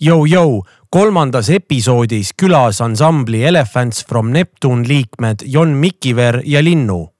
Jou-jou, 0.00 0.64
kolmandas 0.90 1.48
episoodis 1.54 2.32
külas 2.34 2.80
ansambli 2.82 3.44
Elephants 3.46 4.04
from 4.08 4.32
Neptune 4.34 4.88
liikmed 4.88 5.46
Jon 5.46 5.76
Mikiver 5.78 6.42
ja 6.44 6.62
Linnu 6.62 7.13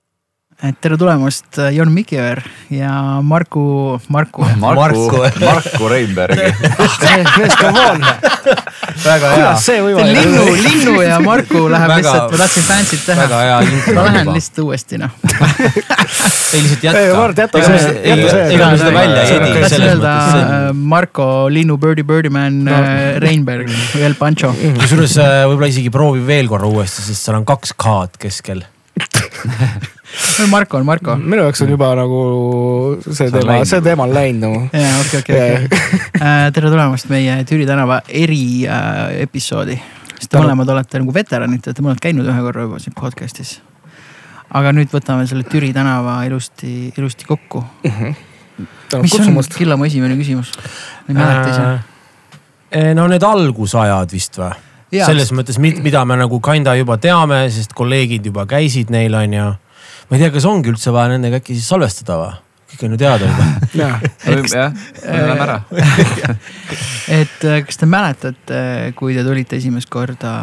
et 0.65 0.77
tere 0.81 0.97
tulemast, 0.97 1.59
äh, 1.61 1.75
Jon 1.77 1.91
Mikiver 1.93 2.41
ja 2.73 3.21
Marku, 3.23 3.99
Marku. 4.09 4.47
Marku, 4.63 5.21
Marku 5.43 5.89
Reinberg 5.91 6.39
mees, 6.39 7.57
come 7.61 7.81
on. 7.81 8.01
väga 9.05 9.29
hea. 9.29 9.35
kuidas 9.35 9.67
see 9.67 9.83
võimalik 9.85 10.21
on? 10.21 10.31
Linnu, 10.31 10.55
Linnu 10.65 10.95
ja 11.05 11.19
Marku 11.25 11.65
läheb 11.73 11.93
väga, 11.93 12.01
lihtsalt, 12.01 12.33
ma 12.33 12.41
tahtsin 12.41 12.67
fancy't 12.69 13.05
teha. 13.05 13.27
väga 13.27 13.41
hea 13.43 13.59
intro. 13.69 13.95
ma 13.99 14.07
lähen 14.09 14.33
lihtsalt 14.33 14.63
uuesti 14.65 15.01
noh 15.03 15.13
ei 15.35 16.63
lihtsalt 16.65 16.87
jätka. 16.89 17.03
ei, 17.03 17.13
Mart 17.19 17.43
jäta 17.45 17.65
see. 17.65 17.95
ega 18.55 18.71
me 18.71 18.81
seda 18.81 18.93
välja 18.97 19.23
ei 19.23 19.37
edi. 19.37 19.55
tahtsin 19.61 19.89
öelda 19.91 20.15
äh, 20.29 20.69
Marko, 20.95 21.31
Linnu, 21.53 21.77
Birdie, 21.83 22.07
Birdiman 22.09 22.63
no., 22.71 22.79
äh, 22.79 23.19
Reinberg, 23.25 23.73
El 24.01 24.17
Pancho. 24.21 24.55
kusjuures 24.81 25.19
võib-olla 25.51 25.73
isegi 25.75 25.93
proovi 25.93 26.25
veel 26.25 26.49
korra 26.49 26.71
uuesti, 26.71 27.05
sest 27.05 27.29
seal 27.29 27.43
on 27.43 27.49
kaks 27.49 27.77
K-d 27.77 28.23
keskel 28.25 28.65
Marko 30.51 30.77
on 30.77 30.87
Marko. 30.87 31.17
minu 31.17 31.43
jaoks 31.43 31.63
on 31.65 31.71
juba 31.75 31.91
nagu 31.99 32.21
see 33.05 33.31
teema, 33.33 33.59
see 33.69 33.83
teema 33.85 34.07
on 34.07 34.15
läinud 34.15 34.43
nagu. 34.45 34.61
jaa, 34.73 35.01
okei, 35.01 35.21
okei, 35.21 35.67
okei. 35.67 36.01
Äh, 36.25 36.49
tere 36.55 36.71
tulemast 36.71 37.09
meie 37.11 37.41
Türi 37.49 37.67
tänava 37.67 38.01
eriepisoodi 38.09 39.77
äh,. 39.79 39.87
sest 40.19 40.31
te 40.33 40.41
mõlemad 40.41 40.71
olete 40.75 41.01
nagu 41.03 41.15
veteranid, 41.15 41.63
te 41.63 41.73
olete 41.73 41.85
mõlemad 41.85 42.03
käinud 42.05 42.29
ühe 42.31 42.45
korra 42.47 42.67
juba 42.69 42.83
siin 42.83 42.95
podcast'is. 42.99 43.57
aga 44.55 44.75
nüüd 44.77 44.93
võtame 44.95 45.27
selle 45.31 45.47
Türi 45.49 45.73
tänava 45.75 46.21
ilusti, 46.29 46.93
ilusti 46.97 47.27
kokku 47.29 47.65
mm. 47.65 47.91
-hmm. 47.91 48.15
mis 49.03 49.17
kutsumast. 49.17 49.53
on 49.53 49.59
Killamaa 49.59 49.91
esimene 49.91 50.17
küsimus? 50.21 50.53
ma 51.09 51.09
ei 51.09 51.19
mäleta 51.19 51.51
ise 51.51 51.67
äh,. 52.79 52.95
no 52.95 53.09
need 53.09 53.23
algusajad 53.23 54.13
vist 54.13 54.39
või? 54.39 54.55
selles 54.95 55.33
mõttes, 55.35 55.59
mida 55.59 56.05
me 56.05 56.17
nagu 56.17 56.41
kinda 56.41 56.77
juba 56.79 56.97
teame, 57.03 57.49
sest 57.51 57.73
kolleegid 57.75 58.27
juba 58.31 58.47
käisid 58.47 58.95
neil 58.95 59.15
on 59.19 59.33
ju 59.35 59.53
ma 60.09 60.17
ei 60.17 60.25
tea, 60.25 60.33
kas 60.35 60.49
ongi 60.49 60.73
üldse 60.73 60.93
vaja 60.95 61.15
nendega 61.15 61.41
äkki 61.43 61.57
siis 61.57 61.69
salvestada 61.71 62.19
või? 62.21 62.33
kõik 62.75 62.89
on 62.89 62.95
ju 62.97 62.99
teada 62.99 63.29
juba. 63.29 63.45
jah, 63.83 64.01
lähme 65.05 65.45
ära. 65.45 65.61
et 67.21 67.47
äh, 67.47 67.61
kas 67.69 67.79
te 67.79 67.87
mäletate, 67.87 68.59
kui 68.99 69.15
te 69.15 69.23
tulite 69.27 69.61
esimest 69.61 69.91
korda, 69.93 70.35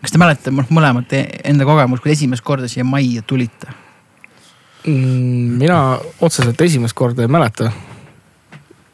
kas 0.00 0.14
te 0.14 0.20
mäletate 0.20 0.54
mõlemad 0.56 1.12
enda 1.12 1.68
kogemust, 1.68 2.04
kui 2.04 2.14
esimest 2.14 2.46
korda 2.46 2.70
siia 2.70 2.86
majja 2.88 3.26
tulite 3.28 3.68
mm,? 4.86 5.58
mina 5.60 5.98
otseselt 6.20 6.60
esimest 6.60 6.96
korda 6.96 7.22
ei 7.22 7.28
mäleta. 7.28 7.70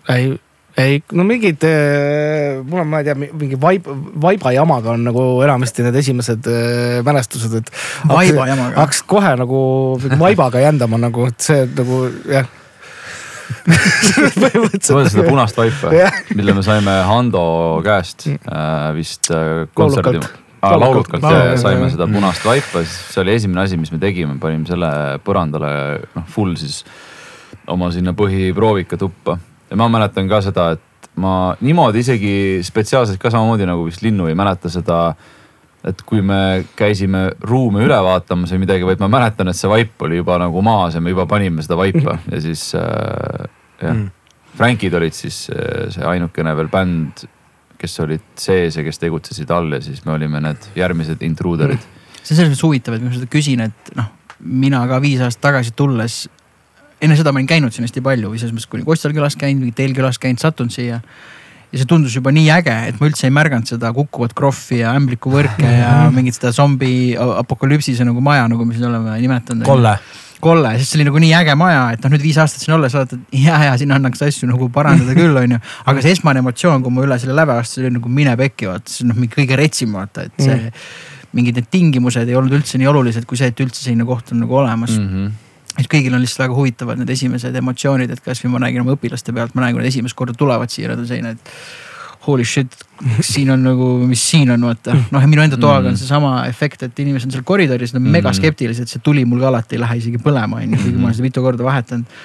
ei, 0.09 0.35
ei, 0.77 0.99
no 1.17 1.25
mingid, 1.25 1.65
äh, 1.65 2.61
mul 2.65 2.83
on, 2.83 2.91
ma 2.91 3.01
ei 3.01 3.09
tea, 3.09 3.17
mingi 3.17 3.57
vaib, 3.61 3.89
vaiba 4.23 4.53
jamaga 4.53 4.93
on 4.93 5.07
nagu 5.09 5.25
enamasti 5.45 5.87
need 5.87 5.97
esimesed 6.03 6.49
äh, 6.53 7.01
mälestused, 7.07 7.57
et. 7.61 7.73
vaiba 8.11 8.49
jamaga. 8.51 8.75
hakkas 8.83 9.03
kohe 9.09 9.33
nagu 9.41 9.61
vaibaga 10.21 10.61
jändama 10.61 11.01
nagu, 11.01 11.31
et 11.33 11.49
see 11.49 11.65
nagu 11.73 12.05
jah. 12.29 12.53
Põhimõtteliselt. 13.67 15.13
Seda 15.15 15.25
punast 15.29 15.59
vaipa? 15.59 15.93
Mille 16.35 16.55
me 16.57 16.65
saime 16.67 16.97
Hando 17.07 17.47
käest 17.87 18.27
äh, 18.29 18.91
vist 18.97 19.31
kontserdi. 19.75 20.21
Ah, 20.67 20.75
laulukalt. 20.81 21.23
ja 21.23 21.57
saime 21.61 21.89
seda 21.93 22.09
punast 22.11 22.45
vaipa, 22.45 22.83
siis 22.83 23.15
see 23.15 23.23
oli 23.23 23.37
esimene 23.39 23.63
asi, 23.65 23.79
mis 23.79 23.93
me 23.95 24.01
tegime, 24.03 24.35
panime 24.43 24.67
selle 24.69 24.89
põrandale 25.25 25.69
noh 26.17 26.25
full 26.33 26.57
siis 26.59 26.81
oma 27.71 27.93
sinna 27.95 28.17
põhiproovika 28.19 28.99
tuppa 28.99 29.37
ja 29.71 29.79
ma 29.79 29.89
mäletan 29.93 30.29
ka 30.31 30.41
seda, 30.45 30.71
et 30.77 31.11
ma 31.23 31.55
niimoodi 31.65 32.03
isegi 32.05 32.35
spetsiaalselt 32.67 33.21
ka 33.21 33.33
samamoodi 33.33 33.67
nagu 33.69 33.87
vist 33.87 34.05
Linnu 34.05 34.29
ei 34.31 34.37
mäleta 34.39 34.71
seda. 34.73 35.15
et 35.87 36.01
kui 36.03 36.19
me 36.19 36.65
käisime 36.75 37.29
ruume 37.47 37.85
üle 37.85 37.97
vaatamas 38.03 38.51
või 38.51 38.65
midagi, 38.65 38.83
vaid 38.89 38.99
ma 38.99 39.07
mäletan, 39.13 39.53
et 39.53 39.55
see 39.55 39.69
vaip 39.71 40.03
oli 40.03 40.17
juba 40.19 40.35
nagu 40.43 40.63
maas 40.65 40.97
ja 40.97 41.01
me 41.01 41.13
juba 41.13 41.29
panime 41.31 41.63
seda 41.63 41.77
vaipa 41.79 42.17
ja 42.33 42.41
siis 42.43 42.73
äh, 42.75 43.47
jah. 43.83 43.95
Mm.. 43.95 44.11
Frankid 44.57 44.95
olid 44.97 45.15
siis 45.15 45.45
äh, 45.53 45.87
see 45.93 46.03
ainukene 46.03 46.57
veel 46.57 46.71
bänd, 46.73 47.23
kes 47.79 48.01
olid 48.03 48.25
sees 48.41 48.81
ja 48.81 48.83
kes 48.83 48.99
tegutsesid 48.99 49.51
all 49.53 49.77
ja 49.77 49.83
siis 49.85 50.03
me 50.09 50.17
olime 50.17 50.41
need 50.43 50.71
järgmised 50.75 51.23
intruuderid 51.23 51.79
mm.. 51.79 52.19
see 52.23 52.35
on 52.35 52.41
selles 52.41 52.51
mõttes 52.51 52.67
huvitav, 52.67 52.99
et 52.99 53.07
ma 53.07 53.15
seda 53.15 53.31
küsin, 53.31 53.63
et 53.69 53.95
noh, 54.01 54.11
mina 54.41 54.83
ka 54.91 54.99
viis 55.05 55.23
aastat 55.23 55.53
tagasi 55.53 55.77
tulles 55.77 56.25
enne 57.03 57.17
seda 57.19 57.33
ma 57.33 57.41
olin 57.41 57.49
käinud 57.51 57.75
siin 57.75 57.87
hästi 57.87 58.03
palju 58.05 58.33
või 58.33 58.41
selles 58.41 58.55
mõttes, 58.57 58.71
kui 58.71 58.85
Kostal 58.87 59.15
külas 59.17 59.37
käinud, 59.39 59.69
teil 59.77 59.97
külas 59.97 60.21
käinud, 60.23 60.41
sattunud 60.43 60.73
siia. 60.73 61.01
ja 61.67 61.81
see 61.81 61.89
tundus 61.89 62.15
juba 62.17 62.33
nii 62.33 62.51
äge, 62.55 62.77
et 62.91 63.01
ma 63.01 63.09
üldse 63.11 63.27
ei 63.27 63.35
märganud 63.35 63.69
seda 63.69 63.91
kukkuvat 63.95 64.37
kroffi 64.39 64.81
ja 64.85 64.95
ämblikuvõrke 64.97 65.67
ja 65.67 65.97
mingit 66.17 66.39
seda 66.39 66.53
zombi 66.57 67.17
apokalüpsise 67.17 68.07
nagu 68.07 68.23
maja, 68.25 68.47
nagu 68.49 68.65
me 68.65 68.77
siin 68.77 68.89
oleme 68.91 69.19
nimetanud. 69.21 69.67
kolle 69.67 69.97
kolle, 70.41 70.75
sest 70.79 70.93
see 70.93 71.01
oli 71.01 71.07
nagu 71.09 71.21
nii 71.23 71.33
äge 71.39 71.55
maja, 71.59 71.83
et 71.95 72.05
noh, 72.05 72.13
nüüd 72.13 72.23
viis 72.25 72.37
aastat 72.41 72.63
siin 72.63 72.75
olles 72.77 72.95
vaatad, 72.97 73.23
ja, 73.35 73.57
ja 73.71 73.73
siin 73.81 73.93
annaks 73.97 74.23
asju 74.27 74.49
nagu 74.51 74.69
parandada 74.73 75.17
küll, 75.19 75.37
onju. 75.41 75.59
aga 75.89 76.05
see 76.05 76.13
esmane 76.17 76.43
emotsioon, 76.45 76.85
kui 76.85 76.95
ma 76.95 77.07
üle 77.07 77.19
selle 77.23 77.37
läve 77.37 77.57
astusin, 77.57 77.89
oli 77.89 77.97
nagu 77.97 78.13
mine 78.13 78.37
pekki, 78.39 78.69
vaata, 78.71 78.93
see 78.93 79.07
on 79.07 79.15
noh, 79.15 79.21
mingi 79.23 79.35
kõige 79.39 79.59
retsim, 79.59 79.97
vaata, 79.97 80.27
et 80.29 80.37
see 80.45 80.59
mm. 80.59 80.85
mingid 81.39 81.59
need 81.61 81.73
tingimused 81.73 82.29
ei 82.29 82.39
olnud 82.39 82.61
üldse 82.61 82.81
nii 82.81 82.93
olulised, 82.93 83.27
kui 83.29 83.41
see, 83.41 83.51
et 83.53 83.65
üldse 83.65 83.83
selline 83.83 84.07
koht 84.09 84.33
on 84.35 84.45
nagu 84.45 84.63
olemas 84.63 84.95
mm. 84.99 85.11
-hmm 85.11 85.35
et 85.77 85.89
kõigil 85.91 86.15
on 86.15 86.23
lihtsalt 86.23 86.47
väga 86.47 86.57
huvitavad 86.57 87.01
need 87.01 87.11
esimesed 87.13 87.57
emotsioonid, 87.63 88.13
et 88.13 88.23
kasvõi 88.25 88.53
ma 88.53 88.63
nägin 88.67 88.85
oma 88.85 88.97
õpilaste 88.97 89.35
pealt, 89.37 89.57
ma 89.57 89.65
näen, 89.65 89.77
kui 89.77 89.85
nad 89.85 89.91
esimest 89.91 90.17
korda 90.19 90.37
tulevad 90.37 90.73
siia, 90.73 90.97
selline, 90.97 91.35
et 91.37 91.53
holy 92.27 92.47
shit, 92.49 92.73
siin 93.21 93.51
on 93.55 93.63
nagu, 93.63 93.91
mis 94.09 94.23
siin 94.31 94.51
on, 94.55 94.65
vaata. 94.71 94.97
noh, 95.15 95.23
ja 95.23 95.29
minu 95.31 95.45
enda 95.45 95.59
toaga 95.61 95.85
on 95.87 95.93
mm. 95.95 96.01
seesama 96.01 96.33
efekt, 96.51 96.83
et 96.89 97.05
inimesed 97.05 97.29
on 97.29 97.37
seal 97.37 97.47
koridoris, 97.47 97.95
nad 97.95 98.03
on 98.03 98.09
mega 98.09 98.33
mm. 98.33 98.39
skeptilised, 98.41 98.91
see 98.91 99.05
tuli 99.05 99.27
mul 99.29 99.45
ka 99.45 99.53
alati 99.53 99.79
ei 99.79 99.85
lähe 99.85 100.01
isegi 100.01 100.23
põlema, 100.23 100.63
on 100.63 100.75
ju, 100.75 100.81
kuigi 100.83 100.97
ma 100.97 101.11
olen 101.11 101.19
seda 101.19 101.29
mitu 101.29 101.45
korda 101.45 101.67
vahetanud 101.67 102.19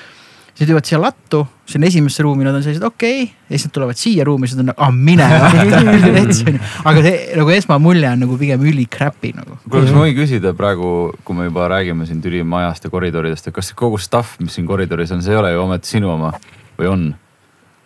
siis 0.56 0.70
jõuavad 0.70 0.88
siia 0.88 1.00
lattu, 1.02 1.42
sinna 1.70 1.88
esimesse 1.88 2.24
ruumi, 2.26 2.46
nad 2.46 2.56
on 2.58 2.64
sellised 2.66 2.84
okei 2.86 3.24
okay. 3.24 3.34
ja 3.48 3.56
siis 3.56 3.68
nad 3.68 3.76
tulevad 3.78 4.00
siia 4.00 4.26
ruumi, 4.28 4.50
siis 4.50 4.60
nad 4.60 4.66
on 4.66 4.72
nagu 4.72 4.84
ah 4.84 4.92
mine 4.92 5.28
aga 6.90 7.04
see 7.06 7.16
nagu 7.40 7.56
esmamulje 7.56 8.12
on 8.12 8.24
nagu 8.26 8.38
pigem 8.42 8.68
üli 8.72 8.86
crappy 8.92 9.34
nagu. 9.38 9.58
kuule, 9.66 9.86
kas 9.88 9.96
ma 9.96 10.06
võin 10.06 10.18
küsida 10.18 10.54
praegu, 10.58 10.94
kui 11.26 11.38
me 11.38 11.48
juba 11.50 11.70
räägime 11.72 12.08
siin 12.10 12.22
Türi 12.24 12.44
majast 12.44 12.88
ja 12.88 12.94
koridoridest, 12.94 13.48
et 13.48 13.56
kas 13.56 13.74
kogu 13.78 14.00
stuff, 14.02 14.38
mis 14.44 14.58
siin 14.58 14.70
koridoris 14.70 15.14
on, 15.16 15.24
see 15.26 15.36
ei 15.36 15.42
ole 15.42 15.54
ju 15.56 15.66
ometi 15.66 15.96
sinu 15.98 16.16
oma 16.18 16.34
või 16.80 16.92
on? 16.92 17.12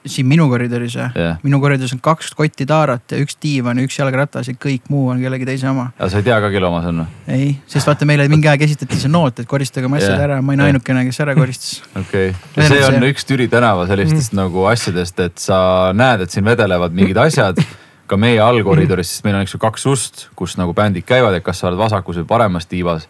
Siin 0.06 0.28
minu 0.30 0.48
koridoris 0.52 0.96
või 0.98 1.08
yeah.? 1.18 1.38
minu 1.46 1.60
koridoris 1.64 1.94
on 1.96 2.02
kaks 2.04 2.34
kotti 2.38 2.68
taarat 2.70 3.16
ja 3.16 3.20
üks 3.22 3.38
diivan 3.42 3.80
ja 3.80 3.86
üks 3.88 3.98
jalgratas 4.00 4.50
ja 4.52 4.56
kõik 4.66 4.90
muu 4.94 5.08
on 5.14 5.22
kellegi 5.24 5.48
teise 5.48 5.70
oma. 5.70 5.88
aga 5.98 6.10
sa 6.12 6.22
ei 6.22 6.28
tea 6.28 6.40
ka, 6.44 6.52
kelle 6.54 6.70
oma 6.70 6.82
see 6.84 6.92
on 6.94 7.02
või? 7.04 7.38
ei, 7.38 7.48
sest 7.72 7.90
vaata 7.90 8.08
meile 8.10 8.28
mingi 8.32 8.50
aeg 8.52 8.66
esitati 8.68 9.00
see 9.02 9.12
noot, 9.12 9.42
et 9.42 9.50
koristage 9.50 9.90
oma 9.90 10.00
asjad 10.02 10.16
yeah. 10.16 10.28
ära, 10.28 10.42
ma 10.42 10.54
olin 10.54 10.66
yeah. 10.66 10.74
ainukene, 10.74 11.06
kes 11.10 11.22
ära 11.26 11.38
koristas. 11.38 11.80
okei 12.04 12.34
see 12.58 12.84
on 12.86 13.00
see... 13.00 13.14
üks 13.14 13.30
Türi 13.30 13.50
tänava 13.52 13.88
sellistest 13.90 14.34
mm. 14.36 14.42
nagu 14.44 14.68
asjadest, 14.72 15.24
et 15.26 15.42
sa 15.42 15.60
näed, 15.96 16.26
et 16.26 16.36
siin 16.36 16.46
vedelevad 16.46 16.96
mingid 16.96 17.20
asjad 17.22 17.62
ka 18.06 18.20
meie 18.22 18.38
allkoridoris, 18.44 19.16
sest 19.16 19.26
meil 19.26 19.40
on 19.40 19.46
eks 19.46 19.56
ju 19.56 19.62
kaks 19.62 19.88
ust, 19.90 20.28
kus 20.38 20.60
nagu 20.60 20.76
bändid 20.78 21.08
käivad, 21.10 21.34
et 21.34 21.46
kas 21.46 21.62
sa 21.62 21.72
oled 21.72 21.80
vasakus 21.80 22.22
või 22.22 22.30
paremas 22.30 22.70
tiivas. 22.70 23.08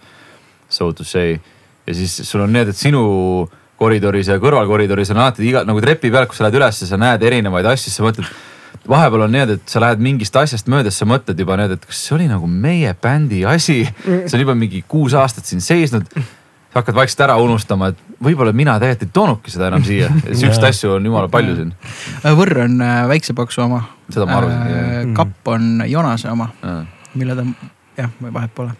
So 0.71 0.93
to 0.95 1.03
say 1.03 1.35
ja 1.87 1.93
siis 1.93 2.15
sul 2.29 2.45
on 2.45 2.53
need, 2.53 2.71
et 2.71 2.79
sinu 2.79 3.03
koridoris 3.79 4.29
ja 4.31 4.37
kõrvalkoridoris 4.41 5.11
on 5.13 5.21
alati 5.23 5.45
iga 5.49 5.65
nagu 5.67 5.81
trepi 5.83 6.11
peal, 6.13 6.27
kui 6.29 6.37
sa 6.37 6.45
lähed 6.45 6.59
üles, 6.59 6.83
sa 6.89 6.99
näed 6.99 7.25
erinevaid 7.27 7.67
asju, 7.73 7.91
sa 7.91 8.05
mõtled. 8.05 8.29
vahepeal 8.87 9.25
on 9.25 9.31
niimoodi, 9.33 9.59
et 9.59 9.71
sa 9.71 9.81
lähed 9.81 10.01
mingist 10.03 10.35
asjast 10.39 10.69
mööda, 10.71 10.93
sa 10.93 11.07
mõtled 11.09 11.39
juba 11.39 11.57
need, 11.59 11.75
et 11.75 11.85
kas 11.85 11.99
see 12.07 12.15
oli 12.15 12.29
nagu 12.29 12.47
meie 12.47 12.93
bändi 13.01 13.43
asi. 13.49 13.83
see 14.05 14.33
on 14.37 14.45
juba 14.45 14.55
mingi 14.55 14.83
kuus 14.87 15.15
aastat 15.17 15.45
siin 15.49 15.61
seisnud. 15.61 16.07
sa 16.15 16.81
hakkad 16.81 16.95
vaikselt 16.95 17.25
ära 17.27 17.37
unustama, 17.41 17.91
et 17.91 17.99
võib-olla 18.23 18.53
mina 18.53 18.79
tegelikult 18.79 19.09
ei 19.09 19.13
toonudki 19.13 19.51
seda 19.51 19.69
enam 19.71 19.83
siia. 19.83 20.11
siukseid 20.41 20.69
asju 20.71 20.95
on 20.95 21.11
jumala 21.11 21.31
palju 21.31 21.55
siin. 21.59 21.75
Võrr 22.39 22.65
on 22.67 22.81
äh, 22.83 23.03
väikse 23.11 23.35
paksu 23.35 23.65
oma. 23.67 23.83
seda 24.09 24.27
ma 24.29 24.41
arvasin 24.41 24.75
äh,. 24.75 25.13
kapp 25.17 25.55
on 25.55 25.83
Jonase 25.89 26.29
oma, 26.31 26.51
mille 27.15 27.35
ta 27.35 27.47
jah, 27.97 28.09
vahet 28.21 28.55
pole. 28.55 28.71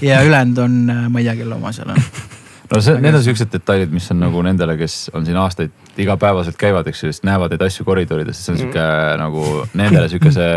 ja 0.00 0.22
ülejäänud 0.22 0.58
on, 0.58 0.90
äh, 0.90 1.08
ma 1.08 1.18
ei 1.18 1.24
tea, 1.24 1.36
kelle 1.42 1.54
oma 1.54 1.72
seal 1.72 1.90
on 1.92 2.02
no 2.72 2.82
see, 2.84 2.98
need 3.02 3.16
on 3.16 3.24
siuksed 3.24 3.50
detailid, 3.54 3.94
mis 3.94 4.10
on 4.14 4.22
nagu 4.22 4.44
nendele, 4.46 4.76
kes 4.80 5.08
on 5.16 5.26
siin 5.28 5.38
aastaid 5.40 5.98
igapäevaselt 5.98 6.58
käivad, 6.60 6.86
eks 6.90 7.04
ju, 7.04 7.14
sest 7.14 7.26
näevad 7.28 7.54
neid 7.54 7.64
asju 7.68 7.86
koridorides, 7.88 8.44
see 8.44 8.54
on 8.54 8.62
sihuke 8.62 8.84
mm. 8.84 9.18
nagu 9.22 9.48
nendele 9.78 10.08
sihuke 10.12 10.34
see 10.34 10.54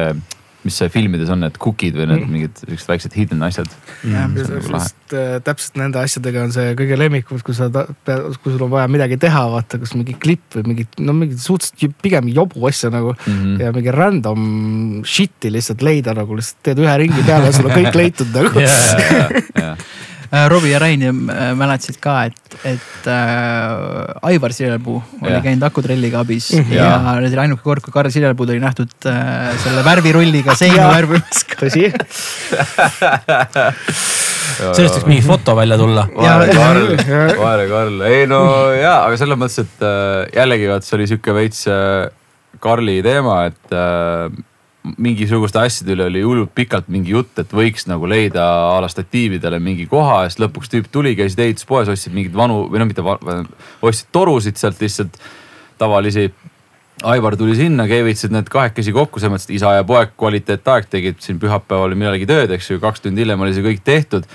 mis 0.61 0.75
see 0.77 0.91
filmides 0.93 1.29
on, 1.33 1.41
need 1.41 1.55
cookid 1.61 1.95
või 1.97 2.05
need 2.11 2.25
mingid 2.29 2.59
siuksed 2.61 2.89
väiksed 2.91 3.15
hidden 3.17 3.41
asjad 3.45 3.69
mm.. 4.05 4.35
Nagu 4.37 4.81
sest 4.83 5.15
äh, 5.17 5.39
täpselt 5.45 5.79
nende 5.81 5.97
asjadega 6.01 6.43
on 6.45 6.53
see 6.53 6.75
kõige 6.77 6.99
lemmikum, 6.99 7.41
kui 7.45 7.55
sa, 7.57 7.69
kui 7.71 8.53
sul 8.53 8.61
on 8.67 8.73
vaja 8.73 8.89
midagi 8.91 9.17
teha, 9.21 9.41
vaata, 9.55 9.79
kas 9.81 9.95
mingi 9.97 10.13
klipp 10.21 10.59
või 10.59 10.73
mingit, 10.73 10.99
no 11.01 11.15
mingit 11.17 11.41
suhteliselt 11.41 11.97
pigem 12.05 12.29
jobu 12.29 12.67
asja 12.69 12.91
nagu 12.93 13.15
mm. 13.15 13.39
-hmm. 13.39 13.57
ja 13.65 13.73
mingi 13.73 13.95
random 13.95 14.45
shit'i 15.01 15.53
lihtsalt 15.55 15.81
leida 15.85 16.13
nagu 16.17 16.37
lihtsalt 16.37 16.61
teed 16.69 16.83
ühe 16.85 16.97
ringi 17.05 17.25
peale 17.25 17.49
ja 17.49 17.57
sul 17.57 17.71
on 17.71 17.77
kõik 17.79 17.97
leitud 18.03 18.37
nagu 18.37 18.61
Äh, 18.61 19.75
Robbie 20.31 20.71
ja 20.71 20.79
Rain 20.79 21.01
äh, 21.03 21.51
mäletasid 21.59 21.97
ka, 21.99 22.21
et, 22.29 22.55
et 22.63 23.07
äh, 23.11 24.29
Aivar 24.29 24.53
Sirelpuu 24.55 25.01
oli 25.19 25.33
yeah. 25.33 25.43
käinud 25.43 25.65
akutrelliga 25.67 26.21
abis 26.23 26.53
ja, 26.55 26.85
ja 26.85 27.15
nüüd 27.19 27.33
oli 27.33 27.41
ainuke 27.43 27.65
kord, 27.65 27.83
kui 27.83 27.91
Karl 27.91 28.11
Sirelpuud 28.13 28.53
oli 28.53 28.63
nähtud 28.63 29.09
äh, 29.11 29.51
selle 29.63 29.83
värvirulliga 29.83 30.55
seina 30.61 30.87
värvimas. 30.93 31.43
tõsi. 31.61 31.89
Sellest 34.61 34.97
võiks 34.97 35.07
mingi 35.09 35.23
foto 35.25 35.55
välja 35.57 35.77
tulla. 35.79 36.05
vaene 36.15 36.47
Karl, 36.55 36.87
vaene 37.43 37.67
Karl, 37.71 37.99
ei 38.07 38.23
no 38.29 38.41
jaa, 38.75 39.01
aga 39.09 39.19
selles 39.19 39.39
mõttes, 39.39 39.65
et 39.65 39.85
äh, 39.85 40.23
jällegi 40.37 40.71
vaat 40.71 40.87
see 40.87 40.97
oli 40.99 41.09
sihuke 41.11 41.35
veits 41.35 41.65
äh, 41.71 42.07
Karli 42.61 42.99
teema, 43.05 43.43
et 43.51 43.75
äh, 43.75 44.31
mingisuguste 44.97 45.59
asjade 45.61 45.93
üle 45.93 46.07
oli 46.09 46.21
hullult 46.25 46.53
pikalt 46.57 46.87
mingi 46.91 47.13
jutt, 47.13 47.37
et 47.41 47.51
võiks 47.53 47.85
nagu 47.89 48.07
leida 48.09 48.43
a 48.71 48.79
la 48.81 48.89
statiividele 48.89 49.59
mingi 49.61 49.85
koha 49.89 50.23
ja 50.23 50.31
siis 50.31 50.41
lõpuks 50.41 50.71
tüüp 50.73 50.87
tuli, 50.93 51.13
käisid 51.17 51.41
ehituspoes, 51.43 51.91
ostsid 51.91 52.15
mingeid 52.15 52.37
vanu 52.37 52.63
või 52.71 52.81
no 52.81 52.87
mitte, 52.89 53.05
ostsid 53.85 54.09
torusid 54.15 54.57
sealt 54.61 54.81
lihtsalt 54.81 55.19
tavalisi. 55.81 56.31
Aivar 57.07 57.33
tuli 57.33 57.55
sinna, 57.57 57.87
keevitasid 57.89 58.33
need 58.33 58.49
kahekesi 58.51 58.91
kokku, 58.93 59.17
selles 59.17 59.31
mõttes, 59.33 59.47
et 59.49 59.55
isa 59.55 59.71
ja 59.73 59.85
poeg 59.87 60.11
kvaliteetaeg 60.21 60.89
tegid 60.91 61.21
siin 61.23 61.39
pühapäeval 61.41 61.95
millalgi 61.97 62.27
tööd, 62.29 62.51
eks 62.53 62.67
ju, 62.69 62.81
kaks 62.83 63.01
tundi 63.01 63.23
hiljem 63.23 63.41
oli 63.41 63.55
see 63.55 63.65
kõik 63.65 63.81
tehtud 63.85 64.27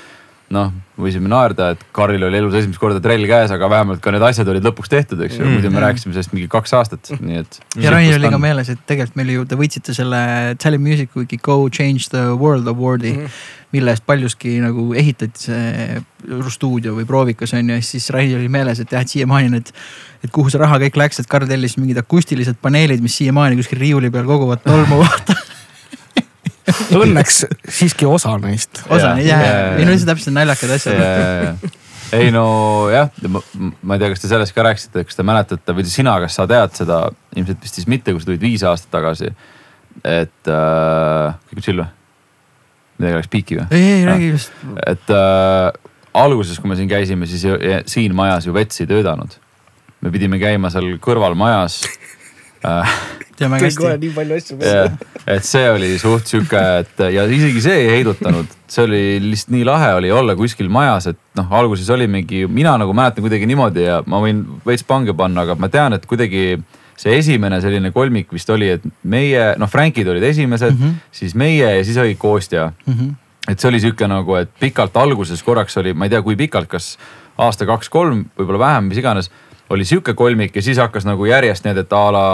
noh, 0.54 0.70
võisime 1.00 1.30
naerda, 1.30 1.72
et 1.74 1.80
Karlil 1.96 2.22
oli 2.28 2.38
elus 2.38 2.54
esimest 2.54 2.78
korda 2.78 3.00
trell 3.02 3.26
käes, 3.26 3.50
aga 3.54 3.68
vähemalt 3.70 4.00
ka 4.04 4.12
need 4.14 4.22
asjad 4.22 4.48
olid 4.52 4.64
lõpuks 4.68 4.92
tehtud, 4.92 5.20
eks 5.26 5.40
ju 5.40 5.44
mm., 5.44 5.56
muidu 5.58 5.72
me 5.74 5.82
rääkisime 5.82 6.14
sellest 6.14 6.34
mingi 6.36 6.46
kaks 6.52 6.74
aastat, 6.78 7.10
nii 7.18 7.42
et. 7.42 7.58
ja 7.82 7.90
Rainil 7.94 8.20
oli 8.20 8.30
ka 8.30 8.40
meeles, 8.42 8.70
et 8.70 8.82
tegelikult 8.86 9.18
meil 9.18 9.34
ju, 9.34 9.46
te 9.50 9.58
võitsite 9.58 9.96
selle 9.96 10.20
Tally 10.62 10.78
Music 10.82 11.16
Weeki 11.18 11.40
Go 11.42 11.64
Change 11.66 12.12
the 12.14 12.28
World 12.34 12.70
Award'i 12.70 13.16
mm. 13.16 13.22
-hmm 13.26 13.54
mille 13.74 13.90
eest 13.92 14.04
paljuski 14.06 14.56
nagu 14.62 14.84
ehitati 14.96 15.48
see 15.48 16.50
stuudio 16.54 16.94
või 16.96 17.06
proovikas 17.08 17.52
on 17.56 17.70
ju, 17.70 17.78
ja 17.78 17.84
siis 17.84 18.08
Rainil 18.14 18.38
oli 18.38 18.50
meeles, 18.52 18.80
et 18.80 18.92
jah, 18.94 19.02
et 19.02 19.12
siiamaani 19.12 19.50
need. 19.52 19.72
et 20.24 20.32
kuhu 20.32 20.50
see 20.50 20.60
raha 20.62 20.78
kõik 20.86 20.96
läks, 21.02 21.20
et 21.20 21.28
Karl 21.30 21.48
tellis 21.50 21.76
mingid 21.76 21.98
akustilised 22.00 22.58
paneelid, 22.62 23.02
mis 23.04 23.18
siiamaani 23.18 23.58
kuskil 23.58 23.82
riiuli 23.82 24.10
peal 24.14 24.26
koguvad 24.28 24.62
tolmu 24.64 25.02
vaata 25.02 25.36
Õnneks 27.02 27.42
siiski 27.70 28.06
osa 28.08 28.36
neist. 28.42 28.82
osa 28.88 29.14
neist 29.16 29.30
jah, 29.30 29.76
ei 29.78 29.86
no 29.86 29.94
see 29.94 30.08
täpselt 30.08 30.34
naljakad 30.36 30.72
asjad. 30.76 31.66
ei 32.16 32.30
no 32.34 32.46
jah, 32.92 33.10
ma 33.26 33.96
ei 33.96 34.02
tea, 34.02 34.12
kas 34.12 34.24
te 34.24 34.30
sellest 34.30 34.56
ka 34.56 34.64
rääkisite, 34.66 35.04
kas 35.06 35.18
te 35.18 35.26
mäletate 35.26 35.76
või 35.76 35.86
sina, 35.90 36.16
kas 36.22 36.38
sa 36.38 36.48
tead 36.50 36.74
seda, 36.78 37.02
ilmselt 37.36 37.62
vist 37.62 37.78
siis 37.78 37.90
mitte, 37.90 38.14
kui 38.14 38.22
sa 38.22 38.30
tulid 38.30 38.42
viis 38.42 38.66
aastat 38.66 38.92
tagasi. 38.98 39.32
et 40.02 40.52
äh, 40.52 41.36
kõik 41.48 41.60
on 41.60 41.68
chill 41.68 41.82
või? 41.84 41.90
midagi 42.96 43.18
läks 43.20 43.32
piiki 43.32 43.60
või? 43.60 43.66
ei, 43.70 43.90
ei 43.98 44.06
räägi 44.08 44.30
just. 44.32 44.54
et 44.86 45.12
äh, 45.14 45.70
alguses, 46.16 46.58
kui 46.60 46.70
me 46.72 46.78
siin 46.78 46.90
käisime, 46.90 47.28
siis 47.30 47.44
ju, 47.46 47.58
siin 47.90 48.14
majas 48.16 48.48
ju 48.48 48.54
vets 48.56 48.82
ei 48.82 48.90
töötanud. 48.90 49.38
me 50.00 50.12
pidime 50.14 50.40
käima 50.42 50.70
seal 50.74 50.96
kõrval 51.02 51.38
majas 51.38 51.84
äh, 52.66 52.98
teame 53.36 53.60
hästi. 53.60 53.90
nii 54.02 54.12
palju 54.16 54.38
asju 54.40 54.58
yeah.. 54.60 54.96
et 55.26 55.44
see 55.46 55.66
oli 55.70 55.90
suht 56.00 56.30
sihuke, 56.30 56.62
et 56.82 57.04
ja 57.14 57.26
isegi 57.38 57.62
see 57.64 57.76
ei 57.82 57.90
heidutanud, 57.96 58.56
see 58.70 58.84
oli 58.86 59.02
lihtsalt 59.24 59.52
nii 59.56 59.66
lahe 59.68 59.92
oli 59.98 60.12
olla 60.14 60.36
kuskil 60.38 60.70
majas, 60.72 61.10
et 61.12 61.20
noh, 61.38 61.52
alguses 61.60 61.90
oli 61.94 62.08
mingi, 62.10 62.46
mina 62.46 62.76
nagu 62.80 62.96
mäletan 62.96 63.24
kuidagi 63.26 63.48
niimoodi 63.50 63.86
ja 63.86 64.00
ma 64.06 64.22
võin 64.24 64.42
veits 64.66 64.86
pange 64.86 65.14
panna, 65.16 65.46
aga 65.46 65.58
ma 65.60 65.70
tean, 65.72 65.96
et 65.96 66.06
kuidagi 66.08 66.56
see 66.96 67.18
esimene 67.18 67.60
selline 67.60 67.92
kolmik 67.92 68.32
vist 68.32 68.50
oli, 68.52 68.70
et 68.78 68.84
meie 69.04 69.52
noh, 69.60 69.70
Frankid 69.70 70.08
olid 70.08 70.24
esimesed 70.24 70.72
mm, 70.72 70.82
-hmm. 70.82 71.12
siis 71.12 71.34
meie 71.36 71.76
ja 71.76 71.84
siis 71.84 71.96
oli 72.00 72.14
Kostja 72.14 72.72
mm. 72.86 72.92
-hmm. 72.92 73.14
et 73.52 73.60
see 73.60 73.68
oli 73.68 73.80
sihuke 73.80 74.08
nagu, 74.08 74.34
et 74.40 74.50
pikalt 74.60 74.96
alguses 74.96 75.42
korraks 75.42 75.76
oli, 75.76 75.92
ma 75.94 76.04
ei 76.08 76.10
tea, 76.10 76.22
kui 76.22 76.36
pikalt, 76.36 76.68
kas 76.68 76.96
aasta 77.38 77.66
kaks-kolm, 77.66 78.24
võib-olla 78.38 78.58
vähem, 78.58 78.84
mis 78.84 78.98
iganes 78.98 79.30
oli 79.70 79.84
sihuke 79.84 80.14
kolmik 80.14 80.56
ja 80.56 80.62
siis 80.62 80.78
hakkas 80.78 81.04
nagu 81.04 81.26
järjest 81.26 81.64
need, 81.64 81.76
et 81.76 81.92
a 81.92 82.04
la 82.12 82.26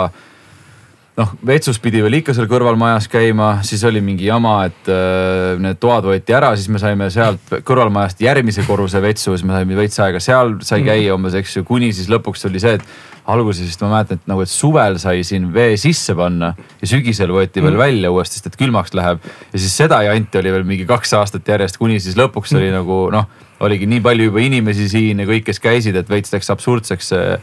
noh, 1.18 1.32
vetsus 1.46 1.78
pidi 1.82 2.00
veel 2.02 2.20
ikka 2.20 2.34
seal 2.36 2.48
kõrvalmajas 2.50 3.08
käima, 3.12 3.54
siis 3.66 3.82
oli 3.88 4.00
mingi 4.04 4.28
jama, 4.28 4.54
et 4.70 4.90
äh, 4.90 5.60
need 5.60 5.80
toad 5.82 6.08
võeti 6.08 6.34
ära, 6.36 6.54
siis 6.56 6.70
me 6.72 6.80
saime 6.80 7.08
sealt 7.12 7.52
kõrvalmajast 7.68 8.22
järgmise 8.24 8.64
korruse 8.66 9.02
vetsu, 9.04 9.34
siis 9.34 9.44
me 9.48 9.56
saime 9.56 9.76
veits 9.76 10.00
aega 10.00 10.22
seal 10.22 10.56
sai 10.64 10.80
mhm. 10.80 10.88
käia 10.88 11.16
umbes, 11.16 11.36
eks 11.38 11.58
ju, 11.58 11.64
kuni 11.68 11.92
siis 11.92 12.08
lõpuks 12.12 12.48
oli 12.48 12.62
see, 12.62 12.78
et 12.80 12.86
alguses 13.32 13.68
vist 13.68 13.84
ma 13.84 13.92
mäletan, 13.92 14.18
et 14.18 14.30
nagu, 14.30 14.42
et 14.42 14.50
suvel 14.50 14.96
sai 14.98 15.20
siin 15.26 15.50
vee 15.54 15.76
sisse 15.78 16.16
panna 16.18 16.54
ja 16.80 16.88
sügisel 16.90 17.30
võeti 17.34 17.60
veel 17.62 17.76
mhm. 17.76 17.82
välja 17.84 18.14
uuesti, 18.14 18.40
sest 18.40 18.50
et 18.50 18.58
külmaks 18.64 18.96
läheb. 18.98 19.20
ja 19.52 19.60
siis 19.60 19.76
seda 19.84 20.00
janti 20.08 20.40
oli 20.40 20.56
veel 20.56 20.66
mingi 20.68 20.88
kaks 20.88 21.12
aastat 21.20 21.48
järjest, 21.54 21.78
kuni 21.80 22.00
siis 22.00 22.16
lõpuks 22.18 22.56
oli 22.56 22.70
mhm. 22.70 22.80
nagu 22.80 23.02
noh, 23.12 23.28
oligi 23.62 23.86
nii 23.86 24.00
palju 24.02 24.32
juba 24.32 24.42
inimesi 24.42 24.88
siin 24.90 25.20
ja 25.22 25.28
kõik, 25.28 25.44
kes 25.52 25.60
käisid, 25.62 25.96
et 25.98 26.08
veits 26.10 26.32
läks 26.32 26.50
absurdseks 26.50 27.12
see 27.12 27.36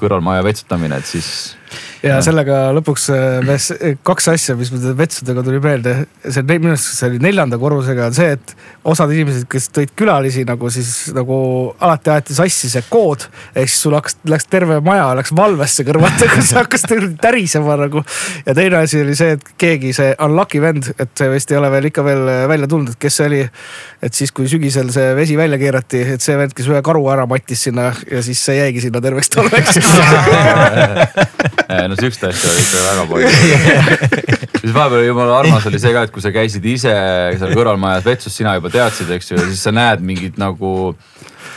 kõrvalmaja 0.00 0.44
vetsutamine, 0.46 0.96
et 0.96 1.08
siis 1.10 1.58
ja 2.04 2.18
sellega 2.24 2.70
lõpuks 2.76 3.08
äh, 3.12 3.50
äh, 3.52 3.96
kaks 4.06 4.28
asja, 4.32 4.56
mis 4.58 4.70
mul 4.72 4.94
vetsudega 4.96 5.42
tuli 5.44 5.60
meelde, 5.62 5.94
see 6.24 6.44
minu 6.48 6.72
arust 6.72 6.94
see 6.96 7.10
oli 7.10 7.20
neljanda 7.22 7.58
korrusega 7.60 8.06
on 8.08 8.16
see, 8.16 8.30
et 8.38 8.54
osad 8.88 9.12
inimesed, 9.12 9.44
kes 9.50 9.68
tõid 9.76 9.92
külalisi 9.98 10.44
nagu 10.48 10.70
siis 10.72 11.10
nagu 11.16 11.36
alati 11.82 12.12
aeti 12.14 12.36
sassi 12.36 12.70
see 12.72 12.84
kood. 12.88 13.26
ehk 13.54 13.68
siis 13.68 13.82
sul 13.84 13.96
hakkas, 13.96 14.16
läks 14.30 14.48
terve 14.50 14.80
maja 14.84 15.10
läks 15.18 15.34
valvesse 15.36 15.84
kõrvata, 15.88 16.28
kui 16.32 16.44
see 16.46 16.58
hakkas 16.58 16.86
tärisema 17.24 17.76
nagu. 17.80 18.04
ja 18.46 18.56
teine 18.56 18.80
asi 18.80 19.02
oli 19.04 19.16
see, 19.18 19.36
et 19.36 19.52
keegi 19.60 19.92
see 19.96 20.14
unlucky 20.24 20.62
vend, 20.62 20.92
et 20.96 21.12
see 21.18 21.28
vist 21.32 21.52
ei 21.52 21.60
ole 21.60 21.70
veel 21.74 21.90
ikka 21.90 22.04
veel 22.06 22.24
välja 22.50 22.70
tulnud, 22.70 22.94
et 22.94 23.00
kes 23.00 23.20
see 23.20 23.28
oli. 23.28 23.42
et 24.00 24.16
siis, 24.16 24.32
kui 24.32 24.48
sügisel 24.48 24.88
see 24.94 25.12
vesi 25.18 25.36
välja 25.36 25.60
keerati, 25.60 26.00
et 26.16 26.24
see 26.24 26.38
vend, 26.40 26.56
kes 26.56 26.70
ühe 26.70 26.80
karu 26.84 27.04
ära 27.12 27.28
mattis 27.28 27.66
sinna 27.68 27.90
ja 28.08 28.24
siis 28.24 28.40
see 28.44 28.56
jäigi 28.56 28.86
sinna 28.86 29.04
terveks 29.04 29.28
talveks 29.36 29.80
no 31.90 31.98
sihukest 31.98 32.26
asja 32.30 32.50
oli 32.50 32.64
ikka 32.64 32.84
väga 32.86 33.06
palju. 33.10 33.30
Siis 34.60 34.74
vahepeal 34.76 35.06
jumala 35.06 35.38
armas 35.40 35.66
oli 35.70 35.80
see 35.80 35.92
ka, 35.94 36.04
et 36.06 36.12
kui 36.14 36.22
sa 36.24 36.32
käisid 36.34 36.66
ise 36.68 36.92
seal 37.40 37.54
kõrvalmajas 37.56 38.04
vetsus, 38.04 38.34
sina 38.36 38.52
juba 38.58 38.72
teadsid, 38.72 39.08
eks 39.16 39.32
ju, 39.32 39.40
siis 39.48 39.62
sa 39.64 39.72
näed 39.72 40.04
mingit 40.04 40.36
nagu 40.40 40.92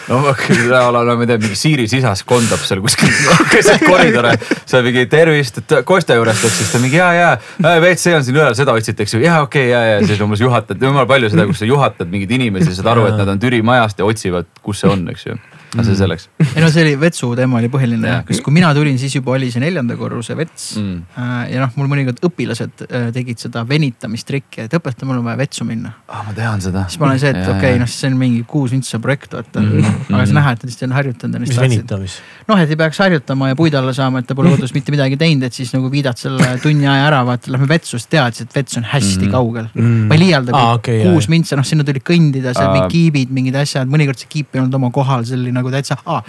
no 0.07 0.19
ma 0.23 0.33
ei 0.33 1.27
tea, 1.27 1.37
mingi 1.39 1.57
Siiri 1.59 1.85
sisas 1.91 2.23
kondab 2.27 2.63
seal 2.63 2.81
kuskil 2.83 3.11
keset 3.53 3.83
koridore. 3.83 4.33
seal 4.65 4.85
mingi 4.87 5.05
tervist, 5.11 5.61
et 5.63 5.75
Kostja 5.87 6.17
juurest, 6.19 6.47
eks 6.47 6.59
siis 6.61 6.73
ta 6.73 6.81
mingi 6.83 6.99
ja, 6.99 7.11
ja 7.17 7.29
WC 7.75 8.15
on 8.17 8.25
siin 8.25 8.39
üleval, 8.39 8.55
seda 8.57 8.75
otsite, 8.75 9.03
eks 9.03 9.17
ju, 9.17 9.23
ja 9.23 9.41
okei 9.43 9.67
okay, 9.67 9.71
ja, 9.71 9.97
ja 9.97 10.03
siis 10.07 10.23
umbes 10.23 10.43
juhatad, 10.43 10.79
jumala 10.79 11.07
palju 11.09 11.31
seda, 11.33 11.47
kus 11.49 11.63
sa 11.63 11.69
juhatad 11.69 12.11
mingeid 12.11 12.31
inimesi, 12.39 12.71
saad 12.75 12.93
aru, 12.95 13.09
et 13.11 13.19
nad 13.19 13.35
on 13.35 13.41
Türi 13.43 13.59
majast 13.65 13.99
ja 13.99 14.07
otsivad, 14.07 14.47
kus 14.63 14.83
see 14.83 14.91
on, 14.91 15.07
eks 15.13 15.27
ju 15.27 15.39
aga 15.73 15.85
see 15.87 15.97
selleks. 15.97 16.27
ei 16.53 16.61
no 16.61 16.69
see 16.73 16.83
oli 16.85 16.93
vetsu 17.01 17.29
teema 17.37 17.59
oli 17.59 17.69
põhiline 17.73 18.13
sest 18.27 18.43
kui 18.45 18.53
mina 18.55 18.69
tulin, 18.77 18.97
siis 19.01 19.15
juba 19.17 19.33
oli 19.37 19.49
see 19.53 19.61
neljanda 19.63 19.97
korruse 19.99 20.35
vets 20.37 20.73
mm.. 20.79 20.99
Äh, 21.17 21.53
ja 21.53 21.63
noh, 21.63 21.73
mul 21.79 21.89
mõnikord 21.91 22.21
õpilased 22.27 22.85
äh, 22.85 23.07
tegid 23.15 23.41
seda 23.41 23.63
venitamistrikki, 23.67 24.67
et 24.67 24.75
õpeta, 24.77 25.07
mul 25.09 25.21
on 25.21 25.27
vaja 25.27 25.39
vetsu 25.43 25.67
minna 25.67 25.93
ah,. 26.07 26.23
ma 26.27 26.35
tean 26.37 26.61
seda. 26.63 26.85
siis 26.89 27.01
ma 27.01 27.09
olen 27.09 27.21
see, 27.21 27.33
et 27.33 27.41
okei 27.43 27.73
okay,, 27.73 27.81
noh, 27.81 27.89
siis 27.89 28.05
see 28.05 28.11
on 28.11 28.19
mingi 28.19 28.43
kuus 28.49 28.73
vintsa 28.75 28.99
projekt, 29.03 29.33
vaata 29.37 29.61
mm. 29.61 29.71
-hmm. 29.73 30.13
aga 30.13 30.25
siis 30.25 30.37
näha, 30.37 30.53
et 30.55 30.63
nad 30.63 30.71
lihtsalt 30.71 30.89
on 30.89 30.97
harjutanud 30.99 31.39
ennast. 31.39 31.53
mis 31.53 31.61
venitamis? 31.65 32.19
noh, 32.49 32.63
et 32.63 32.73
ei 32.75 32.79
peaks 32.83 33.01
harjutama 33.03 33.51
ja 33.51 33.59
puid 33.59 33.77
alla 33.79 33.93
saama, 33.95 34.23
et 34.23 34.29
ta 34.29 34.37
pole 34.37 34.51
kodus 34.55 34.75
mitte 34.77 34.93
midagi 34.93 35.17
teinud, 35.19 35.47
et 35.49 35.57
siis 35.57 35.73
nagu 35.75 35.91
viidad 35.91 36.19
selle 36.19 36.53
tunni 36.63 36.87
aja 36.87 37.09
ära, 37.09 37.23
vaata, 37.27 37.51
lähme 37.53 37.69
vetsu, 37.69 37.97
siis 37.97 38.09
teadsid, 38.13 38.51
et 38.51 38.59
vets 38.61 38.77
on 38.81 38.87
hästi 38.93 39.17
mm 39.17 39.27
-hmm. 39.27 39.31
kaugel 39.31 39.67
mm. 39.73 39.81
-hmm. 39.81 40.07
ma 40.09 40.19
ei 40.19 40.23
liialda 40.25 40.57
ah,, 40.57 40.73
okay, 40.77 41.01
kuus 41.07 41.29
vintsa, 41.29 41.57
noh, 41.59 41.65
sinna 41.65 41.83
tuli 41.87 42.03
kõndida, 42.03 42.53
seal 42.53 42.73
mingid 42.73 42.91
kiibid, 42.93 43.33
mingid 43.33 43.55
asjad, 43.59 43.89
mõnikord 43.89 44.19
see 44.19 44.29
kiip 44.29 44.55
ei 44.55 44.61
olnud 44.61 44.73
oma 44.79 44.91
kohal, 44.93 45.25
see 45.25 45.37
oli 45.39 45.51
nagu 45.55 45.62
täitsa 45.71 45.97
ah, 46.05 46.23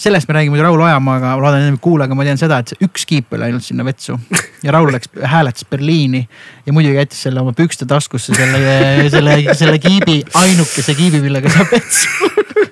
sellest 0.00 0.28
me 0.28 0.34
räägime 0.34 0.56
muidu 0.56 0.66
Raul 0.66 0.82
Ojamaaga, 0.86 1.34
ma 1.36 1.44
loodan, 1.44 1.66
et 1.68 1.74
ei 1.74 1.82
kuule, 1.82 2.06
aga 2.06 2.16
ma 2.18 2.26
tean 2.26 2.40
seda, 2.40 2.60
et 2.64 2.74
üks 2.86 3.06
kiip 3.08 3.36
oli 3.36 3.48
ainult 3.48 3.66
sinna 3.66 3.86
vetsu. 3.86 4.18
ja 4.64 4.74
Raul 4.74 4.92
läks, 4.94 5.12
hääletas 5.22 5.68
Berliini 5.70 6.24
ja 6.66 6.72
muidugi 6.76 6.98
jättis 6.98 7.22
selle 7.26 7.44
oma 7.44 7.54
pükste 7.56 7.86
taskusse, 7.90 8.34
selle, 8.34 9.10
selle, 9.12 9.38
selle 9.54 9.78
kiibi, 9.82 10.22
ainukese 10.42 10.96
kiibi, 10.98 11.22
millega 11.24 11.52
saab 11.52 11.72
vetsu 11.76 12.34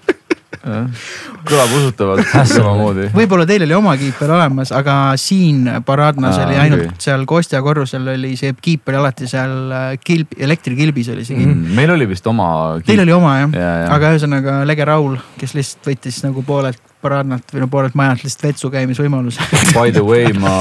kõlab 1.48 1.74
usutavalt 1.78 2.32
samamoodi. 2.52 3.08
võib-olla 3.14 3.46
teil 3.48 3.64
oli 3.66 3.76
oma 3.76 3.94
kiiper 4.00 4.32
olemas, 4.36 4.72
aga 4.76 4.96
siin 5.20 5.66
Paradnas 5.86 6.38
oli 6.44 6.58
ainult 6.60 6.84
okay. 6.86 7.00
seal 7.02 7.24
Kostja 7.28 7.60
korrusel 7.64 8.06
oli 8.14 8.34
see 8.38 8.54
kiip 8.62 8.88
oli 8.90 9.00
alati 9.00 9.28
seal 9.30 9.72
äh, 9.74 9.86
kilb, 10.02 10.34
elektrikilbis 10.38 11.12
oli 11.14 11.26
see 11.28 11.38
kiip 11.38 11.50
mm,. 11.50 11.72
meil 11.78 11.94
oli 11.94 12.08
vist 12.10 12.26
oma. 12.30 12.48
Teil 12.86 13.04
oli 13.04 13.14
oma 13.14 13.34
jah 13.40 13.56
ja, 13.56 13.72
ja., 13.84 13.88
aga 13.96 14.12
ühesõnaga 14.16 14.58
Lege 14.68 14.86
Raul, 14.88 15.16
kes 15.40 15.56
lihtsalt 15.58 15.90
võttis 15.92 16.20
nagu 16.26 16.44
poolelt 16.46 16.84
Paradnalt 16.98 17.52
või 17.54 17.62
no 17.62 17.68
poolelt 17.70 17.94
majalt 17.98 18.24
lihtsalt 18.26 18.48
vetsu 18.48 18.72
käimisvõimaluse 18.74 19.44
By 19.76 19.94
the 19.94 20.04
way, 20.04 20.32
ma 20.34 20.54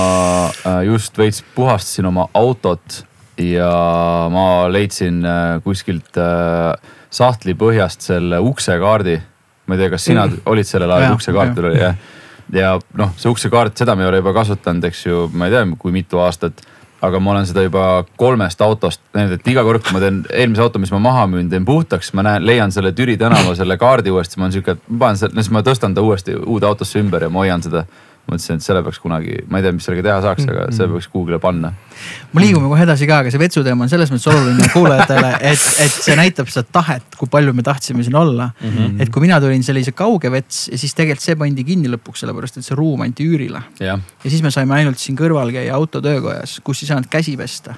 äh, 0.47 0.83
just 0.91 1.17
veits 1.17 1.43
puhastasin 1.55 2.09
oma 2.11 2.27
autot 2.37 3.01
ja 3.41 3.71
ma 4.33 4.67
leidsin 4.71 5.23
äh, 5.25 5.57
kuskilt 5.65 6.17
sahtli 7.13 7.53
põhjast 7.57 8.05
selle 8.05 8.39
uksekaardi 8.43 9.17
ma 9.67 9.75
ei 9.75 9.83
tea, 9.83 9.91
kas 9.93 10.07
sina 10.07 10.25
mm. 10.25 10.47
olid 10.50 10.67
sellel 10.67 10.95
ajal, 10.95 11.17
uksekaart 11.17 11.59
oli 11.63 11.75
jah. 11.81 12.00
ja 12.53 12.71
noh, 13.00 13.13
see 13.19 13.29
uksekaart, 13.31 13.75
seda 13.77 13.95
me 13.95 14.05
ei 14.05 14.12
ole 14.12 14.24
juba 14.24 14.33
kasutanud, 14.39 14.88
eks 14.89 15.05
ju, 15.05 15.27
ma 15.36 15.50
ei 15.50 15.55
tea, 15.55 15.67
kui 15.79 15.95
mitu 15.95 16.24
aastat. 16.24 16.65
aga 17.01 17.19
ma 17.21 17.29
olen 17.36 17.45
seda 17.45 17.62
juba 17.62 18.05
kolmest 18.17 18.62
autost 18.65 19.01
näinud, 19.13 19.36
et 19.38 19.47
iga 19.51 19.62
kord, 19.63 19.83
kui 19.86 19.93
ma 19.93 20.00
teen 20.01 20.24
eelmise 20.33 20.63
auto, 20.63 20.79
mis 20.81 20.91
ma 20.95 20.97
maha 21.00 21.27
müün, 21.29 21.50
teen 21.51 21.65
puhtaks, 21.65 22.09
ma 22.17 22.24
näen, 22.25 22.45
leian 22.45 22.74
selle 22.74 22.91
Türi 22.97 23.19
tänava 23.21 23.53
selle 23.55 23.77
kaardi 23.77 24.09
uuesti, 24.09 24.39
ma 24.39 24.47
olen 24.47 24.55
sihuke, 24.55 24.79
ma 24.88 25.03
panen 25.03 25.19
selle, 25.21 25.38
siis 25.38 25.53
ma 25.53 25.62
tõstan 25.67 25.93
ta 25.93 26.01
uuesti 26.01 26.33
uude 26.39 26.65
autosse 26.65 26.97
ümber 27.03 27.27
ja 27.27 27.29
ma 27.29 27.43
hoian 27.43 27.62
seda 27.62 27.86
mõtlesin, 28.27 28.60
et 28.60 28.65
selle 28.65 28.84
peaks 28.86 29.00
kunagi, 29.03 29.38
ma 29.51 29.60
ei 29.60 29.65
tea, 29.65 29.74
mis 29.75 29.88
sellega 29.88 30.05
teha 30.07 30.17
saaks, 30.25 30.46
aga 30.48 30.65
-hmm. 30.65 30.75
selle 30.77 30.93
peaks 30.93 31.10
Google'i 31.13 31.39
panna. 31.43 31.72
me 32.34 32.43
liigume 32.43 32.69
kohe 32.69 32.84
edasi 32.84 33.07
ka, 33.07 33.22
aga 33.24 33.31
see 33.34 33.41
vetsuteema 33.41 33.88
on 33.88 33.89
selles 33.89 34.12
mõttes 34.13 34.29
oluline 34.31 34.69
kuulajatele, 34.75 35.31
et, 35.41 35.65
et 35.86 35.98
see 36.07 36.15
näitab 36.19 36.51
seda 36.53 36.67
tahet, 36.79 37.17
kui 37.17 37.31
palju 37.31 37.53
me 37.53 37.63
tahtsime 37.63 38.03
siin 38.03 38.15
olla 38.15 38.50
mm. 38.50 38.69
-hmm. 38.69 39.01
et 39.01 39.10
kui 39.10 39.22
mina 39.22 39.41
tulin 39.41 39.63
sellise 39.63 39.91
kauge 39.91 40.31
vets 40.31 40.67
ja 40.72 40.77
siis 40.77 40.93
tegelikult 40.93 41.24
see 41.24 41.36
pandi 41.36 41.63
kinni 41.63 41.89
lõpuks, 41.89 42.24
sellepärast 42.24 42.57
et 42.57 42.65
see 42.65 42.75
ruum 42.75 43.01
anti 43.01 43.25
üürile. 43.25 43.62
ja 43.79 44.00
siis 44.27 44.43
me 44.43 44.51
saime 44.51 44.75
ainult 44.75 45.00
siin 45.00 45.17
kõrval 45.17 45.51
käia 45.51 45.75
autotöökojas, 45.75 46.60
kus 46.63 46.84
ei 46.84 46.88
saanud 46.93 47.10
käsi 47.10 47.38
pesta 47.38 47.75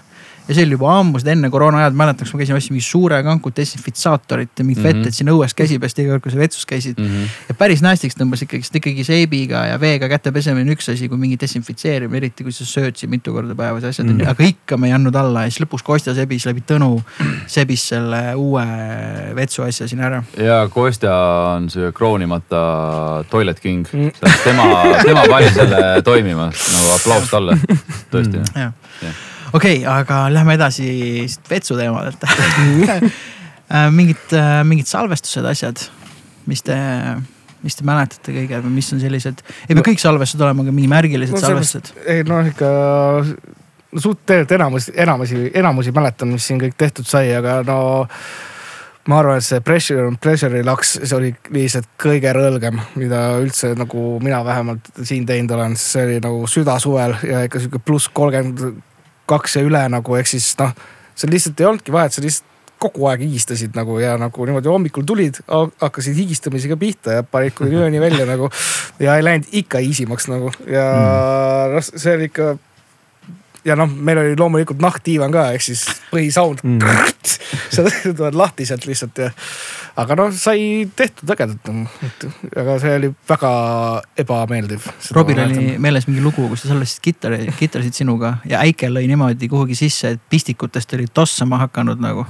ja 0.49 0.55
see 0.57 0.65
oli 0.65 0.73
juba 0.73 0.89
ammu, 0.97 1.19
seda 1.21 1.33
enne 1.35 1.49
koroona 1.53 1.83
ajal 1.83 1.97
mäletan, 1.97 2.25
kus 2.25 2.33
ma 2.33 2.41
käisin, 2.41 2.57
ostsin 2.57 2.73
mingi 2.73 2.85
suure 2.87 3.19
kanku 3.25 3.51
desinfitsaatorit 3.55 4.57
ja 4.57 4.65
mingit 4.65 4.81
mm 4.81 4.89
-hmm. 4.89 4.97
vett, 4.97 5.07
et 5.07 5.17
siin 5.17 5.29
õues 5.29 5.53
käsi 5.55 5.77
pesta 5.79 6.01
iga 6.01 6.15
kord, 6.15 6.23
kui 6.25 6.33
sa 6.33 6.39
vetsus 6.39 6.65
käisid 6.65 6.97
mm. 6.97 7.05
-hmm. 7.05 7.35
ja 7.49 7.55
päris 7.59 7.83
nästiks 7.85 8.17
tõmbas 8.17 8.41
ikkagi, 8.45 8.65
sest 8.65 8.79
ikkagi 8.81 9.03
seebiga 9.05 9.65
ja 9.69 9.79
veega 9.79 10.09
käte 10.09 10.31
pesemine 10.33 10.65
on 10.65 10.73
üks 10.73 10.89
asi, 10.91 11.09
kui 11.09 11.21
mingi 11.21 11.37
desinfitseerimine, 11.41 12.17
eriti 12.17 12.43
kui 12.43 12.51
sa 12.55 12.65
sööd 12.65 12.97
siin 12.97 13.13
mitu 13.13 13.33
korda 13.33 13.55
päevas 13.55 13.83
ja 13.83 13.93
asjad 13.93 14.07
mm, 14.07 14.17
-hmm. 14.17 14.29
aga 14.29 14.43
ikka 14.43 14.77
me 14.77 14.87
ei 14.87 14.93
andnud 14.97 15.15
alla 15.15 15.45
ja 15.45 15.51
siis 15.51 15.61
lõpuks 15.61 15.85
Kostja 15.85 16.13
sebis 16.13 16.45
läbi 16.45 16.63
Tõnu, 16.69 17.01
sebis 17.47 17.87
selle 17.93 18.35
uue 18.35 18.65
vetsu 19.35 19.63
asja 19.63 19.87
siin 19.87 20.01
ära. 20.01 20.23
ja 20.37 20.67
Kostja 20.69 21.13
on 21.55 21.69
see 21.69 21.91
kroonimata 21.91 23.23
toilet 23.29 23.59
king 23.59 23.87
mm, 23.93 24.09
-hmm. 24.09 24.43
tema, 24.43 24.65
tema 25.03 25.23
pani 25.29 25.49
selle 25.49 26.01
toimima, 26.01 26.49
nagu 26.49 26.93
aplaus 26.95 27.29
talle, 27.29 27.57
tõesti 28.11 28.37
mm. 28.37 28.43
-hmm. 28.43 28.59
Ja 28.59 28.71
okei 29.53 29.81
okay,, 29.81 29.87
aga 29.89 30.21
lähme 30.33 30.55
edasi 30.59 30.89
vetsu 31.49 31.77
teemadelt 31.79 32.25
äh, 32.29 33.89
mingid, 33.93 34.25
äh, 34.33 34.61
mingid 34.67 34.89
salvestused, 34.89 35.45
asjad, 35.49 35.83
mis 36.49 36.65
te, 36.65 36.77
mis 37.63 37.77
te 37.77 37.87
mäletate 37.87 38.35
kõige 38.35 38.61
või 38.65 38.75
mis 38.79 38.91
on 38.95 39.01
sellised, 39.03 39.45
ei 39.67 39.73
pea 39.73 39.81
no, 39.81 39.87
kõik 39.91 40.03
salvestused 40.03 40.45
olema, 40.45 40.65
aga 40.67 40.75
mingi 40.75 40.91
märgilised 40.91 41.37
no, 41.37 41.45
salvestused. 41.45 41.95
ei 42.09 42.25
noh, 42.27 42.45
ikka 42.51 42.69
suht 43.97 44.21
tegelikult 44.25 44.55
enamus, 44.59 44.91
enamusi, 44.93 45.49
enamusi 45.57 45.95
mäletan, 45.95 46.33
mis 46.35 46.45
siin 46.49 46.61
kõik 46.61 46.77
tehtud 46.77 47.07
sai, 47.09 47.31
aga 47.37 47.61
no 47.67 47.79
ma 49.09 49.19
arvan, 49.23 49.39
et 49.39 49.45
see 49.45 49.61
Pressure 49.65 50.05
on 50.05 50.17
Pleasure'i 50.21 50.65
laks, 50.65 50.97
see 51.01 51.15
oli 51.17 51.31
lihtsalt 51.55 51.89
kõige 52.01 52.33
rõõgem, 52.35 52.77
mida 52.99 53.23
üldse 53.41 53.71
nagu 53.77 54.03
mina 54.23 54.43
vähemalt 54.45 54.91
siin 55.01 55.25
teinud 55.29 55.55
olen, 55.55 55.77
see 55.79 56.05
oli 56.05 56.19
nagu 56.23 56.45
südasuvel 56.49 57.15
ja 57.25 57.41
ikka 57.47 57.63
sihuke 57.63 57.81
pluss 57.85 58.11
kolmkümmend 58.13 58.83
kaks 59.29 59.59
ja 59.59 59.65
üle 59.65 59.81
nagu, 59.91 60.15
ehk 60.19 60.29
siis 60.31 60.51
noh, 60.59 60.73
seal 61.17 61.33
lihtsalt 61.33 61.59
ei 61.61 61.69
olnudki 61.69 61.93
vahet, 61.95 62.15
sa 62.15 62.23
lihtsalt 62.25 62.47
kogu 62.79 63.09
aeg 63.09 63.25
higistasid 63.25 63.75
nagu 63.75 63.97
ja 63.99 64.13
nagu 64.19 64.45
niimoodi 64.47 64.71
hommikul 64.71 65.03
tulid, 65.07 65.41
hakkasid 65.49 66.15
higistamisega 66.15 66.77
pihta 66.79 67.17
ja 67.17 67.25
panid 67.27 67.57
kuni 67.57 67.75
ööni 67.83 67.99
välja 68.01 68.27
nagu. 68.29 68.49
ja 68.99 69.17
ei 69.19 69.25
läinud 69.25 69.51
ikka 69.51 69.83
iisimaks 69.83 70.29
nagu 70.31 70.53
ja 70.63 70.87
mm. 70.95 71.75
noh, 71.75 71.89
see 71.89 72.15
oli 72.15 72.29
ikka 72.31 72.55
ja 73.67 73.75
noh, 73.79 73.91
meil 73.91 74.21
oli 74.21 74.37
loomulikult 74.39 74.79
nahkdiivan 74.83 75.33
ka, 75.35 75.49
ehk 75.55 75.65
siis 75.65 75.83
põhisound 76.13 76.63
mm. 76.63 76.79
sa 77.73 77.85
tuled 77.85 78.37
lahti 78.37 78.67
sealt 78.69 78.87
lihtsalt 78.87 79.25
ja. 79.25 79.31
Aga 79.99 80.17
noh, 80.19 80.31
sai 80.35 80.87
tehtud 80.95 81.29
ägedalt 81.33 81.69
aga 82.57 82.77
see 82.81 82.95
oli 82.99 83.11
väga 83.29 83.51
ebameeldiv. 84.23 84.89
Robil 85.15 85.41
oli 85.43 85.75
meeles 85.81 86.07
mingi 86.09 86.23
lugu, 86.23 86.47
kus 86.51 86.65
ta 86.65 86.73
salvestasid 86.73 87.05
kitarri, 87.05 87.39
kitarrisid 87.59 88.01
sinuga 88.01 88.37
ja 88.49 88.63
Äike 88.65 88.91
lõi 88.91 89.07
niimoodi 89.09 89.49
kuhugi 89.51 89.77
sisse, 89.79 90.15
et 90.15 90.21
pistikutest 90.29 90.93
oli 90.97 91.07
tossama 91.13 91.61
hakanud 91.65 92.01
nagu. 92.03 92.27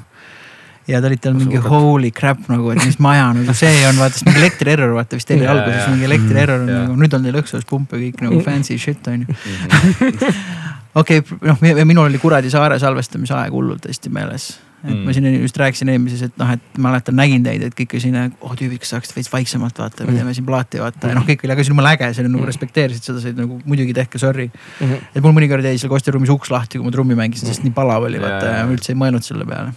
Ja 0.89 1.01
te 1.01 1.09
olite 1.11 1.29
mingi 1.35 1.59
holy 1.61 2.09
crap 2.15 2.47
nagu, 2.49 2.71
et 2.73 2.79
mis 2.81 2.97
maja 3.03 3.27
nagu 3.37 3.53
see 3.53 3.83
on, 3.85 3.99
vaata, 4.01 4.23
mingi 4.25 4.41
elektrierror, 4.41 4.95
vaata 4.95 5.19
vist 5.19 5.29
teil 5.29 5.43
oli 5.43 5.51
alguses 5.51 5.91
mingi 5.91 6.07
elektrierror 6.07 6.63
mm, 6.63 6.71
nagu, 6.73 6.95
nüüd 6.97 7.13
on 7.13 7.27
teil 7.27 7.37
õhksoojuspump 7.43 7.93
ja 7.93 7.99
kõik 8.07 8.23
nagu 8.25 8.39
fancy 8.47 8.79
shit 8.81 9.05
on 9.11 9.27
ju 9.27 9.35
mhm. 9.35 10.39
okei 11.01 11.21
okay,, 11.21 11.37
noh, 11.45 11.85
minul 11.85 12.07
oli 12.07 12.21
Kuradi 12.21 12.49
saare 12.49 12.79
salvestamise 12.81 13.37
aeg 13.37 13.53
hullult 13.53 13.85
hästi 13.85 14.11
meeles. 14.13 14.49
Et 14.79 14.91
mm. 14.93 15.01
ma 15.05 15.13
siin 15.15 15.27
just 15.41 15.57
rääkisin 15.59 15.91
eelmises, 15.93 16.24
et 16.29 16.36
noh, 16.39 16.53
et 16.55 16.79
mäletan, 16.81 17.17
nägin 17.19 17.43
teid, 17.45 17.65
et 17.67 17.75
kõik 17.75 17.98
siin, 18.00 18.15
oh 18.45 18.55
tüübid, 18.57 18.81
kas 18.83 18.93
saaksite 18.95 19.17
veits 19.19 19.31
vaiksemalt 19.33 19.81
vaata, 19.81 20.07
me 20.07 20.15
teeme 20.15 20.33
siin 20.38 20.48
plaati 20.48 20.81
vaata 20.83 21.12
ja 21.12 21.17
noh, 21.17 21.27
kõik 21.27 21.43
oli, 21.45 21.55
aga 21.55 21.63
see 21.63 21.71
oli 21.71 21.75
jumala 21.75 21.93
äge, 21.98 22.12
see 22.15 22.24
oli 22.24 22.31
nagu 22.31 22.43
mm. 22.43 22.51
respekteerisid 22.53 23.09
seda, 23.12 23.24
said 23.24 23.39
nagu 23.39 23.59
muidugi 23.65 23.95
tehke 23.98 24.21
sorry 24.21 24.48
mm. 24.50 24.83
-hmm. 24.86 25.07
et 25.13 25.25
mul 25.25 25.36
mõnikord 25.36 25.67
jäi 25.67 25.77
seal 25.81 25.91
kostiruumis 25.91 26.31
uks 26.33 26.53
lahti, 26.55 26.79
kui 26.79 26.88
ma 26.88 26.95
trummi 26.95 27.17
mängisin, 27.19 27.51
sest 27.51 27.65
nii 27.67 27.75
palav 27.75 28.07
oli 28.07 28.21
vaata 28.24 28.59
ja 28.59 28.67
ma 28.67 28.77
üldse 28.77 28.95
ei 28.95 29.01
mõelnud 29.01 29.25
selle 29.25 29.48
peale 29.50 29.74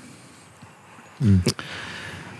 mm 1.22 1.56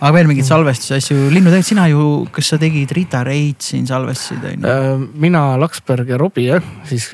aga 0.03 0.17
veel 0.17 0.27
mingeid 0.27 0.47
salvestuse 0.47 0.97
asju, 0.99 1.15
Linnu, 1.31 1.47
tegelikult 1.47 1.69
sina 1.69 1.85
ju, 1.87 2.07
kas 2.35 2.49
sa 2.51 2.59
tegid 2.59 2.91
Rita 2.95 3.21
Reid 3.23 3.63
siin 3.63 3.85
salvestasid 3.87 4.43
on 4.49 4.65
ju? 4.65 4.73
Äh, 4.73 5.05
mina, 5.23 5.45
Laksberg 5.61 6.11
ja 6.11 6.19
Robbie 6.19 6.49
jah, 6.49 6.65
siis 6.89 7.07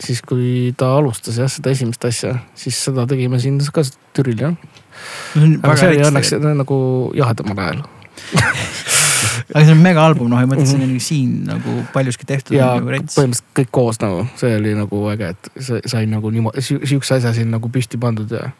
siis 0.00 0.22
kui 0.26 0.72
ta 0.76 0.92
alustas 0.98 1.38
jah 1.40 1.50
seda 1.50 1.72
esimest 1.72 2.04
asja, 2.08 2.36
siis 2.58 2.78
seda 2.88 3.06
tegime 3.08 3.40
siin 3.42 3.60
ka 3.72 3.84
Türil 4.16 4.40
jah. 4.40 4.56
aga 5.36 5.76
see 5.76 5.92
oli 5.92 6.04
õnneks 6.08 6.34
nagu 6.56 6.78
jahedamal 7.16 7.64
ajal 7.66 7.86
aga 9.54 9.64
see 9.64 9.74
on 9.74 9.82
mega 9.82 10.04
album, 10.04 10.30
noh, 10.32 10.40
ja 10.40 10.48
mõtlesin 10.48 10.80
mm 10.80 10.88
-hmm. 10.90 11.02
siin 11.02 11.44
nagu 11.46 11.74
paljuski 11.92 12.26
tehtud. 12.26 12.56
ja 12.56 12.74
nagu 12.76 12.88
põhimõtteliselt 12.88 13.50
kõik 13.58 13.70
koos 13.70 14.00
nagu, 14.02 14.26
see 14.36 14.56
oli 14.56 14.74
nagu 14.74 15.02
äge, 15.12 15.34
et 15.34 15.50
sai 15.86 16.06
nagu 16.10 16.30
niimoodi, 16.30 16.62
sihukese 16.62 17.20
asja 17.20 17.32
siin 17.36 17.50
nagu 17.50 17.68
püsti 17.68 18.00
pandud 18.00 18.30
ja. 18.30 18.50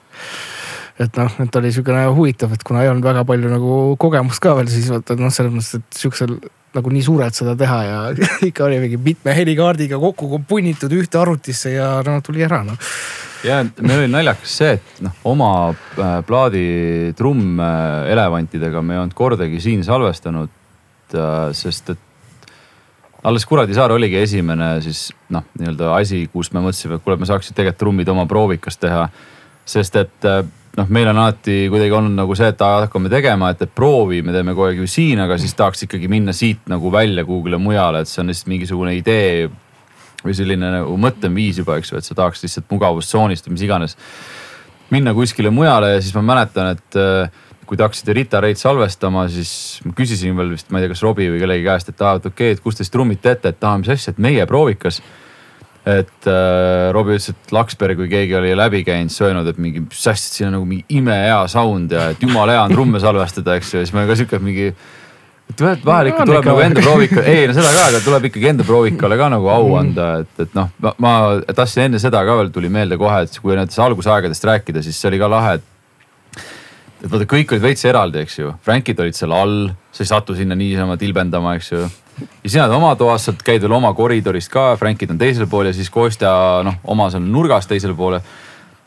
et 1.00 1.16
noh, 1.16 1.32
et 1.42 1.56
oli 1.56 1.72
sihuke 1.72 1.92
nagu 1.92 2.14
huvitav, 2.14 2.52
et 2.52 2.62
kuna 2.62 2.82
ei 2.82 2.88
olnud 2.92 3.04
väga 3.04 3.24
palju 3.24 3.50
nagu 3.50 3.96
kogemust 3.98 4.40
ka 4.40 4.54
veel, 4.56 4.68
siis 4.68 4.90
vaata 4.92 5.16
noh, 5.16 5.32
selles 5.32 5.52
mõttes, 5.52 5.80
et 5.80 6.00
sihukesel 6.00 6.38
nagu 6.76 6.92
nii 6.92 7.04
suurelt 7.04 7.36
seda 7.36 7.56
teha 7.58 7.78
ja 7.84 8.00
ikka 8.48 8.66
oli 8.66 8.80
mingi 8.82 8.98
mitme 9.02 9.34
helikaardiga 9.36 9.98
kokku 10.02 10.40
punnitud 10.48 10.92
ühte 10.96 11.20
arvutisse 11.20 11.74
ja 11.74 11.90
no 12.06 12.18
tuli 12.24 12.44
ära 12.46 12.62
noh. 12.66 12.90
ja 13.46 13.62
meil 13.80 14.04
oli 14.04 14.12
naljakas 14.12 14.56
see, 14.60 14.76
et 14.78 15.04
noh, 15.04 15.16
oma 15.32 15.50
äh, 15.72 16.18
plaadi 16.26 16.66
trumm 17.18 17.60
äh, 17.60 18.10
elevantidega 18.14 18.82
me 18.82 18.96
ei 18.96 19.02
olnud 19.04 19.16
kordagi 19.16 19.60
siin 19.62 19.84
salvestanud. 19.86 20.52
Äh, 21.14 21.52
sest 21.54 21.94
et 21.94 22.02
alles 23.26 23.46
Kuradi 23.46 23.74
saar 23.74 23.90
oligi 23.94 24.18
esimene 24.20 24.76
siis 24.84 25.08
noh, 25.34 25.44
nii-öelda 25.58 25.90
asi, 25.96 26.24
kus 26.30 26.52
me 26.54 26.62
mõtlesime, 26.62 26.98
et 26.98 27.04
kuule, 27.04 27.18
me 27.18 27.26
saaksime 27.26 27.56
tegelikult 27.56 27.80
trummid 27.82 28.10
oma 28.12 28.26
proovikas 28.30 28.78
teha. 28.78 29.08
sest 29.66 29.96
et 29.98 30.26
noh, 30.76 30.88
meil 30.92 31.08
on 31.10 31.20
alati 31.22 31.66
kuidagi 31.72 31.94
olnud 31.96 32.16
nagu 32.18 32.36
see, 32.36 32.48
et 32.52 32.62
hakkame 32.62 33.10
tegema, 33.12 33.50
et, 33.52 33.62
et 33.64 33.72
proovi 33.72 34.22
me 34.24 34.34
teeme 34.34 34.54
kogu 34.54 34.70
aeg 34.70 34.82
ju 34.82 34.88
siin, 34.90 35.22
aga 35.24 35.38
siis 35.40 35.54
tahaks 35.56 35.86
ikkagi 35.86 36.10
minna 36.12 36.34
siit 36.36 36.68
nagu 36.70 36.92
välja 36.92 37.24
kuhugile 37.28 37.60
mujale, 37.62 38.02
et 38.02 38.10
see 38.10 38.22
on 38.22 38.32
lihtsalt 38.32 38.52
mingisugune 38.52 38.96
idee 38.98 39.46
või 40.26 40.36
selline 40.36 40.72
nagu 40.78 40.96
mõtteviis 41.00 41.62
juba, 41.62 41.78
eks 41.80 41.92
ju, 41.92 42.00
et 42.00 42.08
sa 42.08 42.16
tahaks 42.18 42.44
lihtsalt 42.44 42.68
mugavustsoonist 42.72 43.48
või 43.48 43.56
mis 43.56 43.66
iganes. 43.66 43.96
minna 44.90 45.14
kuskile 45.14 45.50
mujale 45.50 45.96
ja 45.96 46.00
siis 46.00 46.14
ma 46.14 46.22
mäletan, 46.22 46.76
et 46.76 46.98
äh, 47.00 47.30
kui 47.66 47.76
te 47.76 47.82
hakkasite 47.82 48.14
Rita 48.14 48.40
Reit 48.40 48.58
salvestama, 48.60 49.26
siis 49.28 49.80
ma 49.84 49.92
küsisin 49.96 50.36
veel 50.38 50.52
vist, 50.54 50.70
ma 50.70 50.78
ei 50.78 50.86
tea, 50.86 50.94
kas 50.94 51.02
Robbie 51.02 51.32
või 51.32 51.40
kellegi 51.42 51.64
käest, 51.66 51.88
et 51.90 52.02
aa, 52.02 52.18
et 52.20 52.26
okei 52.28 52.52
okay,, 52.52 52.58
et 52.58 52.62
kust 52.62 52.78
te 52.78 52.86
siis 52.86 52.94
trummid 52.94 53.22
teete, 53.22 53.50
et 53.50 53.64
aa, 53.66 53.78
mis 53.80 53.90
asja, 53.90 54.14
et 54.14 54.22
meie 54.22 54.46
proovikas 54.46 55.00
et 55.86 56.26
äh, 56.26 56.90
Robbie 56.94 57.14
ütles, 57.14 57.30
et 57.30 57.52
Laksberg 57.54 58.00
või 58.00 58.10
keegi 58.10 58.34
oli 58.34 58.52
läbi 58.58 58.82
käinud, 58.86 59.12
siis 59.12 59.22
öelnud, 59.28 59.46
et 59.52 59.58
mingi, 59.62 59.84
et 59.86 60.18
siin 60.18 60.48
on 60.48 60.56
nagu 60.58 60.66
mingi 60.66 60.98
imehea 60.98 61.44
sound 61.50 61.94
ja 61.94 62.08
et 62.10 62.22
jumala 62.22 62.56
hea 62.56 62.62
on 62.66 62.74
trumme 62.74 63.02
salvestada, 63.02 63.54
eks 63.60 63.70
ju, 63.70 63.82
ja 63.82 63.86
siis 63.86 63.94
ma 63.94 64.02
ka 64.08 64.16
sihuke 64.18 64.40
mingi. 64.42 64.72
et 65.52 65.86
vahel 65.86 66.10
ikka 66.10 66.26
tuleb 66.26 66.48
nagu 66.50 66.64
enda 66.64 66.82
proovika, 66.82 67.22
ei 67.22 67.46
no 67.46 67.54
seda 67.54 67.70
ka, 67.70 67.84
aga 67.92 68.00
tuleb 68.02 68.26
ikkagi 68.32 68.50
enda 68.50 68.66
proovikale 68.66 69.18
ka 69.20 69.28
nagu 69.36 69.46
au 69.52 69.68
mm. 69.68 69.78
anda, 69.84 70.08
et, 70.24 70.42
et 70.42 70.58
noh, 70.58 70.72
ma, 70.82 70.92
ma 70.98 71.14
tahtsin 71.52 71.84
enne 71.86 72.02
seda 72.02 72.24
ka 72.26 72.34
veel 72.40 72.50
tuli 72.54 72.72
meelde 72.72 72.98
kohe, 72.98 73.22
et 73.28 73.38
kui 73.38 73.54
nendest 73.54 73.78
algusaegadest 73.86 74.50
rääkida, 74.50 74.82
siis 74.82 74.98
see 74.98 75.12
oli 75.12 75.22
ka 75.22 75.30
lahe, 75.30 75.54
et 75.60 75.72
et 76.96 77.12
vaata, 77.12 77.28
kõik 77.30 77.54
olid 77.54 77.62
veits 77.62 77.86
eraldi, 77.86 78.24
eks 78.26 78.40
ju, 78.40 78.50
Frankid 78.66 78.98
olid 79.04 79.14
seal 79.14 79.30
all, 79.36 79.68
sa 79.94 80.02
ei 80.02 80.10
satu 80.10 80.34
sinna 80.34 80.58
niisama 80.58 80.98
tilbendama, 80.98 81.54
eks 81.60 81.70
ju 81.76 81.84
ja 82.20 82.50
sina 82.50 82.64
oled 82.64 82.76
oma 82.76 82.94
toas, 82.96 83.28
sa 83.28 83.34
käid 83.44 83.62
veel 83.64 83.76
oma 83.76 83.92
koridorist 83.96 84.50
ka, 84.52 84.74
Frankid 84.80 85.12
on 85.12 85.20
teisel 85.20 85.48
pool 85.50 85.70
ja 85.70 85.76
siis 85.76 85.90
Kostja 85.92 86.32
noh, 86.66 86.80
oma 86.92 87.10
seal 87.12 87.24
nurgas 87.24 87.68
teisel 87.68 87.94
pool. 87.96 88.18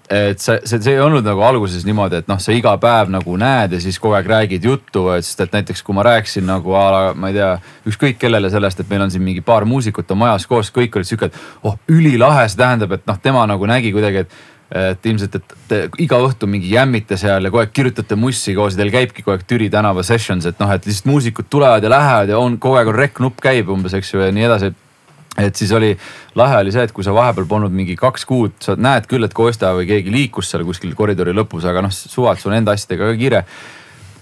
et 0.09 0.41
see, 0.41 0.55
see, 0.65 0.79
see 0.81 0.95
ei 0.95 1.01
olnud 1.03 1.21
nagu 1.21 1.43
alguses 1.45 1.83
niimoodi, 1.85 2.23
et 2.23 2.29
noh, 2.31 2.39
sa 2.41 2.53
iga 2.55 2.71
päev 2.81 3.11
nagu 3.13 3.35
näed 3.37 3.75
ja 3.75 3.81
siis 3.83 3.99
kogu 4.01 4.15
aeg 4.17 4.29
räägid 4.31 4.63
juttu, 4.65 5.03
sest 5.21 5.43
et 5.45 5.53
näiteks 5.53 5.83
kui 5.85 5.93
ma 5.93 6.05
rääkisin 6.07 6.47
nagu 6.49 6.73
a 6.73 6.85
la, 6.89 7.01
ma 7.13 7.29
ei 7.29 7.37
tea, 7.37 7.51
ükskõik 7.91 8.17
kellele 8.17 8.49
sellest, 8.49 8.81
et 8.81 8.89
meil 8.89 9.05
on 9.05 9.13
siin 9.13 9.21
mingi 9.21 9.45
paar 9.45 9.67
muusikut 9.69 10.09
on 10.09 10.23
majas 10.23 10.47
koos, 10.49 10.73
kõik 10.73 10.97
olid 10.97 11.11
sihuke, 11.11 11.29
et 11.29 11.37
oh 11.61 11.77
ülilahe, 11.93 12.47
see 12.49 12.57
tähendab, 12.57 12.97
et 12.97 13.05
noh, 13.05 13.21
tema 13.21 13.45
nagu 13.49 13.69
nägi 13.69 13.93
kuidagi, 13.93 14.25
et 14.25 14.58
et 14.69 15.05
ilmselt, 15.09 15.35
et 15.39 15.53
te 15.69 15.77
iga 16.03 16.19
õhtu 16.21 16.45
mingi 16.49 16.69
jämmite 16.69 17.17
seal 17.17 17.45
ja 17.45 17.49
kogu 17.49 17.63
aeg 17.63 17.71
kirjutate 17.73 18.17
mussi 18.19 18.53
koos 18.57 18.75
ja 18.75 18.83
teil 18.83 18.91
käibki 18.93 19.23
kogu 19.23 19.33
aeg 19.33 19.47
Türi 19.49 19.69
tänava 19.73 20.03
sessions, 20.05 20.45
et 20.45 20.59
noh, 20.61 20.69
et 20.69 20.85
lihtsalt 20.85 21.09
muusikud 21.09 21.49
tulevad 21.49 21.83
ja 21.83 21.89
lähevad 21.89 22.29
ja 22.29 22.37
on 22.37 22.59
kogu 22.61 22.77
aeg 22.77 22.91
on 22.91 22.99
rec-nupp 22.99 23.41
käib 23.41 23.71
umbes, 23.73 23.97
eks 23.97 24.13
ju 24.13 24.21
ja 24.21 24.29
nii 24.35 24.45
edasi. 24.45 24.71
et 25.39 25.55
siis 25.55 25.71
oli, 25.71 25.93
lahe 26.35 26.57
oli 26.61 26.71
see, 26.75 26.83
et 26.85 26.93
kui 26.93 27.03
sa 27.03 27.13
vahepeal 27.15 27.47
polnud 27.49 27.73
mingi 27.73 27.95
kaks 27.97 28.25
kuud, 28.29 28.57
sa 28.61 28.75
näed 28.75 29.07
küll, 29.09 29.23
et 29.25 29.33
Kostja 29.33 29.71
või 29.73 29.87
keegi 29.89 30.11
liikus 30.13 30.51
seal 30.51 30.65
kuskil 30.67 30.93
koridori 30.97 31.33
lõpus, 31.33 31.65
aga 31.65 31.81
noh, 31.85 31.93
suvalt 31.93 32.41
sul 32.41 32.51
on 32.51 32.59
enda 32.59 32.75
asjadega 32.77 33.09
ka 33.09 33.17
kiire. 33.17 33.43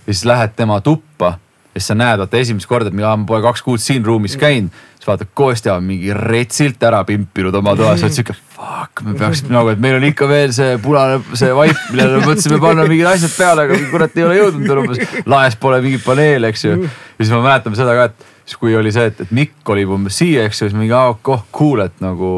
ja 0.08 0.14
siis 0.14 0.26
lähed 0.26 0.56
tema 0.56 0.80
tuppa 0.82 1.40
ja 1.74 1.82
siis 1.82 1.92
sa 1.92 1.96
näed 1.96 2.22
vaata 2.24 2.38
esimest 2.38 2.70
korda, 2.70 2.88
et 2.88 2.96
ma 2.96 3.18
pole 3.28 3.42
kaks 3.44 3.62
kuud 3.66 3.84
siin 3.84 4.06
ruumis 4.06 4.38
käinud. 4.38 4.72
siis 4.96 5.08
vaatad, 5.08 5.28
Kostja 5.34 5.76
on 5.76 5.84
mingi 5.84 6.14
retsilt 6.14 6.84
ära 6.84 7.04
pimpinud 7.04 7.56
oma 7.56 7.76
toas, 7.76 8.04
oled 8.04 8.16
sihuke 8.16 8.47
fuck, 8.58 9.02
me 9.06 9.14
peaksime 9.18 9.54
nagu, 9.54 9.72
et 9.74 9.82
meil 9.82 9.98
on 10.00 10.06
ikka 10.08 10.28
veel 10.30 10.54
see 10.56 10.78
punane, 10.82 11.20
see 11.38 11.50
vaip, 11.56 11.82
millele 11.92 12.22
mõtlesime 12.24 12.60
panna 12.62 12.88
mingid 12.90 13.10
asjad 13.10 13.36
peale, 13.38 13.68
aga 13.68 13.78
kurat 13.92 14.18
ei 14.18 14.26
ole 14.26 14.40
jõudnud 14.40 14.72
veel 14.72 14.82
umbes. 14.84 15.20
laes 15.34 15.58
pole 15.62 15.82
mingit 15.84 16.06
paneeli, 16.06 16.50
eks 16.50 16.66
ju. 16.66 16.80
ja 16.88 17.20
siis 17.20 17.34
ma 17.36 17.44
mäletan 17.46 17.78
seda 17.78 17.94
ka, 17.98 18.08
et 18.10 18.34
siis 18.48 18.62
kui 18.62 18.74
oli 18.80 18.94
see, 18.96 19.12
et, 19.12 19.22
et 19.28 19.36
Mikk 19.36 19.74
oli 19.74 19.86
umbes 19.86 20.18
siia, 20.24 20.48
eks 20.48 20.64
ju, 20.64 20.72
siis 20.72 20.78
mingi 20.78 20.96
aa, 20.96 21.14
oh 21.14 21.46
cool, 21.54 21.84
et 21.86 22.02
nagu 22.04 22.32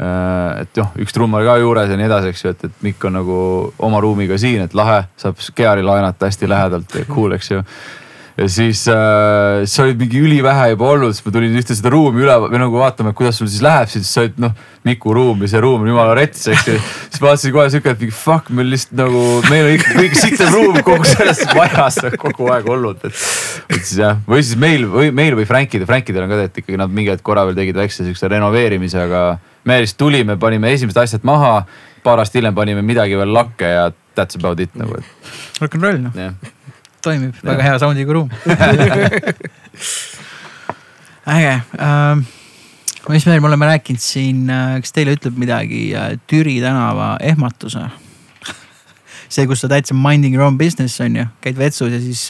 äh,. 0.00 0.62
et 0.62 0.80
noh, 0.80 0.94
üks 1.04 1.16
trummar 1.16 1.44
ka 1.46 1.58
juures 1.60 1.92
ja 1.92 1.98
nii 2.00 2.08
edasi, 2.08 2.32
eks 2.32 2.46
ju, 2.46 2.54
et, 2.54 2.64
et 2.70 2.86
Mikk 2.86 3.04
on 3.10 3.18
nagu 3.20 3.42
oma 3.84 4.00
ruumiga 4.04 4.40
siin, 4.40 4.64
et 4.64 4.78
lahe, 4.78 5.02
saab 5.20 5.42
Geari 5.56 5.84
laenata 5.84 6.30
hästi 6.30 6.48
lähedalt 6.48 6.98
ja 7.02 7.04
cool, 7.10 7.36
eks 7.36 7.52
ju 7.52 7.60
ja 8.34 8.46
siis 8.50 8.82
äh, 8.90 9.62
sa 9.70 9.84
olid 9.84 10.00
mingi 10.00 10.18
ülivähe 10.26 10.72
juba 10.72 10.88
olnud, 10.90 11.14
siis 11.14 11.22
ma 11.26 11.32
tulin 11.36 11.54
ühte 11.54 11.76
seda 11.76 11.92
ruumi 11.94 12.24
üle 12.24 12.34
või 12.42 12.58
nagu 12.58 12.80
vaatama, 12.80 13.12
et 13.12 13.18
kuidas 13.18 13.38
sul 13.38 13.46
siis 13.50 13.62
läheb, 13.62 13.90
siis 13.92 14.08
sa 14.10 14.24
olid 14.24 14.40
noh, 14.42 14.54
Miku 14.84 15.14
ruum 15.16 15.40
ja 15.40 15.48
see 15.48 15.60
ruum 15.62 15.84
on 15.84 15.88
jumala 15.88 16.16
rets, 16.18 16.42
eks 16.50 16.66
ju. 16.68 16.74
siis 17.06 17.22
vaatasin 17.22 17.54
kohe 17.54 17.68
siuke, 17.72 17.94
et 17.94 18.02
mingi 18.02 18.16
fuck, 18.16 18.50
meil 18.52 18.68
lihtsalt 18.74 18.98
nagu, 18.98 19.22
meil 19.46 19.68
on 19.68 19.76
ikka 19.78 19.94
kõige 19.96 20.18
sitem 20.18 20.50
ruum 20.52 20.80
kogu 20.84 21.08
selles 21.08 21.44
majas 21.54 22.00
kogu 22.20 22.50
aeg 22.52 22.68
olnud, 22.74 23.06
et. 23.06 23.22
et 23.70 23.78
siis 23.78 24.00
jah, 24.02 24.18
või 24.28 24.42
siis 24.42 24.58
meil 24.60 24.88
või 24.90 25.14
meil 25.14 25.38
või 25.38 25.46
Frankide, 25.48 25.86
Frankidel 25.88 26.26
on 26.26 26.34
ka 26.34 26.40
tegelikult 26.40 26.64
ikkagi 26.64 26.82
nad 26.82 26.98
mingi 26.98 27.14
hetk 27.14 27.24
korra 27.24 27.46
veel 27.48 27.56
tegid 27.60 27.78
väikse 27.78 28.04
siukse 28.08 28.28
renoveerimise, 28.34 29.06
aga 29.06 29.22
me 29.64 29.78
lihtsalt 29.84 30.02
tulime, 30.02 30.36
panime 30.42 30.74
esimesed 30.74 31.00
asjad 31.06 31.24
maha, 31.24 31.62
paar 32.04 32.20
aastat 32.20 32.42
hiljem 32.42 32.58
panime 32.58 32.82
midagi 32.84 33.16
veel 33.16 33.32
lakke 33.32 33.70
ja 33.76 33.86
that's 34.18 34.36
about 34.36 34.60
it 34.60 34.74
nagu, 34.76 34.98
et. 34.98 35.32
Rock 35.62 35.78
n 35.78 35.88
roll 35.88 36.04
noh 36.10 36.53
toimib, 37.04 37.36
väga 37.44 37.66
hea 37.68 37.80
sound'iga 37.82 38.16
ruum. 38.16 38.30
Äge. 41.34 41.54
Ähm,. 41.80 42.24
mis 43.08 43.26
veel 43.26 43.40
me 43.40 43.48
oleme 43.50 43.66
rääkinud 43.68 44.00
siin, 44.00 44.48
äh, 44.48 44.78
kas 44.80 44.92
teile 44.96 45.12
ütleb 45.16 45.36
midagi 45.40 45.90
äh, 45.96 46.14
Türi 46.30 46.56
tänava 46.64 47.14
ehmatuse 47.20 47.84
see, 49.28 49.46
kus 49.48 49.64
sa 49.64 49.70
täitsa 49.70 49.96
minding 49.96 50.34
your 50.36 50.44
own 50.46 50.58
business 50.58 51.00
on 51.04 51.16
ju, 51.18 51.26
käid 51.44 51.58
vetsus 51.58 51.92
ja 51.92 52.00
siis 52.02 52.26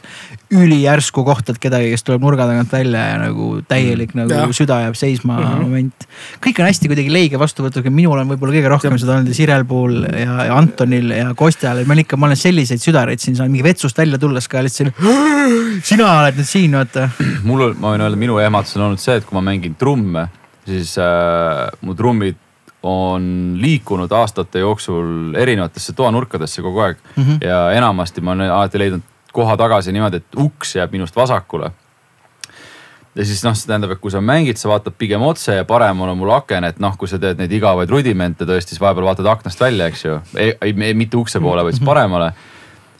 ülijärsku 0.55 1.25
kohtad 1.27 1.59
kedagi, 1.63 1.91
kes 1.95 2.05
tuleb 2.07 2.25
nurga 2.25 2.47
tagant 2.49 2.73
välja 2.73 3.07
ja 3.11 3.17
nagu 3.25 3.49
täielik 3.69 4.15
mm. 4.15 4.23
nagu 4.23 4.35
ja. 4.35 4.57
süda 4.57 4.81
jääb 4.85 4.99
seisma 4.99 5.39
mm 5.39 5.45
-hmm. 5.45 5.63
moment. 5.63 6.07
kõik 6.47 6.61
on 6.61 6.69
hästi 6.71 6.91
kuidagi 6.93 7.13
leige 7.13 7.41
vastuvõtuga, 7.41 7.91
minul 7.91 8.19
on 8.19 8.31
võib-olla 8.33 8.55
kõige 8.59 8.73
rohkem 8.73 8.99
seda 8.99 9.19
olnud 9.19 9.35
Sirel 9.35 9.65
puhul 9.65 10.05
ja, 10.05 10.45
ja 10.51 10.57
Antonil 10.57 11.11
ja 11.11 11.35
Kostjal, 11.35 11.83
et 11.83 11.87
ma 11.87 11.97
olen 11.97 12.05
ikka, 12.05 12.17
ma 12.17 12.31
olen 12.31 12.41
selliseid 12.41 12.83
südareid 12.83 13.21
siin 13.21 13.37
saanud 13.37 13.53
mingi 13.53 13.67
vetsust 13.67 13.99
välja 13.99 14.19
tulles 14.19 14.49
ka 14.49 14.63
lihtsalt. 14.63 14.95
sina 15.83 16.21
oled 16.21 16.39
nüüd 16.39 16.49
siin, 16.49 16.79
vaata. 16.79 17.09
mul 17.43 17.69
on, 17.69 17.77
ma 17.81 17.95
võin 17.95 18.07
öelda, 18.07 18.21
minu 18.21 18.39
ehmatus 18.39 18.77
on 18.77 18.89
olnud 18.91 19.03
see, 19.03 19.17
et 19.19 19.25
kui 19.27 19.37
ma 19.37 19.45
mängin 19.51 19.75
trumme, 19.79 20.29
siis 20.67 20.97
äh, 20.99 21.69
mu 21.83 21.95
trummid 21.95 22.44
on 22.85 23.57
liikunud 23.61 24.13
aastate 24.13 24.61
jooksul 24.61 25.35
erinevatesse 25.41 25.95
toanurkadesse 25.97 26.63
kogu 26.63 26.83
aeg 26.85 26.99
mm. 27.17 27.23
-hmm. 27.25 27.47
ja 27.47 27.71
enamasti 27.73 28.21
ma 28.21 28.33
olen 28.37 28.51
alati 28.51 28.79
leidnud 28.79 29.03
koha 29.33 29.57
tagasi 29.57 29.93
niimoodi, 29.93 30.17
et 30.17 30.39
uks 30.39 30.77
jääb 30.77 30.93
minust 30.93 31.17
vasakule. 31.17 31.71
ja 33.15 33.25
siis 33.25 33.45
noh, 33.45 33.55
see 33.55 33.67
tähendab, 33.71 33.95
et 33.95 34.01
kui 34.03 34.11
sa 34.11 34.21
mängid, 34.21 34.59
sa 34.59 34.69
vaatad 34.69 34.95
pigem 34.99 35.23
otse 35.23 35.55
ja 35.55 35.65
paremal 35.65 36.09
on 36.13 36.19
mul 36.19 36.31
aken, 36.35 36.65
et 36.65 36.81
noh, 36.83 36.97
kui 36.99 37.09
sa 37.09 37.19
teed 37.19 37.39
neid 37.39 37.53
igavaid 37.53 37.91
rudimente 37.91 38.45
tõesti, 38.45 38.75
siis 38.75 38.81
vahepeal 38.83 39.07
vaatad 39.07 39.27
aknast 39.31 39.61
välja, 39.61 39.87
eks 39.87 40.05
ju. 40.05 40.19
ei, 40.37 40.55
ei, 40.61 40.95
mitte 40.95 41.17
ukse 41.17 41.41
poole, 41.41 41.65
vaid 41.65 41.79
siis 41.79 41.87
paremale 41.87 42.33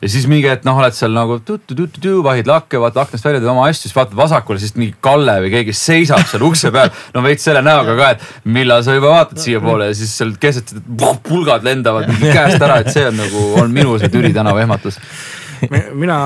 ja 0.05 0.11
siis 0.13 0.27
mingi 0.29 0.49
hetk 0.51 0.67
noh, 0.69 0.77
oled 0.83 0.95
seal 0.97 1.15
nagu 1.17 1.39
tu-tu-tu-tu, 1.49 2.19
vahid 2.25 2.49
lakke, 2.49 2.77
vaatad 2.83 3.07
aknast 3.07 3.25
välja, 3.25 3.41
teed 3.41 3.51
oma 3.55 3.65
asju, 3.71 3.87
siis 3.87 3.97
vaatad 3.97 4.19
vasakule, 4.19 4.61
siis 4.61 4.75
mingi 4.77 4.93
Kalle 5.05 5.39
või 5.41 5.53
keegi 5.55 5.75
seisab 5.79 6.27
seal 6.29 6.45
ukse 6.45 6.73
peal. 6.75 6.93
no 7.15 7.25
veits 7.25 7.47
selle 7.49 7.63
näoga 7.65 7.97
ka, 7.97 8.11
et 8.15 8.51
millal 8.57 8.85
sa 8.85 8.97
juba 8.97 9.15
vaatad 9.15 9.41
siiapoole 9.41 9.89
ja 9.89 9.97
siis 9.97 10.13
seal 10.19 10.37
keset 10.41 10.75
pulgad 11.25 11.65
lendavad 11.65 12.11
käest 12.21 12.61
ära, 12.61 12.83
et 12.85 12.93
see 12.93 13.09
on 13.09 13.17
nagu, 13.23 13.49
on 13.63 13.73
minu 13.73 13.97
see 14.03 14.13
Türi 14.13 14.35
tänava 14.37 14.61
ehmatus. 14.65 15.01
mina, 16.05 16.19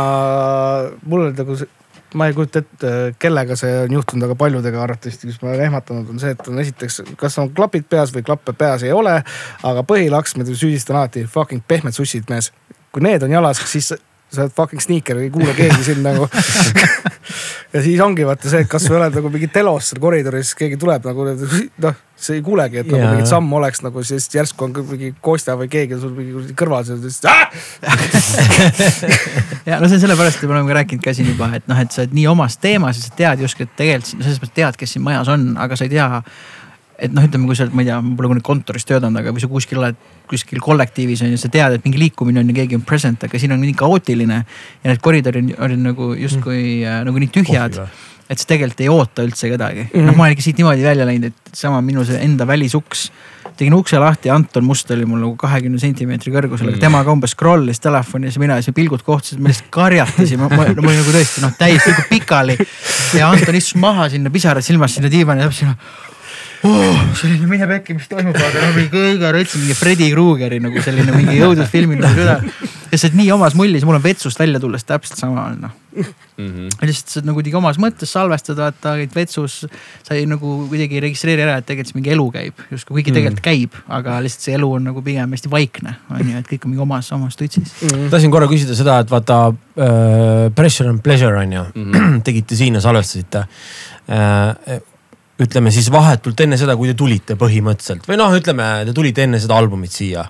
mul 1.07 1.29
on 1.29 1.37
nagu 1.39 1.59
see 1.61 1.75
ma 2.17 2.25
ei 2.27 2.33
kujuta 2.33 2.63
ette, 2.63 2.91
kellega 3.21 3.57
see 3.59 3.73
on 3.85 3.93
juhtunud, 3.99 4.25
aga 4.25 4.37
paljudega 4.41 4.81
arvatavasti, 4.81 5.29
kes 5.29 5.43
ma 5.43 5.51
olen 5.51 5.67
ehmatanud, 5.67 6.09
on 6.09 6.23
see, 6.23 6.33
et 6.33 6.47
on 6.49 6.63
esiteks, 6.63 7.03
kas 7.21 7.37
on 7.43 7.51
klapid 7.53 7.85
peas 7.91 8.15
või 8.15 8.25
klappe 8.25 8.55
peas 8.57 8.83
ei 8.87 8.95
ole. 8.97 9.19
aga 9.69 9.85
põhilaks, 9.85 10.39
ma 10.41 10.47
süüdistan 10.49 10.97
alati 10.97 11.27
fucking 11.29 11.61
pehmed 11.69 11.97
sussid 11.97 12.31
mees 12.33 12.49
kui 12.93 13.05
need 13.05 13.25
on 13.27 13.39
jalas, 13.39 13.63
siis 13.71 13.93
sa 14.29 14.45
oled 14.45 14.53
fucking 14.53 14.83
sneaker, 14.83 15.17
ei 15.23 15.31
kuule 15.33 15.55
keegi 15.57 15.85
sind 15.87 16.03
nagu 16.05 16.27
ja 17.73 17.83
siis 17.83 18.01
ongi 18.05 18.27
vaata 18.29 18.51
see, 18.51 18.61
et 18.65 18.69
kas 18.69 18.85
sa 18.85 18.97
oled 18.99 19.15
nagu 19.17 19.31
mingi 19.33 19.49
telos 19.53 19.89
seal 19.89 20.01
koridoris, 20.03 20.51
keegi 20.59 20.77
tuleb 20.81 21.07
nagu 21.09 21.25
noh, 21.31 21.95
sa 22.19 22.35
ei 22.37 22.43
kuulegi, 22.45 22.83
et 22.83 22.91
nagu 22.91 23.01
yeah. 23.01 23.15
mingit 23.15 23.31
sammu 23.31 23.57
oleks 23.57 23.81
nagu, 23.87 24.03
siis 24.05 24.29
järsku 24.35 24.67
on 24.67 24.77
mingi 24.91 25.15
Kostja 25.25 25.57
või 25.57 25.71
keegi 25.73 26.01
sul 26.03 26.13
mingi 26.17 26.53
kõrval 26.59 26.85
seal, 26.85 27.01
siis 27.07 27.25
ja 29.69 29.81
no 29.81 29.89
see 29.89 29.97
on 29.97 30.05
sellepärast, 30.05 30.43
et 30.43 30.45
me 30.45 30.59
oleme 30.59 30.75
ka 30.75 30.79
rääkinud 30.83 31.09
ka 31.09 31.17
siin 31.17 31.33
juba, 31.33 31.49
et 31.57 31.65
noh, 31.71 31.81
et 31.81 31.95
sa 31.95 32.05
oled 32.05 32.21
nii 32.21 32.29
omas 32.29 32.61
teemas 32.61 33.01
ja 33.01 33.09
sa 33.09 33.19
tead 33.23 33.47
justkui, 33.47 33.65
et 33.65 33.77
tegelikult 33.81 34.13
selles 34.13 34.41
mõttes 34.45 34.57
tead, 34.61 34.81
kes 34.81 34.97
siin 34.97 35.09
majas 35.09 35.33
on, 35.33 35.55
aga 35.57 35.79
sa 35.79 35.89
ei 35.89 35.97
tea 35.97 36.09
et 36.99 37.15
noh, 37.15 37.23
ütleme, 37.23 37.47
kui 37.47 37.55
sa 37.55 37.65
oled, 37.65 37.77
ma 37.79 37.85
ei 37.85 37.89
tea, 37.89 37.99
pole 38.19 38.33
kunagi 38.33 38.47
kontoris 38.47 38.87
töötanud, 38.89 39.21
aga 39.21 39.33
kui 39.35 39.43
sa 39.43 39.51
kuskil 39.51 39.81
oled, 39.81 39.99
kuskil 40.29 40.61
kollektiivis 40.63 41.23
on 41.25 41.33
ju, 41.33 41.39
sa 41.41 41.51
tead, 41.53 41.79
et 41.79 41.87
mingi 41.87 42.01
liikumine 42.03 42.43
on 42.43 42.51
ja 42.51 42.59
keegi 42.59 42.79
on 42.79 42.85
present, 42.87 43.23
aga 43.29 43.41
siin 43.41 43.55
on 43.55 43.63
nii 43.63 43.77
kaootiline. 43.79 44.43
ja 44.83 44.91
need 44.91 45.03
koridorid 45.05 45.55
on, 45.57 45.79
nagu 45.85 46.13
justkui 46.19 46.61
mm. 46.83 46.91
äh, 46.91 47.01
nagu 47.07 47.23
nii 47.23 47.33
tühjad. 47.39 47.83
et 48.29 48.37
sa 48.37 48.45
tegelikult 48.45 48.83
ei 48.85 48.91
oota 48.93 49.25
üldse 49.25 49.49
kedagi 49.49 49.87
mm. 49.87 49.91
-hmm. 49.95 50.07
noh, 50.11 50.17
ma 50.17 50.27
olen 50.27 50.35
ikka 50.35 50.45
siit 50.45 50.59
niimoodi 50.59 50.83
välja 50.85 51.07
läinud, 51.07 51.31
et 51.31 51.55
sama 51.57 51.81
minu 51.81 52.05
see 52.05 52.19
enda 52.21 52.47
välisuks 52.47 53.11
tegin 53.59 53.75
ukse 53.75 53.99
lahti, 53.99 54.31
Anton 54.31 54.65
Must 54.65 54.91
oli 54.91 55.07
mul 55.07 55.23
nagu 55.23 55.37
kahekümne 55.39 55.81
sentimeetri 55.83 56.31
kõrgusel, 56.35 56.69
aga 56.69 56.77
mm. 56.77 56.83
tema 56.83 57.01
ka 57.07 57.15
umbes 57.15 57.35
scroll'is 57.35 57.81
telefonis 57.83 58.37
ja 58.37 58.43
mina 58.43 58.59
ja 58.59 58.63
siis 58.63 58.75
pilgud 58.75 59.03
kohtusid, 59.07 59.41
me 59.43 59.51
lihtsalt 59.51 59.71
karjatasime, 59.75 60.51
ma, 60.51 60.61
olin 60.67 60.79
nagu 60.79 61.15
tõesti 61.15 61.43
noh, 61.43 61.57
täiesti 61.59 61.95
nagu 61.95 62.05
pikali. 62.11 62.59
ja 63.19 63.33
Anton 63.33 63.59
istus 63.59 63.75
maha 63.81 64.07
sinna, 64.13 64.31
pisarad 64.31 64.67
silmas 64.67 64.95
sinna 64.95 65.11
diivani 65.11 65.43
ja 65.43 65.51
täpselt 65.51 65.75
oh, 66.67 67.03
selline 67.19 67.47
mine 67.51 67.69
pekki, 67.71 67.99
mis 67.99 68.09
toimub, 68.11 68.37
aga 68.37 68.65
no 68.65 68.71
mingi 68.77 68.91
kõige 68.93 69.33
rõtsim, 69.37 69.65
mingi 69.65 69.77
Freddy 69.79 70.11
Krugeri 70.15 70.61
nagu 70.65 70.85
selline 70.85 71.15
mingi 71.15 71.39
õudusfilmi 71.47 72.01
nagu 72.01 72.19
süda. 72.19 72.39
ja 72.91 72.99
sa 72.99 73.09
oled 73.09 73.21
nii 73.21 73.31
omas 73.37 73.59
mullis, 73.59 73.87
mul 73.87 74.01
on 74.01 74.07
vetsust 74.07 74.41
välja 74.41 74.61
tulles 74.63 74.87
täpselt 74.89 75.21
sama 75.21 75.51
on 75.51 75.61
noh 75.67 75.77
mm 76.39 76.47
-hmm.. 76.47 76.87
lihtsalt 76.87 77.09
sa 77.09 77.19
oled 77.19 77.27
nagu 77.27 77.39
kuidagi 77.39 77.57
omas 77.57 77.79
mõttes 77.83 78.13
salvestad, 78.13 78.57
vaata, 78.57 78.95
käid 79.01 79.15
vetsus. 79.15 79.67
sa 80.03 80.15
ei 80.15 80.27
nagu 80.27 80.67
kuidagi 80.69 80.99
ei 80.99 81.01
registreeri 81.01 81.43
ära, 81.43 81.59
et 81.59 81.67
tegelikult 81.67 81.93
see 81.93 81.99
mingi 82.01 82.13
elu 82.15 82.27
käib, 82.35 82.65
justkui 82.71 82.99
kuigi 82.99 83.13
tegelikult 83.13 83.45
mm 83.45 83.51
-hmm. 83.53 83.69
käib, 83.69 83.95
aga 83.99 84.19
lihtsalt 84.25 84.49
see 84.49 84.55
elu 84.59 84.73
on 84.73 84.85
nagu 84.91 85.03
pigem 85.03 85.33
hästi 85.37 85.51
vaikne, 85.51 85.95
on 86.11 86.31
ju, 86.31 86.39
et 86.39 86.53
kõik 86.53 86.65
on 86.65 86.75
mingi 86.75 86.83
omas, 86.83 87.13
omas 87.13 87.37
tutsis 87.37 87.73
mm. 87.83 87.89
-hmm. 87.89 88.11
tahtsin 88.11 88.31
korra 88.31 88.47
küsida 88.47 88.75
seda, 88.75 88.99
et 88.99 89.11
vaata 89.11 89.41
äh, 89.49 90.53
Pressure 90.55 90.91
and 90.91 91.03
Pleasure 91.03 91.39
on 91.39 91.53
ju 91.53 91.65
mm, 91.75 91.93
-hmm. 91.93 92.21
tegite 92.29 92.57
siin 92.57 92.75
ja 92.75 92.81
salvestasite 92.81 93.39
äh, 93.39 94.81
ütleme 95.43 95.73
siis 95.75 95.91
vahetult 95.93 96.41
enne 96.45 96.59
seda, 96.61 96.77
kui 96.79 96.91
te 96.91 96.97
tulite 96.99 97.39
põhimõtteliselt 97.39 98.09
või 98.11 98.19
noh, 98.21 98.35
ütleme, 98.39 98.69
te 98.89 98.95
tulite 98.97 99.27
enne 99.27 99.41
seda 99.43 99.59
albumit 99.59 99.95
siia 99.95 100.25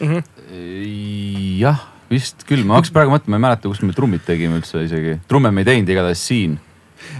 mm. 0.00 0.10
-hmm. 0.10 1.62
jah, 1.62 1.86
vist 2.10 2.46
küll, 2.48 2.66
ma 2.66 2.78
hakkasin 2.78 2.98
praegu 2.98 3.16
mõtlema, 3.16 3.36
ma 3.36 3.40
ei 3.40 3.46
mäleta, 3.48 3.70
kus 3.70 3.82
me 3.82 3.96
trummid 3.96 4.26
tegime 4.26 4.60
üldse 4.60 4.84
isegi, 4.86 5.18
trumme 5.30 5.50
me 5.50 5.64
ei 5.64 5.72
teinud 5.72 5.96
igatahes 5.96 6.26
siin 6.28 6.60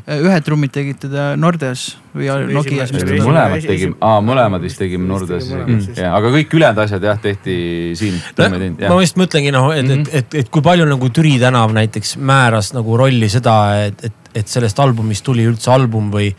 ühed 0.07 0.45
trummid 0.47 0.73
tegite 0.75 1.09
ta 1.11 1.33
Nordes 1.39 1.85
või 2.15 2.29
Nokias. 2.55 2.93
mõlemad 2.95 3.65
tegime, 3.67 3.97
aa 4.05 4.21
mõlemad 4.25 4.65
vist 4.65 4.81
tegime 4.81 5.07
Nordes, 5.09 5.49
ja 5.97 6.13
aga 6.17 6.33
kõik 6.35 6.57
ülejäänud 6.59 6.83
asjad 6.85 7.07
jah 7.07 7.21
tehti 7.23 7.57
siin 7.99 8.19
no,. 8.39 8.73
ma 8.95 9.01
just 9.03 9.19
mõtlengi 9.21 9.53
noh, 9.55 9.71
et 9.75 9.87
mm, 9.87 10.03
et, 10.03 10.13
et, 10.23 10.39
et 10.43 10.53
kui 10.53 10.65
palju 10.65 10.87
nagu 10.89 11.11
Türi 11.15 11.35
tänav 11.43 11.75
näiteks 11.77 12.17
määras 12.19 12.73
nagu 12.77 12.99
rolli 12.99 13.31
seda, 13.33 13.57
et, 13.89 14.05
et, 14.11 14.35
et 14.43 14.55
sellest 14.55 14.81
albumist 14.83 15.25
tuli 15.27 15.47
üldse 15.49 15.73
album 15.75 16.13
või 16.15 16.31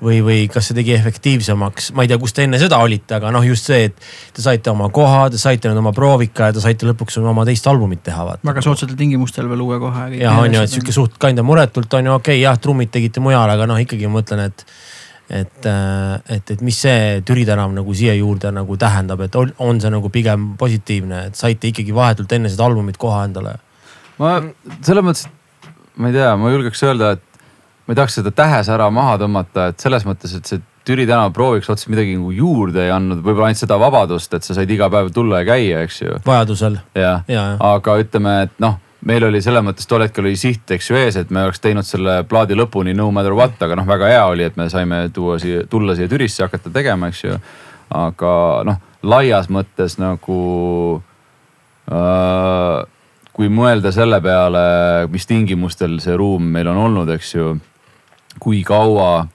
või, 0.00 0.20
või 0.24 0.38
kas 0.52 0.70
see 0.70 0.76
tegi 0.78 0.94
efektiivsemaks, 0.96 1.90
ma 1.96 2.04
ei 2.04 2.10
tea, 2.10 2.18
kus 2.20 2.34
te 2.36 2.44
enne 2.46 2.60
seda 2.60 2.80
olite, 2.84 3.18
aga 3.18 3.32
noh, 3.34 3.44
just 3.46 3.68
see, 3.70 3.90
et 3.90 4.06
te 4.36 4.44
saite 4.44 4.72
oma 4.72 4.88
koha, 4.94 5.26
te 5.32 5.40
saite 5.40 5.70
nüüd 5.70 5.80
oma 5.82 5.92
proovika 5.96 6.50
ja 6.50 6.56
te 6.56 6.62
saite 6.64 6.88
lõpuks 6.88 7.20
oma 7.20 7.44
teist 7.48 7.66
albumit 7.70 8.02
teha. 8.06 8.26
väga 8.46 8.64
soodsatel 8.64 8.96
tingimustel 8.98 9.48
veel 9.50 9.64
uue 9.66 9.80
koha. 9.82 10.08
jah, 10.14 10.40
on 10.40 10.56
ju, 10.56 10.62
et 10.64 10.72
sihuke 10.72 10.94
suht 10.96 11.18
kinda 11.20 11.44
muretult 11.46 11.92
on 11.98 12.10
ju, 12.10 12.16
okei 12.16 12.38
okay,, 12.38 12.44
jah, 12.44 12.58
trummid 12.58 12.92
tegite 12.94 13.22
mujal, 13.24 13.50
aga 13.50 13.68
noh, 13.68 13.80
ikkagi 13.80 14.08
ma 14.08 14.20
mõtlen, 14.20 14.48
et 14.48 14.66
et, 15.30 15.66
äh, 15.66 16.36
et, 16.36 16.50
et 16.50 16.62
mis 16.66 16.74
see 16.74 17.20
Türi 17.22 17.44
tänav 17.46 17.70
nagu 17.70 17.94
siia 17.94 18.16
juurde 18.18 18.50
nagu 18.50 18.74
tähendab, 18.76 19.20
et 19.22 19.36
on, 19.38 19.52
on 19.62 19.78
see 19.80 19.92
nagu 19.92 20.10
pigem 20.10 20.54
positiivne, 20.58 21.28
et 21.30 21.38
saite 21.38 21.70
ikkagi 21.70 21.94
vahetult 21.94 22.32
enne 22.34 22.50
seda 22.50 22.66
albumit 22.66 22.98
koha 22.98 23.22
endale? 23.28 23.54
ma 24.18 24.40
selles 24.82 25.06
mõttes, 25.06 25.28
ma 25.96 26.10
ei 26.10 26.16
tea, 26.18 26.32
ma 26.36 26.50
julgeks 26.50 26.82
öelda, 26.88 27.14
et 27.14 27.29
ma 27.90 27.94
ei 27.94 27.98
tahaks 27.98 28.20
seda 28.20 28.30
tähesära 28.30 28.84
maha 28.94 29.16
tõmmata, 29.18 29.70
et 29.72 29.82
selles 29.82 30.04
mõttes, 30.06 30.36
et 30.38 30.46
see 30.46 30.60
Türi 30.86 31.08
tänava 31.08 31.32
prooviks 31.34 31.66
otseselt 31.68 31.90
midagi 31.90 32.14
nagu 32.14 32.30
juurde 32.32 32.84
ei 32.86 32.92
andnud, 32.94 33.18
võib-olla 33.24 33.50
ainult 33.50 33.60
seda 33.60 33.76
vabadust, 33.82 34.36
et 34.36 34.46
sa 34.46 34.54
said 34.54 34.70
iga 34.70 34.86
päev 34.90 35.10
tulla 35.14 35.42
ja 35.42 35.48
käia, 35.50 35.80
eks 35.84 35.98
ju. 36.04 36.20
vajadusel. 36.26 36.78
jah 36.94 37.26
ja, 37.26 37.34
ja., 37.34 37.56
aga 37.72 37.96
ütleme, 38.00 38.36
et 38.46 38.54
noh 38.62 38.78
meil 39.10 39.26
oli 39.26 39.40
selles 39.42 39.64
mõttes 39.64 39.88
tol 39.90 40.04
hetkel 40.04 40.28
oli 40.28 40.36
siht, 40.38 40.70
eks 40.70 40.90
ju 40.90 41.00
ees, 41.00 41.18
et 41.18 41.32
me 41.34 41.42
oleks 41.48 41.58
teinud 41.64 41.88
selle 41.88 42.20
plaadi 42.30 42.54
lõpuni 42.58 42.94
no 42.94 43.08
matter 43.16 43.34
what, 43.34 43.58
aga 43.64 43.80
noh, 43.80 43.88
väga 43.88 44.12
hea 44.12 44.22
oli, 44.28 44.46
et 44.46 44.60
me 44.60 44.68
saime 44.70 45.02
tuua 45.14 45.40
siia, 45.42 45.64
tulla 45.70 45.96
siia 45.98 46.10
Türisse, 46.10 46.44
hakata 46.46 46.70
tegema, 46.74 47.10
eks 47.10 47.24
ju. 47.24 47.40
aga 47.96 48.32
noh, 48.70 48.80
laias 49.02 49.50
mõttes 49.50 49.98
nagu 49.98 50.40
äh, 51.90 52.86
kui 53.32 53.48
mõelda 53.48 53.92
selle 53.94 54.20
peale, 54.20 54.62
mis 55.12 55.26
tingimustel 55.28 55.96
see 56.04 56.16
ruum 56.18 56.44
meil 56.52 56.68
on 56.68 56.84
olnud, 56.86 57.10
eks 57.16 57.34
ju. 57.34 57.54
Kui 58.40 58.62
kaua 58.66 59.26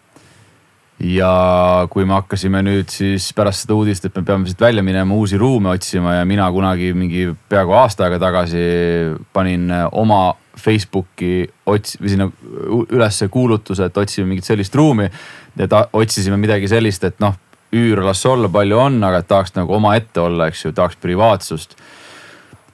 ja 1.00 1.88
kui 1.92 2.06
me 2.08 2.16
hakkasime 2.16 2.62
nüüd 2.64 2.92
siis 2.94 3.28
pärast 3.36 3.66
seda 3.66 3.76
uudist, 3.76 4.08
et 4.08 4.16
me 4.16 4.24
peame 4.28 4.48
siit 4.48 4.62
välja 4.62 4.84
minema, 4.86 5.16
uusi 5.16 5.38
ruume 5.38 5.74
otsima 5.74 6.16
ja 6.20 6.26
mina 6.28 6.48
kunagi 6.52 6.94
mingi 6.96 7.28
peaaegu 7.50 7.76
aasta 7.76 8.08
aega 8.08 8.20
tagasi 8.24 8.66
panin 9.34 9.72
oma 9.92 10.36
Facebooki 10.56 11.44
ots- 11.68 11.98
või 12.00 12.14
sinna 12.14 12.30
ülesse 12.88 13.28
kuulutuse, 13.28 13.90
et 13.90 13.98
otsime 13.98 14.30
mingit 14.30 14.48
sellist 14.48 14.76
ruumi. 14.76 15.10
ta, 15.70 15.88
otsisime 15.94 16.38
midagi 16.38 16.68
sellist, 16.68 17.04
et 17.04 17.20
noh, 17.20 17.36
üür 17.76 18.04
las 18.04 18.26
olla, 18.26 18.50
palju 18.50 18.80
on, 18.80 19.04
aga 19.04 19.22
tahaks 19.22 19.56
nagu 19.56 19.74
omaette 19.76 20.22
olla, 20.22 20.48
eks 20.48 20.66
ju, 20.66 20.72
tahaks 20.72 20.96
privaatsust 20.96 21.76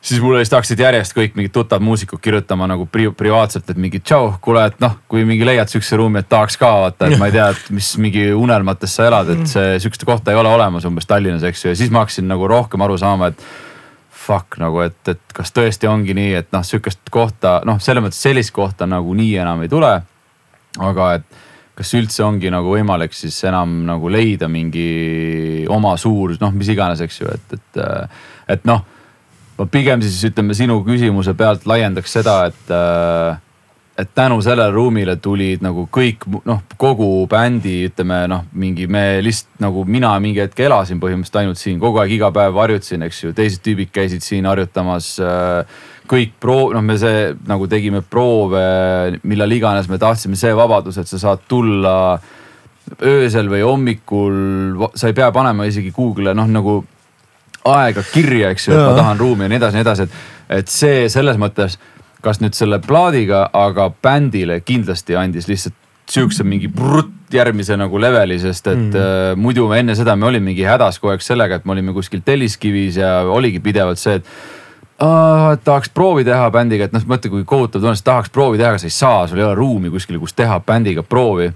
siis 0.02 0.22
mulle 0.22 0.42
siis 0.42 0.54
hakkasid 0.56 0.80
järjest 0.82 1.14
kõik 1.16 1.36
mingid 1.38 1.54
tuttavad 1.54 1.84
muusikud 1.86 2.20
kirjutama 2.22 2.68
nagu 2.70 2.88
pri 2.90 3.10
privaatselt, 3.18 3.70
et 3.70 3.78
mingi 3.78 4.02
tšau, 4.02 4.34
kuule, 4.42 4.66
et 4.72 4.80
noh, 4.82 4.96
kui 5.12 5.26
mingi 5.28 5.46
leiad 5.46 5.70
sihukese 5.70 6.00
ruumi, 6.00 6.22
et 6.24 6.30
tahaks 6.30 6.58
ka 6.62 6.72
vaata, 6.86 7.10
et 7.10 7.22
ma 7.22 7.30
ei 7.30 7.36
tea, 7.36 7.50
et 7.54 7.74
mis 7.76 7.92
mingi 8.02 8.30
unelmates 8.34 8.96
sa 8.98 9.10
elad, 9.12 9.30
et 9.36 9.44
see 9.50 9.76
sihukest 9.84 10.06
kohta 10.10 10.34
ei 10.34 10.40
ole 10.42 10.50
olemas 10.50 10.88
umbes 10.90 11.10
Tallinnas, 11.10 11.46
eks 11.48 11.66
ju, 11.66 11.74
ja 11.74 11.78
siis 11.78 11.94
ma 11.94 12.06
hakkasin 12.06 12.28
nagu 12.32 12.50
rohkem 12.50 12.82
aru 12.82 12.98
saama, 13.02 13.30
et 13.30 13.46
fuck 14.22 14.58
nagu, 14.62 14.82
et, 14.86 14.98
et 15.10 15.38
kas 15.38 15.54
tõesti 15.54 15.90
ongi 15.90 16.16
nii, 16.18 16.34
et 16.40 16.50
noh, 16.54 16.66
sihukest 16.66 17.14
kohta, 17.14 17.60
noh, 17.68 17.78
selles 17.82 18.04
mõttes 18.06 18.22
sellist 18.22 18.54
kohta 18.56 18.90
nagu 18.90 19.14
nii 19.18 19.38
enam 19.44 19.62
ei 19.62 19.70
tule. 19.70 20.00
aga 20.80 21.14
et 21.18 21.40
kas 21.76 21.94
üldse 21.98 22.24
ongi 22.24 22.50
nagu 22.54 22.72
võimalik 22.72 23.14
siis 23.16 23.36
enam 23.44 23.82
nagu 23.88 24.10
leida 24.10 24.48
mingi 24.48 25.66
oma 25.70 25.96
suur, 25.98 26.36
noh, 26.42 26.54
mis 26.54 26.70
iganes, 26.72 27.02
eks 27.02 27.22
ju, 27.22 27.28
et, 27.32 27.58
et, 27.58 27.82
et 28.56 28.66
noh 28.70 28.86
ma 29.62 29.70
pigem 29.70 30.02
siis 30.02 30.18
ütleme 30.32 30.58
sinu 30.58 30.80
küsimuse 30.86 31.36
pealt 31.38 31.68
laiendaks 31.70 32.18
seda, 32.18 32.42
et 32.50 32.74
äh, 32.74 33.40
et 34.02 34.10
tänu 34.16 34.40
sellele 34.42 34.72
ruumile 34.74 35.18
tulid 35.22 35.62
nagu 35.62 35.84
kõik 35.94 36.24
noh, 36.48 36.64
kogu 36.80 37.28
bändi 37.30 37.84
ütleme 37.90 38.24
noh, 38.32 38.48
mingi 38.58 38.88
me 38.90 39.20
lihtsalt 39.22 39.62
nagu 39.62 39.84
mina 39.86 40.16
mingi 40.24 40.42
hetk 40.42 40.64
elasin 40.66 41.02
põhimõtteliselt 41.02 41.42
ainult 41.44 41.62
siin 41.62 41.78
kogu 41.82 42.02
aeg 42.02 42.16
iga 42.16 42.32
päev 42.34 42.58
harjutasin, 42.58 43.06
eks 43.06 43.24
ju, 43.26 43.34
teised 43.38 43.62
tüübid 43.66 43.92
käisid 43.94 44.26
siin 44.26 44.48
harjutamas. 44.50 45.14
Äh, 45.22 45.82
kõik 46.12 46.34
proov, 46.44 46.74
noh, 46.76 46.84
me 46.84 46.98
see 47.00 47.30
nagu 47.48 47.68
tegime 47.72 48.02
proove, 48.04 48.64
millal 49.24 49.54
iganes 49.56 49.88
me 49.88 50.00
tahtsime, 50.02 50.40
see 50.40 50.52
vabadus, 50.58 50.98
et 51.00 51.08
sa 51.08 51.20
saad 51.22 51.46
tulla 51.48 51.94
öösel 53.08 53.48
või 53.52 53.62
hommikul, 53.64 54.90
sa 54.98 55.12
ei 55.12 55.16
pea 55.16 55.30
panema 55.32 55.68
isegi 55.70 55.94
Google'e 55.96 56.34
noh, 56.36 56.50
nagu 56.52 56.82
aega 57.66 58.04
kirja, 58.14 58.52
eks 58.54 58.68
ju, 58.68 58.76
et 58.76 58.82
ma 58.82 58.94
tahan 58.98 59.20
ruumi 59.20 59.46
ja 59.46 59.52
nii 59.52 59.60
edasi, 59.62 59.78
nii 59.78 59.86
edasi, 59.86 60.08
et, 60.08 60.22
et 60.62 60.72
see 60.72 61.08
selles 61.14 61.40
mõttes, 61.42 61.78
kas 62.22 62.42
nüüd 62.42 62.58
selle 62.58 62.82
plaadiga, 62.84 63.48
aga 63.54 63.90
bändile 64.04 64.60
kindlasti 64.66 65.18
andis 65.18 65.50
lihtsalt 65.50 65.78
sihukese 66.12 66.44
mingi 66.44 66.68
brutt 66.68 67.34
järgmise 67.34 67.78
nagu 67.80 68.00
leveli, 68.02 68.38
sest 68.42 68.68
et 68.68 68.80
mm. 68.80 68.96
äh, 68.98 69.36
muidu 69.40 69.70
enne 69.76 69.96
seda 69.96 70.18
me 70.20 70.28
olime 70.28 70.52
mingi 70.52 70.66
hädas 70.68 71.00
kogu 71.00 71.14
aeg 71.14 71.24
sellega, 71.24 71.60
et 71.60 71.68
me 71.68 71.76
olime 71.76 71.94
kuskil 71.96 72.24
Telliskivis 72.26 73.00
ja 73.00 73.22
oligi 73.30 73.62
pidevalt 73.64 74.02
see, 74.02 74.20
et 74.22 74.34
Uh, 75.02 75.56
tahaks 75.66 75.90
proovi 75.90 76.22
teha 76.22 76.52
bändiga, 76.54 76.86
et 76.86 76.92
noh, 76.94 77.02
mõtle, 77.10 77.32
kui 77.34 77.42
kohutav 77.50 77.82
tunne, 77.82 77.98
tahaks 78.06 78.30
proovi 78.30 78.60
teha, 78.60 78.68
aga 78.70 78.82
sa 78.84 78.86
ei 78.86 78.94
saa, 78.94 79.24
sul 79.26 79.40
ei 79.40 79.46
ole 79.48 79.56
ruumi 79.58 79.90
kuskil, 79.90 80.20
kus 80.22 80.36
teha 80.38 80.60
bändiga 80.62 81.02
proovi. 81.02 81.48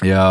ja 0.00 0.22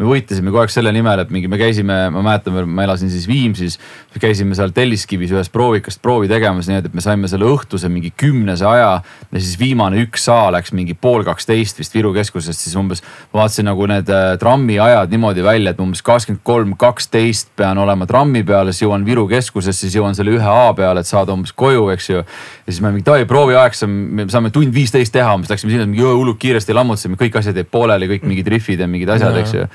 me 0.00 0.08
võitlesime 0.08 0.48
kogu 0.48 0.62
aeg 0.62 0.72
selle 0.72 0.92
nimel, 0.96 1.20
et 1.20 1.32
mingi, 1.32 1.48
me 1.50 1.58
käisime, 1.60 1.96
ma 2.14 2.22
mäletan 2.24 2.54
veel, 2.56 2.68
ma 2.68 2.86
elasin 2.86 3.10
siis 3.12 3.26
Viimsis. 3.28 3.76
me 4.14 4.22
käisime 4.22 4.56
seal 4.56 4.72
Telliskivis 4.72 5.34
ühes 5.34 5.50
proovikast 5.52 6.00
proovi 6.02 6.28
tegemas, 6.30 6.70
nii 6.70 6.80
et 6.80 6.94
me 6.96 7.04
saime 7.04 7.28
selle 7.28 7.44
õhtuse 7.48 7.90
mingi 7.92 8.12
kümnese 8.16 8.64
aja. 8.66 9.02
ja 9.30 9.42
siis 9.42 9.58
viimane 9.60 10.00
üks 10.06 10.24
saa 10.30 10.48
läks 10.54 10.72
mingi 10.72 10.94
pool 10.94 11.24
kaksteist 11.26 11.78
vist 11.78 11.94
Viru 11.94 12.14
keskusest, 12.16 12.64
siis 12.64 12.76
umbes. 12.80 13.04
vaatasin 13.34 13.68
nagu 13.68 13.86
need 13.90 14.08
äh, 14.08 14.38
trammiajad 14.40 15.12
niimoodi 15.12 15.44
välja, 15.44 15.74
et 15.74 15.82
umbes 15.84 16.02
kakskümmend 16.06 16.44
kolm, 16.44 16.74
kaksteist 16.80 17.52
pean 17.56 17.78
olema 17.78 18.08
trammi 18.08 18.42
peal, 18.46 18.72
siis 18.72 18.86
jõuan 18.86 19.04
Viru 19.04 19.26
keskusesse, 19.28 19.84
siis 19.84 19.98
jõuan 20.00 20.16
selle 20.16 20.32
ühe 20.38 20.56
A 20.60 20.72
peale, 20.76 21.04
et 21.04 21.10
saada 21.10 21.36
umbes 21.36 21.52
koju, 21.52 21.90
eks 21.92 22.10
ju. 22.10 22.24
Ja 22.70 22.74
siis 22.76 22.84
me 22.84 22.94
mingi 22.94 23.06
davai 23.06 23.26
prooviaeg, 23.28 23.74
me 23.90 24.28
saame 24.30 24.52
tund 24.54 24.70
viisteist 24.74 25.12
teha, 25.12 25.34
umbes 25.34 25.50
läksime 25.50 25.74
sinna 25.74 25.88
mingi 25.90 26.06
hullult 26.06 26.38
kiiresti 26.40 26.76
lammutasime, 26.76 27.18
kõik 27.20 27.40
asjad 27.42 27.58
jäid 27.58 27.68
pooleli, 27.72 28.08
kõik 28.14 28.30
mingid 28.30 28.54
rifid 28.54 28.80
ja 28.80 28.88
mingid 28.90 29.10
asjad, 29.16 29.36
eks 29.42 29.58
ju 29.58 29.66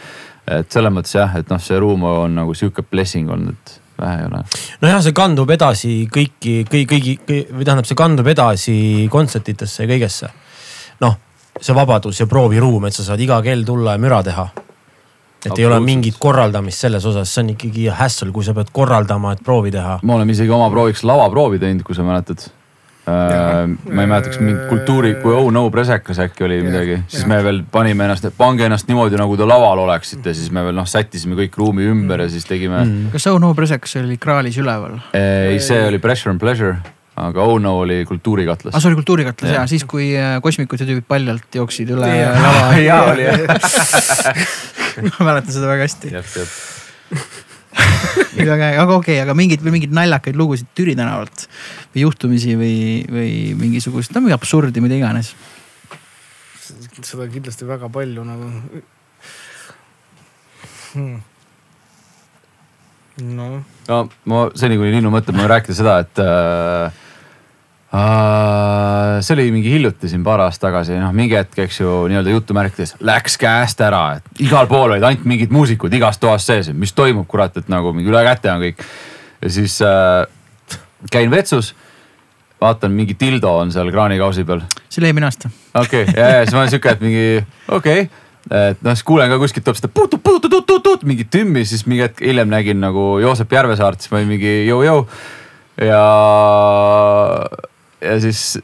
et 0.45 0.71
selles 0.71 0.93
mõttes 0.93 1.15
jah, 1.15 1.33
et 1.39 1.49
noh, 1.49 1.61
see 1.61 1.77
ruum 1.81 2.05
on 2.09 2.35
nagu 2.37 2.53
sihuke 2.57 2.85
blessing 2.85 3.29
olnud, 3.33 3.55
et 3.55 4.01
vähe 4.01 4.19
ei 4.21 4.27
ole. 4.27 4.41
nojah, 4.83 4.99
see 5.05 5.15
kandub 5.17 5.53
edasi 5.55 5.93
kõiki, 6.11 6.57
kõigi, 6.69 6.89
kõigi, 6.91 7.15
kõigi 7.25 7.55
või 7.55 7.67
tähendab, 7.67 7.87
see 7.89 7.97
kandub 7.99 8.29
edasi 8.29 8.75
kontsertidesse 9.11 9.85
ja 9.85 9.89
kõigesse. 9.89 10.29
noh, 11.01 11.17
see 11.59 11.75
vabadus 11.75 12.21
ja 12.21 12.29
prooviruum, 12.29 12.85
et 12.85 12.97
sa 12.97 13.07
saad 13.07 13.23
iga 13.25 13.41
kell 13.45 13.65
tulla 13.65 13.95
ja 13.97 14.01
müra 14.01 14.21
teha. 14.23 14.49
et 15.45 15.59
ei 15.59 15.65
ole 15.65 15.79
mingit 15.79 16.17
korraldamist 16.19 16.85
selles 16.85 17.05
osas, 17.05 17.29
see 17.29 17.43
on 17.43 17.49
ikkagi 17.55 17.87
hassle, 17.87 18.31
kui 18.33 18.43
sa 18.43 18.53
pead 18.53 18.69
korraldama, 18.73 19.33
et 19.33 19.43
proovi 19.43 19.71
teha. 19.71 19.99
me 20.03 20.13
oleme 20.13 20.31
isegi 20.31 20.53
oma 20.53 20.69
prooviks 20.69 21.03
lavaproovi 21.03 21.59
teinud, 21.59 21.83
kui 21.83 21.95
sa 21.95 22.05
mäletad 22.05 22.45
Äh, 23.05 23.67
ma 23.69 24.01
ei 24.01 24.09
mäleta, 24.09 24.31
kas 24.31 24.39
mingi 24.41 24.65
kultuuri, 24.65 25.11
kui 25.21 25.35
Oh 25.37 25.51
No 25.53 25.67
presekas 25.69 26.17
äkki 26.23 26.47
oli 26.47 26.57
midagi, 26.65 26.97
siis 27.11 27.27
me 27.29 27.37
veel 27.45 27.61
panime 27.71 28.07
ennast, 28.07 28.25
pange 28.37 28.65
ennast 28.65 28.89
niimoodi, 28.89 29.19
nagu 29.21 29.37
te 29.37 29.45
laval 29.45 29.83
oleksite, 29.83 30.33
siis 30.33 30.49
me 30.55 30.63
veel 30.65 30.73
noh, 30.79 30.87
sättisime 30.89 31.37
kõik 31.37 31.59
ruumi 31.61 31.85
ümber 31.91 32.25
ja 32.25 32.31
siis 32.33 32.49
tegime 32.49 32.81
mm.. 32.81 33.13
kas 33.13 33.29
Oh 33.29 33.37
No 33.41 33.53
presekas 33.53 33.93
oli 34.01 34.17
kraalis 34.21 34.57
üleval? 34.57 34.97
ei, 35.13 35.61
see 35.61 35.83
oli 35.85 36.01
Pressure 36.01 36.33
and 36.33 36.41
Pleasure 36.41 36.79
aga 37.15 37.45
Oh 37.45 37.61
No 37.61 37.77
oli 37.79 38.01
kultuurikatlas. 38.09 38.73
aa, 38.73 38.77
ah, 38.77 38.81
see 38.81 38.89
oli 38.89 38.99
kultuurikatlas 39.03 39.53
ja, 39.53 39.61
ja 39.61 39.67
siis, 39.69 39.85
kui 39.87 40.09
äh, 40.17 40.39
kosmikud 40.43 40.81
ja 40.81 40.89
tüübid 40.89 41.05
paljalt 41.07 41.61
jooksid 41.61 41.93
üle 41.95 42.09
ja, 42.09 42.33
lava. 42.35 42.67
jaa, 42.89 43.01
oli 43.13 43.29
jah 43.29 43.37
ma 45.11 45.29
mäletan 45.29 45.53
seda 45.53 45.69
väga 45.69 45.87
hästi. 45.87 46.11
väga 46.15 46.25
äge, 46.25 46.47
aga 48.53 48.85
okei 48.85 48.95
okay,, 48.97 49.19
aga 49.23 49.35
mingeid 49.37 49.63
või 49.63 49.75
mingeid 49.75 49.93
naljakaid 49.95 50.37
lugusid 50.39 50.69
Türi 50.77 50.95
tänavalt 50.97 51.45
või 51.93 52.05
juhtumisi 52.05 52.55
või, 52.59 52.77
või 53.11 53.31
mingisugust, 53.59 54.13
no 54.15 54.23
mingi 54.23 54.35
absurdi, 54.35 54.83
mida 54.83 54.97
iganes. 54.97 55.33
seda 57.05 57.27
kindlasti 57.29 57.67
väga 57.67 57.89
palju 57.91 58.23
nagu 58.25 58.51
hmm.. 60.95 61.17
no. 63.35 63.49
no 63.89 64.03
ma 64.25 64.45
seni, 64.57 64.79
kuni 64.79 64.95
Linnu 64.95 65.11
mõtleb, 65.13 65.37
ma 65.37 65.49
rääkida 65.51 65.77
seda, 65.77 65.99
et 66.05 66.23
äh, 66.23 67.04
Uh, 67.95 69.21
see 69.23 69.35
oli 69.37 69.51
mingi 69.53 69.69
hiljuti 69.71 70.09
siin 70.11 70.23
paar 70.25 70.41
aastat 70.43 70.65
tagasi, 70.65 70.97
noh 70.99 71.13
mingi 71.15 71.37
hetk, 71.37 71.53
eks 71.63 71.77
ju, 71.79 71.91
nii-öelda 72.11 72.33
jutumärkides 72.33 72.95
läks 73.07 73.37
käest 73.39 73.79
ära, 73.85 74.17
et 74.17 74.41
igal 74.43 74.67
pool 74.67 74.89
olid 74.89 75.05
ainult 75.05 75.23
mingid 75.29 75.53
muusikud 75.55 75.93
igas 75.95 76.17
toas 76.19 76.43
sees, 76.43 76.73
mis 76.75 76.91
toimub, 76.97 77.23
kurat, 77.31 77.55
et 77.61 77.69
nagu 77.71 77.93
mingi 77.95 78.11
üle 78.11 78.23
käte 78.25 78.49
on 78.51 78.59
kõik. 78.65 78.81
ja 79.45 79.51
siis 79.57 79.77
äh, 79.85 80.25
käin 81.13 81.31
vetsus, 81.31 81.69
vaatan 82.59 82.91
mingi 82.91 83.15
dildo 83.21 83.53
on 83.61 83.71
seal 83.71 83.91
kraanikausi 83.93 84.43
peal. 84.49 84.65
see 84.89 84.99
oli 84.99 85.13
eelmine 85.13 85.29
aasta. 85.29 85.51
okei 85.73 86.03
okay,, 86.03 86.17
ja, 86.17 86.33
ja 86.33 86.41
siis 86.41 86.55
ma 86.57 86.63
olen 86.65 86.73
sihuke, 86.73 86.95
et 86.97 87.05
mingi 87.05 87.27
okei 87.69 88.01
okay 88.09 88.23
et 88.51 88.81
noh, 88.83 88.97
siis 88.97 89.05
kuulen 89.07 89.31
ka 89.31 89.37
kuskilt 89.41 89.63
tuleb 89.69 89.79
seda 89.79 89.91
putu, 89.93 90.19
putu, 90.19 90.51
putu, 90.51 90.81
putu, 90.83 91.07
mingit 91.07 91.31
tümmi, 91.31 91.63
siis 91.65 91.85
mingi 91.87 92.03
hetk 92.03 92.19
hiljem 92.25 92.51
nägin 92.51 92.83
nagu 92.83 93.15
Joosep 93.23 93.55
Järvesaart, 93.55 94.03
siis 94.03 94.11
ma 94.11 94.19
olin 94.19 94.33
mingi 94.35 94.51
jõu-jõu. 94.67 95.07
ja 95.87 96.03
ja 98.05 98.15
siis 98.23 98.57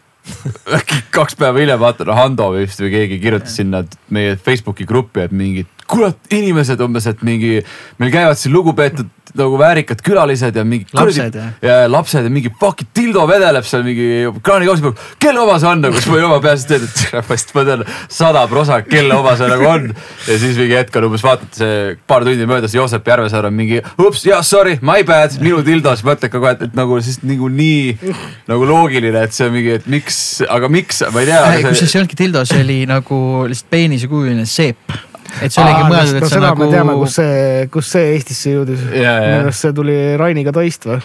äkki 0.78 1.02
kaks 1.18 1.36
päeva 1.40 1.60
hiljem 1.60 1.82
vaatan 1.82 2.14
Hando 2.16 2.52
vist 2.56 2.82
või 2.84 2.94
keegi 2.94 3.20
kirjutas 3.24 3.58
sinna 3.58 3.84
meie 4.14 4.38
Facebooki 4.38 4.86
gruppi, 4.90 5.26
et 5.26 5.34
mingid 5.36 5.81
kurat 5.92 6.34
inimesed 6.34 6.82
umbes, 6.84 7.08
et 7.12 7.26
mingi 7.26 7.58
meil 8.00 8.14
käivad 8.14 8.40
siin 8.40 8.56
lugupeetud 8.56 9.10
nagu 9.38 9.58
väärikad 9.60 10.02
külalised 10.04 10.56
ja 10.56 10.64
mingi. 10.64 10.86
lapsed 10.94 11.36
ja. 11.36 11.44
ja 11.62 11.92
lapsed 11.92 12.24
ja 12.24 12.30
mingi 12.30 12.52
fucking 12.60 12.90
dildo 12.96 13.24
vedeleb 13.28 13.66
seal 13.68 13.84
mingi 13.86 14.28
kraanikausi 14.44 14.84
peal. 14.86 14.96
kelle 15.20 15.40
oma 15.40 15.58
see 15.60 15.70
on 15.70 15.84
nagu, 15.86 16.00
siis 16.00 16.12
ma 16.12 16.22
oma 16.28 16.40
peas 16.44 16.66
teed, 16.68 16.86
et 16.88 17.54
ma 17.56 17.66
tean 17.68 17.86
sada 18.12 18.44
prosa, 18.52 18.82
kelle 18.88 19.16
oma 19.16 19.36
see 19.40 19.50
nagu 19.52 19.68
on. 19.70 19.88
ja 20.28 20.40
siis 20.42 20.60
mingi 20.60 20.78
hetk 20.78 21.00
on 21.00 21.08
umbes 21.10 21.24
vaatad 21.26 21.62
see 21.62 21.96
paar 22.08 22.26
tundi 22.28 22.48
möödas, 22.50 22.76
Joosep 22.76 23.08
Järvesaar 23.08 23.48
on 23.50 23.56
mingi 23.58 23.82
ups, 23.96 24.26
jah, 24.28 24.44
sorry, 24.46 24.78
my 24.82 25.06
bad, 25.08 25.38
minu 25.44 25.62
dildo, 25.66 25.96
siis 25.96 26.08
mõtled 26.08 26.34
kogu 26.34 26.52
aeg, 26.52 26.66
et 26.68 26.76
nagu 26.78 27.00
siis 27.04 27.22
nagu 27.24 27.52
nii 27.52 28.14
nagu 28.52 28.68
loogiline, 28.68 29.28
et 29.28 29.36
see 29.36 29.48
on 29.48 29.56
mingi, 29.56 29.78
et 29.80 29.88
miks, 29.92 30.20
aga 30.50 30.72
miks, 30.72 31.04
ma 31.12 31.24
ei 31.24 31.32
tea. 31.32 31.46
kusjuures 31.70 31.86
see 31.86 31.94
ei 31.94 32.02
olnudki 32.04 32.20
dildo, 32.26 32.44
see 32.48 32.66
oli 32.66 32.82
nagu 32.90 33.22
lihtsalt 33.52 33.72
peenisekujuline 33.72 34.48
seep 34.50 35.00
et 35.40 35.54
see 35.54 35.64
oligi 35.64 35.84
mõeldud, 35.88 36.18
et 36.18 36.26
no, 36.26 36.30
see 36.32 36.44
nagu. 36.44 36.60
me 36.62 36.68
teame, 36.74 36.94
kus 37.00 37.18
see, 37.20 37.68
kus 37.74 37.92
see 37.96 38.06
Eestisse 38.16 38.56
jõudis. 38.56 38.82
minu 38.92 39.38
arust 39.46 39.66
see 39.66 39.74
tuli 39.78 39.98
Rainiga 40.20 40.52
Toist 40.56 40.88
või 40.90 41.00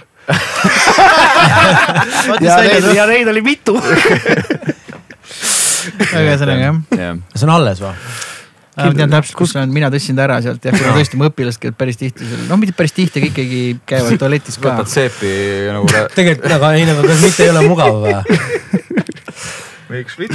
ja, 2.42 2.56
neid, 2.62 2.88
ja 2.96 3.04
neid 3.06 3.28
oli 3.30 3.42
mitu 3.46 3.76
aga 5.96 6.22
ühesõnaga 6.24 6.72
jah. 6.98 7.20
see 7.34 7.46
on 7.46 7.52
alles 7.54 7.82
või? 7.82 7.94
ma 8.76 8.90
tean 8.92 9.12
täpselt, 9.12 9.36
kus 9.38 9.54
see 9.54 9.62
on, 9.62 9.70
mina 9.72 9.88
tõstsin 9.92 10.18
ta 10.18 10.26
ära 10.26 10.36
sealt 10.44 10.66
jah, 10.66 10.74
kuna 10.76 10.96
tõesti 10.98 11.20
mu 11.20 11.28
õpilased 11.30 11.60
käivad 11.62 11.78
päris 11.80 12.00
tihti 12.00 12.26
seal, 12.28 12.42
no 12.50 12.58
mitte 12.60 12.74
päris 12.76 12.92
tihti, 12.96 13.22
aga 13.22 13.30
ikkagi 13.30 13.60
käivad 13.88 14.18
tualetis 14.20 14.58
ka. 14.58 14.74
võtad 14.74 14.92
seepi 14.92 15.30
nagu. 15.72 15.86
tegelikult, 16.16 16.52
aga 16.58 16.72
ei, 16.76 16.84
aga 16.92 17.06
kas 17.06 17.22
mitte 17.24 17.46
ei 17.46 17.54
ole 17.54 17.62
mugav 17.70 17.92
või? 18.04 18.14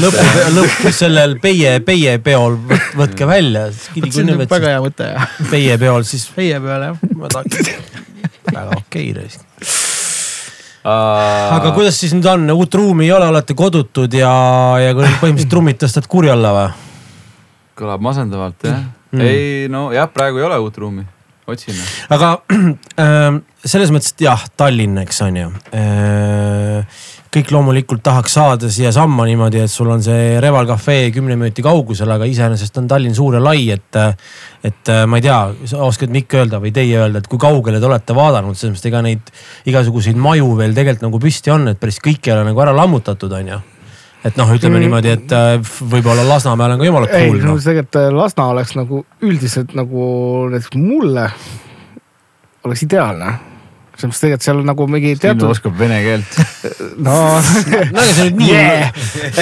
lõpu, 0.01 0.25
lõpus 0.55 0.95
sellel 1.03 1.35
Peie, 1.43 1.79
Peie 1.85 2.17
peol 2.23 2.57
võtke 2.97 3.27
välja. 3.29 3.67
see 3.73 4.23
on 4.23 4.45
väga 4.45 4.75
hea 4.75 4.81
mõte. 4.83 5.09
Peie 5.51 5.77
peol 5.81 6.05
siis. 6.07 6.27
Peie 6.35 6.59
peal 6.63 6.87
jah. 6.89 6.99
väga 8.51 8.77
okei 8.77 9.11
raisk. 9.15 9.43
aga 10.83 11.73
kuidas 11.75 11.99
siis 12.01 12.15
nüüd 12.17 12.25
on, 12.25 12.47
uut 12.55 12.73
ruumi 12.73 13.05
ei 13.05 13.11
ole, 13.13 13.27
olete 13.29 13.53
kodutud 13.57 14.13
ja, 14.17 14.31
ja 14.81 14.95
põhimõtteliselt 14.95 15.51
trummid 15.51 15.77
tõstad 15.83 16.07
kurja 16.09 16.33
alla 16.33 16.55
või? 16.55 16.71
kõlab 17.81 18.03
masendavalt 18.05 18.65
jah 18.65 18.79
mm.. 19.11 19.21
ei 19.21 19.69
no 19.71 19.89
jah, 19.95 20.09
praegu 20.11 20.41
ei 20.41 20.47
ole 20.47 20.57
uut 20.63 20.77
ruumi, 20.81 21.05
otsime. 21.49 21.85
aga 22.13 22.33
äh, 23.05 23.39
selles 23.61 23.93
mõttes, 23.93 24.15
et 24.15 24.25
jah, 24.25 24.45
Tallinn, 24.57 24.97
eks 25.03 25.21
on 25.27 25.39
ju 25.41 25.51
äh, 25.77 27.01
kõik 27.31 27.51
loomulikult 27.55 28.01
tahaks 28.03 28.33
saada 28.35 28.69
siiasamma 28.71 29.23
niimoodi, 29.29 29.61
et 29.63 29.71
sul 29.71 29.87
on 29.93 30.01
see 30.03 30.35
Reval 30.43 30.67
Cafe 30.67 30.97
kümne 31.15 31.37
minuti 31.39 31.63
kaugusel, 31.63 32.11
aga 32.11 32.27
iseenesest 32.27 32.81
on 32.81 32.89
Tallinn 32.91 33.15
suur 33.15 33.37
ja 33.37 33.43
lai, 33.43 33.69
et. 33.71 33.99
et 34.67 34.91
ma 35.07 35.17
ei 35.17 35.23
tea, 35.25 35.37
oskad 35.79 36.11
Mikk 36.11 36.35
öelda 36.37 36.59
või 36.61 36.73
teie 36.75 36.99
öelda, 36.99 37.21
et 37.21 37.29
kui 37.31 37.39
kaugele 37.41 37.79
te 37.79 37.87
olete 37.87 38.15
vaadanud, 38.17 38.57
selles 38.59 38.75
mõttes, 38.75 38.89
ega 38.91 39.03
neid 39.05 39.31
igasuguseid 39.71 40.19
maju 40.19 40.57
veel 40.59 40.75
tegelikult 40.75 41.07
nagu 41.07 41.21
püsti 41.23 41.53
on, 41.53 41.69
et 41.71 41.79
päris 41.79 42.01
kõik 42.03 42.27
ei 42.27 42.35
ole 42.35 42.49
nagu 42.51 42.65
ära 42.65 42.75
lammutatud, 42.75 43.31
on 43.39 43.53
ju 43.55 43.61
et 44.27 44.37
noh, 44.37 44.49
ütleme 44.53 44.77
mm. 44.77 44.83
niimoodi, 44.85 45.13
et 45.15 45.31
äh, 45.33 45.71
võib-olla 45.91 46.25
Lasnamäel 46.27 46.75
on 46.75 46.81
ka 46.81 46.89
jumala 46.89 47.09
cool. 47.09 47.39
ei, 47.39 47.45
no 47.45 47.55
tegelikult 47.57 47.97
äh, 48.01 48.09
Lasna 48.13 48.49
oleks 48.53 48.75
nagu 48.77 49.05
üldiselt 49.25 49.73
nagu 49.77 50.03
näiteks 50.51 50.77
mulle 50.77 51.29
oleks 52.67 52.85
ideaalne 52.85 53.33
selles 54.01 54.11
mõttes 54.11 54.23
tegelikult 54.25 54.45
seal 54.47 54.61
nagu 54.67 54.87
mingi 54.91 55.13
teatud. 55.21 55.47
oskab 55.53 55.77
vene 55.79 55.99
keelt? 56.05 56.37
No. 57.01 57.13
No 57.93 58.01
aga 58.01 58.13
see 58.13 58.29
nüüd 58.29 58.39
nii 58.41 58.49
yeah.. 58.51 58.89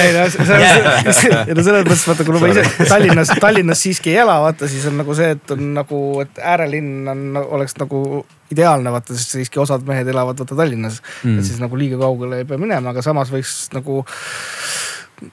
ei 0.00 0.12
no 0.16 1.64
selles 1.64 1.86
mõttes 1.86 2.04
vaata, 2.08 2.26
kuna 2.28 2.42
ma 2.42 2.50
ise 2.52 2.64
Tallinnas, 2.88 3.32
Tallinnas 3.42 3.82
siiski 3.84 4.14
ei 4.14 4.20
ela, 4.22 4.38
vaata 4.44 4.68
siis 4.70 4.84
on 4.90 5.00
nagu 5.00 5.16
see, 5.16 5.32
et 5.36 5.54
on 5.54 5.64
nagu, 5.76 6.02
et 6.24 6.40
äärelinn 6.52 7.08
on, 7.10 7.24
oleks 7.42 7.76
nagu 7.80 8.22
ideaalne, 8.50 8.92
vaata, 8.92 9.16
sest 9.16 9.36
siiski 9.36 9.60
osad 9.62 9.84
mehed 9.88 10.08
elavad 10.10 10.40
vaata 10.40 10.58
Tallinnas. 10.58 11.00
Mm.. 11.24 11.38
et 11.38 11.48
siis 11.48 11.60
nagu 11.62 11.78
liiga 11.78 12.00
kaugele 12.00 12.42
ei 12.42 12.48
pea 12.48 12.60
minema, 12.60 12.94
aga 12.94 13.04
samas 13.04 13.32
võiks 13.32 13.54
nagu 13.76 14.02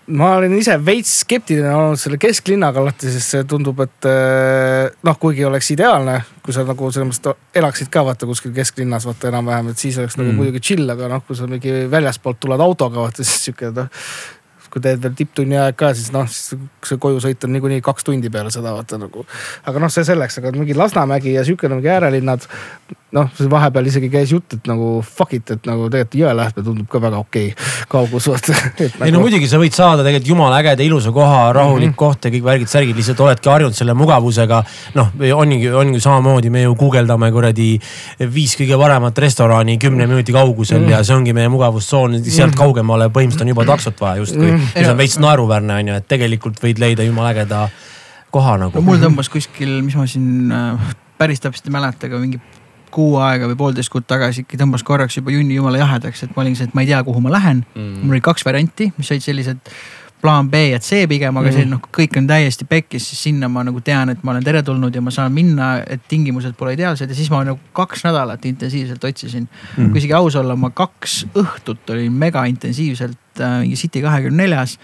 ma 0.08 0.34
olen 0.38 0.54
ise 0.58 0.76
veits 0.84 1.13
skeptiline 1.23 1.71
olnud 1.71 2.00
selle 2.00 2.19
kesklinnaga 2.21 2.82
alati, 2.82 3.12
sest 3.12 3.36
see 3.36 3.45
tundub, 3.50 3.80
et 3.86 4.08
eh, 4.10 4.88
noh, 5.08 5.19
kuigi 5.21 5.45
oleks 5.47 5.71
ideaalne, 5.76 6.19
kui 6.43 6.56
sa 6.56 6.65
nagu 6.67 6.91
selles 6.91 7.10
mõttes 7.12 7.60
elaksid 7.62 7.91
ka 7.93 8.04
vaata 8.08 8.30
kuskil 8.30 8.56
kesklinnas 8.56 9.08
vaata 9.08 9.32
enam-vähem, 9.32 9.71
et 9.71 9.84
siis 9.84 10.00
oleks 10.02 10.17
nagu 10.19 10.30
mm. 10.30 10.34
nagu 10.34 10.43
muidugi 10.43 10.63
chill, 10.71 10.89
aga 10.91 11.12
noh, 11.12 11.23
kui 11.28 11.39
sa 11.39 11.47
mingi 11.50 11.86
väljaspoolt 11.91 12.41
tuled 12.43 12.65
autoga 12.67 13.06
vaata, 13.06 13.28
siis 13.28 13.47
sihuke 13.47 13.71
noh 13.76 13.91
kui 14.78 14.84
teed 14.84 15.02
veel 15.04 15.15
tipptunni 15.17 15.58
aeg 15.60 15.78
ka, 15.80 15.91
siis 15.97 16.12
noh, 16.13 16.28
siis 16.30 16.60
see 16.86 17.00
kojusõit 17.02 17.43
on 17.47 17.54
niikuinii 17.56 17.84
kaks 17.86 18.08
tundi 18.08 18.32
peale 18.34 18.52
seda 18.54 18.73
vaata 18.76 19.00
nagu. 19.02 19.26
aga 19.67 19.84
noh, 19.84 19.91
see 19.93 20.06
selleks, 20.08 20.39
aga 20.41 20.54
mingi 20.56 20.78
Lasnamägi 20.78 21.34
ja 21.34 21.45
sihuke 21.47 21.69
mingi 21.71 21.89
äärelinnad. 21.91 22.47
Noh, 23.15 23.30
vahepeal 23.52 23.88
isegi 23.88 24.10
käis 24.12 24.32
jutt, 24.34 24.58
et 24.58 24.67
nagu 24.67 24.98
fuck 25.06 25.36
it, 25.38 25.52
et 25.56 25.67
nagu 25.70 25.88
tegelikult 25.91 26.17
Jõelähtme 26.17 26.63
tundub 26.63 26.88
ka 26.91 27.00
väga 27.04 27.20
okei 27.22 27.52
okay, 27.52 27.67
kaugus 27.93 28.28
vaata 28.32 28.56
ei 28.56 28.89
nagu... 29.00 29.12
no 29.15 29.22
muidugi 29.24 29.48
sa 29.48 29.60
võid 29.62 29.76
saada 29.76 30.04
tegelikult 30.04 30.32
jumala 30.34 30.60
ägeda 30.63 30.84
ilusa 30.84 31.13
koha, 31.15 31.52
rahulik 31.56 31.91
mm 31.91 31.93
-hmm. 31.93 32.00
koht 32.00 32.26
ja 32.26 32.32
kõik 32.34 32.48
värgid-särgid, 32.48 32.98
lihtsalt 32.98 33.24
oledki 33.24 33.50
harjunud 33.50 33.78
selle 33.78 33.93
mugavusega. 33.93 34.63
noh, 34.96 35.13
ongi, 35.36 35.60
ongi 35.70 36.02
samamoodi, 36.04 36.50
me 36.50 36.65
ju 36.65 36.76
guugeldame 36.76 37.32
kuradi 37.32 37.70
viis 38.34 38.58
kõige 38.60 38.80
paremat 38.80 39.17
restorani 39.17 39.78
kümne 39.78 40.08
minuti 40.08 40.32
kaugusel 40.32 40.80
mm 40.80 40.86
-hmm. 40.86 40.91
ja 40.91 41.04
see 41.04 41.15
ongi 41.15 41.34
meie 41.34 41.50
mugavustsoon, 41.50 42.24
sealt 42.24 42.56
mhm. 42.56 42.58
kaugemale 42.58 43.08
põhimõtteliselt 43.08 43.41
on 43.41 43.56
juba 43.56 43.65
taksot 43.65 44.02
vaja 44.02 44.15
justkui 44.24 44.52
mm. 44.52 44.58
-hmm 44.58 44.88
mis 44.88 44.89
on 44.89 44.98
veits 44.98 45.20
naeruväärne 45.20 45.80
on 45.82 45.91
ju, 45.91 45.98
et 46.00 46.08
tegelikult 46.08 46.62
võid 46.63 46.80
leida 46.82 47.06
jumala 47.08 47.34
ägeda 47.34 47.67
koha 48.34 48.58
nagu. 48.62 48.78
no 48.78 48.86
mul 48.86 49.02
tõmbas 49.02 49.32
kuskil, 49.32 49.80
mis 49.86 49.98
ma 49.98 50.08
siin 50.10 50.54
äh, 50.54 50.96
päris 51.17 51.41
täpselt 51.43 51.70
ei 51.70 51.76
mäleta, 51.76 52.10
aga 52.10 52.22
mingi 52.22 52.41
kuu 52.97 53.19
aega 53.21 53.49
või 53.51 53.60
poolteist 53.60 53.93
kuud 53.93 54.07
tagasi 54.10 54.43
ikka 54.43 54.60
tõmbas 54.63 54.83
korraks 54.88 55.19
juba 55.19 55.36
junni 55.36 55.60
jumala 55.60 55.83
jahedaks, 55.83 56.25
et 56.25 56.36
ma 56.36 56.43
olin 56.43 56.57
see, 56.57 56.69
et 56.69 56.75
ma 56.77 56.83
ei 56.83 56.89
tea, 56.89 57.03
kuhu 57.05 57.21
ma 57.23 57.33
lähen. 57.36 57.63
Mm.. 57.75 58.03
mul 58.03 58.17
oli 58.17 58.25
kaks 58.25 58.45
varianti, 58.47 58.91
mis 58.97 59.13
olid 59.13 59.25
sellised 59.25 59.71
plaan 60.21 60.49
B 60.49 60.53
ja 60.71 60.79
C 60.81 61.03
pigem, 61.10 61.36
aga 61.38 61.51
see 61.53 61.65
noh, 61.69 61.81
kõik 61.93 62.17
on 62.17 62.27
täiesti 62.29 62.65
pekkis, 62.69 63.05
siis 63.12 63.19
sinna 63.27 63.49
ma 63.53 63.62
nagu 63.67 63.81
tean, 63.86 64.10
et 64.13 64.23
ma 64.25 64.33
olen 64.33 64.45
teretulnud 64.45 64.95
ja 64.95 65.03
ma 65.05 65.13
saan 65.13 65.36
minna, 65.36 65.75
et 65.86 66.07
tingimused 66.10 66.57
pole 66.57 66.73
ideaalsed 66.73 67.12
ja 67.12 67.17
siis 67.17 67.29
ma 67.33 67.43
nagu 67.45 67.60
kaks 67.77 68.01
nädalat 68.07 68.45
intensiivselt 68.49 69.05
otsisin. 69.05 69.45
Mm.. 69.75 69.91
kui 69.91 70.01
isegi 70.01 70.15
aus 70.17 70.39
olla, 70.39 70.57
ma 70.57 70.71
kaks 70.73 71.19
õhtut 71.38 71.93
olin 71.93 72.17
mega 72.17 72.47
intensiivselt 72.49 73.43
äh, 73.43 73.60
mingi 73.62 73.77
City 73.77 74.01
kahekümne 74.05 74.47
neljas 74.47 74.77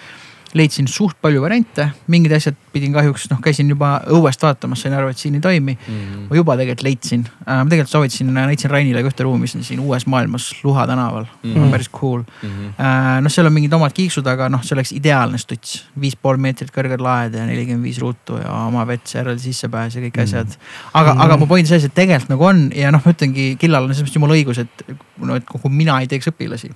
leidsin 0.58 0.88
suht 0.88 1.18
palju 1.22 1.42
variante, 1.42 1.88
mingid 2.12 2.34
asjad 2.38 2.58
pidin 2.74 2.94
kahjuks, 2.94 3.28
noh, 3.32 3.40
käisin 3.44 3.70
juba 3.70 3.96
õuest 4.14 4.42
vaatamas, 4.44 4.82
sain 4.84 4.96
aru, 4.98 5.12
et 5.14 5.20
siin 5.20 5.38
ei 5.38 5.44
toimi 5.44 5.76
mm. 5.76 6.26
ma 6.30 6.38
juba 6.38 6.56
tegelikult 6.60 6.86
leidsin 6.88 7.26
äh,, 7.26 7.60
ma 7.62 7.70
tegelikult 7.70 7.92
soovitasin, 7.92 8.32
näitasin 8.34 8.74
Rainile 8.74 9.04
ka 9.04 9.12
ühte 9.12 9.28
ruumi, 9.28 9.46
mis 9.46 9.56
on 9.58 9.66
siin 9.66 9.82
uues 9.84 10.06
maailmas 10.10 10.50
Luha 10.64 10.86
tänaval 10.90 11.26
mm, 11.26 11.54
-hmm. 11.54 11.72
päris 11.74 11.90
cool 11.94 12.22
mm. 12.22 12.50
-hmm. 12.50 12.70
äh, 12.86 13.22
noh, 13.26 13.34
seal 13.34 13.50
on 13.50 13.54
mingid 13.54 13.74
omad 13.74 13.94
kiiksud, 13.98 14.28
aga 14.30 14.50
noh, 14.50 14.64
see 14.66 14.76
oleks 14.78 14.94
ideaalne 14.98 15.42
stuts, 15.42 15.84
viis 16.00 16.16
pool 16.16 16.38
meetrit 16.38 16.74
kõrged 16.76 17.02
laed 17.02 17.38
ja 17.38 17.46
nelikümmend 17.50 17.86
viis 17.90 18.02
ruutu 18.02 18.38
ja 18.42 18.54
oma 18.68 18.88
vets 18.88 19.16
eraldi 19.16 19.42
sissepääs 19.42 19.98
ja 19.98 20.06
kõik 20.06 20.18
mm 20.18 20.24
-hmm. 20.24 20.24
asjad. 20.24 20.58
aga 20.94 21.14
mm, 21.14 21.20
-hmm. 21.20 21.26
aga 21.26 21.38
mu 21.38 21.48
point 21.48 21.68
selles, 21.68 21.86
et 21.86 21.94
tegelikult 21.94 22.30
nagu 22.30 22.46
on 22.46 22.72
ja 22.76 22.92
noh, 22.92 23.02
ma 23.06 23.12
ütlengi, 23.12 23.56
Killal 23.60 23.84
on 23.84 23.94
selles 23.94 24.10
mõttes 24.10 24.22
jumala 24.22 24.34
õigus, 24.34 24.60
et 24.60 24.98
no, 25.18 25.36
et 25.36 25.46
kuhu 25.46 25.70
mina 25.70 26.00
ei 26.02 26.08
teeks 26.08 26.28
õpilasi 26.28 26.74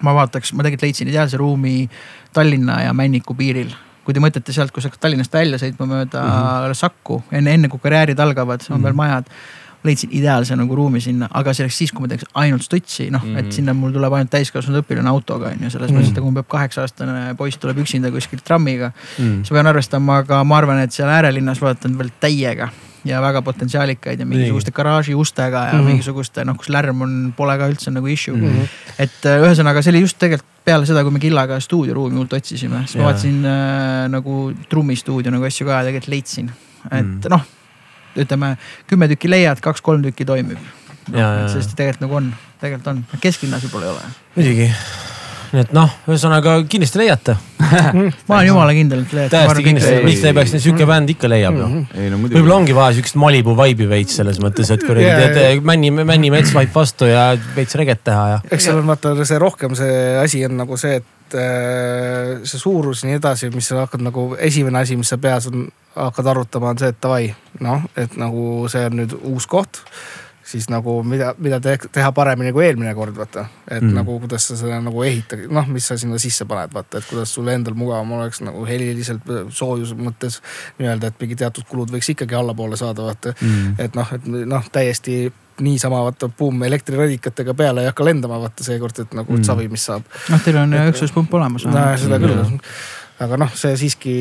ma 0.00 0.14
vaataks, 0.14 0.52
ma 0.52 0.64
tegelikult 0.66 0.88
leidsin 0.88 1.12
ideaalse 1.12 1.36
ruumi 1.40 1.90
Tallinna 2.32 2.82
ja 2.82 2.96
Männiku 2.96 3.34
piiril. 3.34 3.74
kui 4.08 4.14
te 4.16 4.20
mõtlete 4.24 4.54
sealt, 4.56 4.72
kui 4.72 4.80
sa 4.80 4.88
hakkad 4.88 5.02
Tallinnast 5.04 5.34
välja 5.34 5.58
sõitma 5.60 5.86
mööda 5.86 6.22
mm 6.22 6.28
-hmm. 6.32 6.74
Sakku, 6.74 7.22
enne, 7.32 7.54
enne 7.54 7.68
kui 7.68 7.80
karjäärid 7.80 8.18
algavad, 8.18 8.60
on 8.60 8.66
mm 8.68 8.78
-hmm. 8.78 8.84
veel 8.84 8.94
majad 8.94 9.26
leidsin 9.84 10.10
ideaalse 10.12 10.56
nagu 10.56 10.74
ruumi 10.74 11.00
sinna, 11.00 11.28
aga 11.34 11.52
see 11.54 11.64
oleks 11.64 11.78
siis, 11.78 11.92
kui 11.92 12.02
ma 12.02 12.08
teeks 12.08 12.24
ainult 12.34 12.62
stutsi, 12.62 13.10
noh 13.10 13.22
mm, 13.22 13.34
-hmm. 13.34 13.38
et 13.38 13.44
mhm. 13.44 13.54
sinna 13.54 13.74
mul 13.74 13.92
tuleb 13.92 14.12
ainult 14.12 14.30
täiskasvanud 14.30 14.82
õpilane 14.82 15.08
autoga 15.08 15.52
on 15.52 15.62
ju, 15.62 15.70
selles 15.70 15.90
mm 15.90 15.96
-hmm. 15.96 16.00
mõttes, 16.00 16.08
et 16.08 16.14
kui 16.14 16.30
mul 16.30 16.34
peab 16.40 16.48
kaheksa 16.48 16.80
aastane 16.80 17.34
poiss 17.34 17.58
tuleb 17.58 17.78
üksinda 17.78 18.10
kuskilt 18.10 18.44
trammiga 18.44 18.90
mm. 18.90 19.24
-hmm. 19.24 19.36
siis 19.36 19.50
ma 19.50 19.54
pean 19.54 19.66
arvestama, 19.66 20.16
aga 20.16 20.44
ma 20.44 20.56
arvan, 20.56 20.78
et 20.78 20.92
seal 20.92 21.08
äärelinnas 21.08 21.60
vaatan 21.60 21.98
veel 21.98 22.10
täiega 22.20 22.68
ja 23.04 23.20
väga 23.22 23.42
potentsiaalikaid 23.42 24.20
ja 24.20 24.26
mingisuguste 24.26 24.72
garaaži 24.74 25.14
ustega 25.14 25.64
ja 25.66 25.72
mm 25.72 25.78
-hmm. 25.78 25.90
mingisuguste 25.92 26.44
noh, 26.44 26.56
kus 26.56 26.68
lärm 26.68 27.02
on, 27.02 27.34
pole 27.36 27.58
ka 27.58 27.68
üldse 27.70 27.90
nagu 27.90 28.06
issue 28.06 28.36
mm. 28.36 28.48
-hmm. 28.48 28.68
et 28.98 29.26
äh, 29.26 29.42
ühesõnaga, 29.42 29.82
see 29.82 29.92
oli 29.94 30.00
just 30.00 30.18
tegelikult 30.18 30.48
peale 30.64 30.86
seda, 30.86 31.02
kui 31.02 31.12
me 31.12 31.18
Killaga 31.18 31.60
stuudioruumi 31.60 32.16
hullult 32.16 32.32
otsisime, 32.32 32.82
siis 32.86 32.96
ma 32.96 33.04
vaatasin 33.08 33.44
äh, 33.44 34.08
nagu 34.08 34.52
trummistuudio 34.68 35.32
nagu 35.32 35.44
asju 35.44 35.66
ka 35.66 35.82
tegelikult 35.84 36.08
leidsin, 36.08 36.50
et 36.90 37.04
mm 37.04 37.20
-hmm. 37.20 37.30
noh, 37.30 37.46
ütleme 38.16 38.56
kümme 38.86 39.08
tükki 39.08 39.30
leiad, 39.30 39.60
kaks-kolm 39.60 40.02
tükki 40.02 40.24
toimib 40.24 40.58
no,. 41.12 41.48
sest 41.48 41.76
tegelikult 41.76 42.00
nagu 42.00 42.14
on, 42.14 42.34
tegelikult 42.60 42.86
on, 42.86 43.04
kesklinnas 43.20 43.64
võib-olla 43.64 43.86
ei 43.86 43.92
ole. 43.92 44.02
muidugi 44.36 44.72
nii 45.52 45.64
et 45.64 45.70
noh, 45.76 45.92
ühesõnaga 46.08 46.58
kindlasti 46.68 47.00
leiate 47.00 47.34
ma 48.28 48.38
olen 48.38 48.46
jumala 48.48 48.74
kindel, 48.76 49.02
et 49.04 49.14
leiate. 49.16 49.32
täiesti 49.34 49.64
kindlasti, 49.66 49.94
miks 50.04 50.22
te 50.22 50.30
ei 50.30 50.36
peaks, 50.36 50.54
sihuke 50.62 50.88
bänd 50.88 51.12
ikka 51.14 51.30
leiab 51.30 51.56
noh. 51.58 51.74
No, 51.88 52.20
võib-olla 52.26 52.58
ongi 52.60 52.76
vaja 52.76 52.96
siukest 52.98 53.18
Malibu 53.20 53.54
vibe'i 53.58 53.88
veits 53.90 54.18
selles 54.20 54.40
mõttes, 54.42 54.70
et 54.74 54.84
kuradi 54.84 55.06
yeah. 55.06 55.32
teed 55.34 55.64
Männi, 55.66 55.90
Männi 55.98 56.32
mets 56.34 56.52
vaib 56.56 56.72
vastu 56.74 57.08
ja 57.10 57.30
veits 57.56 57.76
reget 57.78 58.04
teha 58.06 58.26
ja. 58.34 58.38
eks 58.50 58.68
seal 58.68 58.80
on 58.82 58.90
vaata 58.92 59.14
see 59.22 59.40
rohkem 59.42 59.76
see 59.78 59.98
asi 60.20 60.44
on 60.48 60.56
nagu 60.60 60.78
see, 60.80 61.00
et 61.00 61.38
äh, 61.38 62.36
see 62.44 62.60
suurus 62.60 63.04
ja 63.04 63.10
nii 63.10 63.18
edasi, 63.22 63.52
mis 63.54 63.72
sa 63.72 63.82
hakkad 63.84 64.04
nagu 64.04 64.30
esimene 64.38 64.84
asi, 64.84 65.00
mis 65.00 65.10
sa 65.12 65.20
peas 65.22 65.48
on, 65.50 65.66
hakkad 65.96 66.32
arutama, 66.34 66.72
on 66.74 66.80
see, 66.80 66.92
et 66.92 67.02
davai, 67.02 67.32
noh, 67.64 67.84
et 67.98 68.16
nagu 68.20 68.68
see 68.70 68.86
on 68.88 69.00
nüüd 69.02 69.18
uus 69.32 69.48
koht 69.50 69.82
siis 70.48 70.68
nagu 70.72 71.02
mida, 71.04 71.34
mida 71.38 71.60
te, 71.60 71.74
teha 71.92 72.12
paremini 72.16 72.52
kui 72.56 72.64
eelmine 72.64 72.94
kord, 72.96 73.16
vaata. 73.16 73.44
et 73.66 73.82
mm. 73.82 73.94
nagu 73.98 74.18
kuidas 74.22 74.48
sa 74.48 74.56
seda 74.56 74.78
nagu 74.84 75.02
ehitad, 75.04 75.44
noh, 75.52 75.66
mis 75.68 75.88
sa 75.90 75.98
sinna 76.00 76.20
sisse 76.22 76.46
paned, 76.48 76.72
vaata, 76.74 77.02
et 77.02 77.08
kuidas 77.10 77.34
sul 77.36 77.50
endal 77.52 77.76
mugavam 77.78 78.14
oleks 78.18 78.40
nagu 78.46 78.64
heliliselt, 78.68 79.28
soojuse 79.54 79.98
mõttes. 79.98 80.40
nii-öelda, 80.78 81.12
et 81.12 81.20
mingi 81.20 81.36
teatud 81.38 81.68
kulud 81.68 81.92
võiks 81.92 82.08
ikkagi 82.14 82.38
allapoole 82.38 82.78
saada, 82.80 83.04
vaata 83.10 83.34
mm.. 83.36 83.76
et 83.84 83.98
noh, 83.98 84.14
et 84.16 84.30
noh, 84.54 84.72
täiesti 84.72 85.20
niisama 85.60 86.00
vaata 86.06 86.28
buum 86.38 86.62
elektriradikatega 86.62 87.54
peale 87.58 87.82
ei 87.82 87.90
hakka 87.90 88.06
lendama 88.06 88.38
vaata 88.40 88.64
seekord, 88.64 89.02
et 89.04 89.18
nagu 89.18 89.36
mm. 89.36 89.48
savi, 89.48 89.68
mis 89.68 89.84
saab. 89.90 90.06
noh, 90.32 90.44
teil 90.44 90.62
on 90.62 90.78
üksuspump 90.86 91.34
olemas. 91.34 91.68
no 91.68 91.90
seda 91.98 92.22
küll 92.22 92.38
mm 92.38 92.96
aga 93.18 93.34
noh, 93.40 93.50
see 93.58 93.72
siiski 93.78 94.12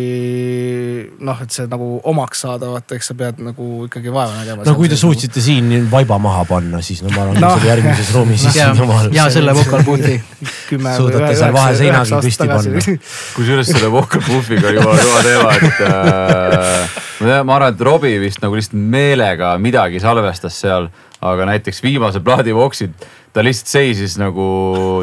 noh, 1.25 1.41
et 1.43 1.53
see 1.53 1.67
nagu 1.69 1.87
omaks 2.09 2.39
saada, 2.47 2.69
vaata, 2.73 2.97
eks 2.97 3.11
sa 3.11 3.15
pead 3.17 3.43
nagu 3.45 3.67
ikkagi 3.85 4.09
vaeva 4.13 4.39
nägema. 4.39 4.65
no 4.65 4.73
kui 4.79 4.89
te 4.89 4.97
suutsite 4.97 5.43
siin 5.43 5.69
vaiba 5.91 6.17
maha 6.21 6.41
panna, 6.49 6.81
siis 6.85 7.03
no 7.05 7.11
ma 7.13 7.27
arvan 7.27 7.37
no., 7.43 7.51
see 7.53 7.61
oli 7.61 7.69
järgmises 7.69 8.09
ruumis. 8.15 8.47
ja, 8.57 8.71
ja 9.13 9.27
selle 9.33 9.53
vocal 9.57 9.85
booth'i. 9.85 10.17
suudate 10.97 11.29
seal 11.37 11.53
vaheseinagi 11.53 12.23
püsti 12.25 12.49
panna. 12.49 12.83
kusjuures 13.37 13.71
selle 13.75 13.93
vocal 13.93 14.25
boot'iga 14.25 14.71
oli 14.71 14.81
jumala 14.81 15.05
kõva 15.05 15.23
teema, 15.29 15.53
et 15.61 15.85
äh, 15.91 17.39
ma 17.45 17.59
arvan, 17.59 17.77
et 17.77 17.87
Robbie 17.91 18.17
vist 18.25 18.41
nagu 18.41 18.57
lihtsalt 18.57 18.81
meelega 18.97 19.53
midagi 19.61 20.01
salvestas 20.01 20.57
seal, 20.65 20.89
aga 21.21 21.49
näiteks 21.53 21.85
viimase 21.85 22.25
plaadi 22.25 22.57
Voxid, 22.57 22.97
ta 23.29 23.45
lihtsalt 23.45 23.75
seisis 23.77 24.17
nagu 24.17 24.45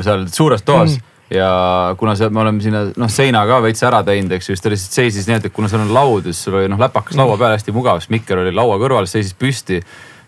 seal 0.03 0.27
suures 0.35 0.67
toas 0.67 0.99
mm 0.99 1.11
ja 1.33 1.95
kuna 1.99 2.15
see, 2.19 2.29
me 2.29 2.43
oleme 2.43 2.61
sinna 2.65 2.85
noh 3.01 3.13
seina 3.13 3.45
ka 3.49 3.61
veits 3.65 3.85
ära 3.87 4.03
teinud, 4.07 4.33
eks 4.37 4.51
ju, 4.51 4.57
siis 4.57 4.65
ta 4.65 4.73
lihtsalt 4.73 4.99
seisis 4.99 5.29
nii, 5.29 5.39
et 5.41 5.55
kuna 5.55 5.71
seal 5.73 5.85
on 5.87 5.95
laud, 5.95 6.29
siis 6.29 6.43
sul 6.47 6.59
oli 6.61 6.69
noh 6.71 6.81
läpakas 6.81 7.17
laua 7.19 7.39
peal 7.41 7.55
hästi 7.57 7.75
mugav, 7.77 8.03
siis 8.03 8.13
mikker 8.13 8.43
oli 8.43 8.53
laua 8.55 8.77
kõrval, 8.83 9.09
seisis 9.11 9.37
püsti 9.39 9.81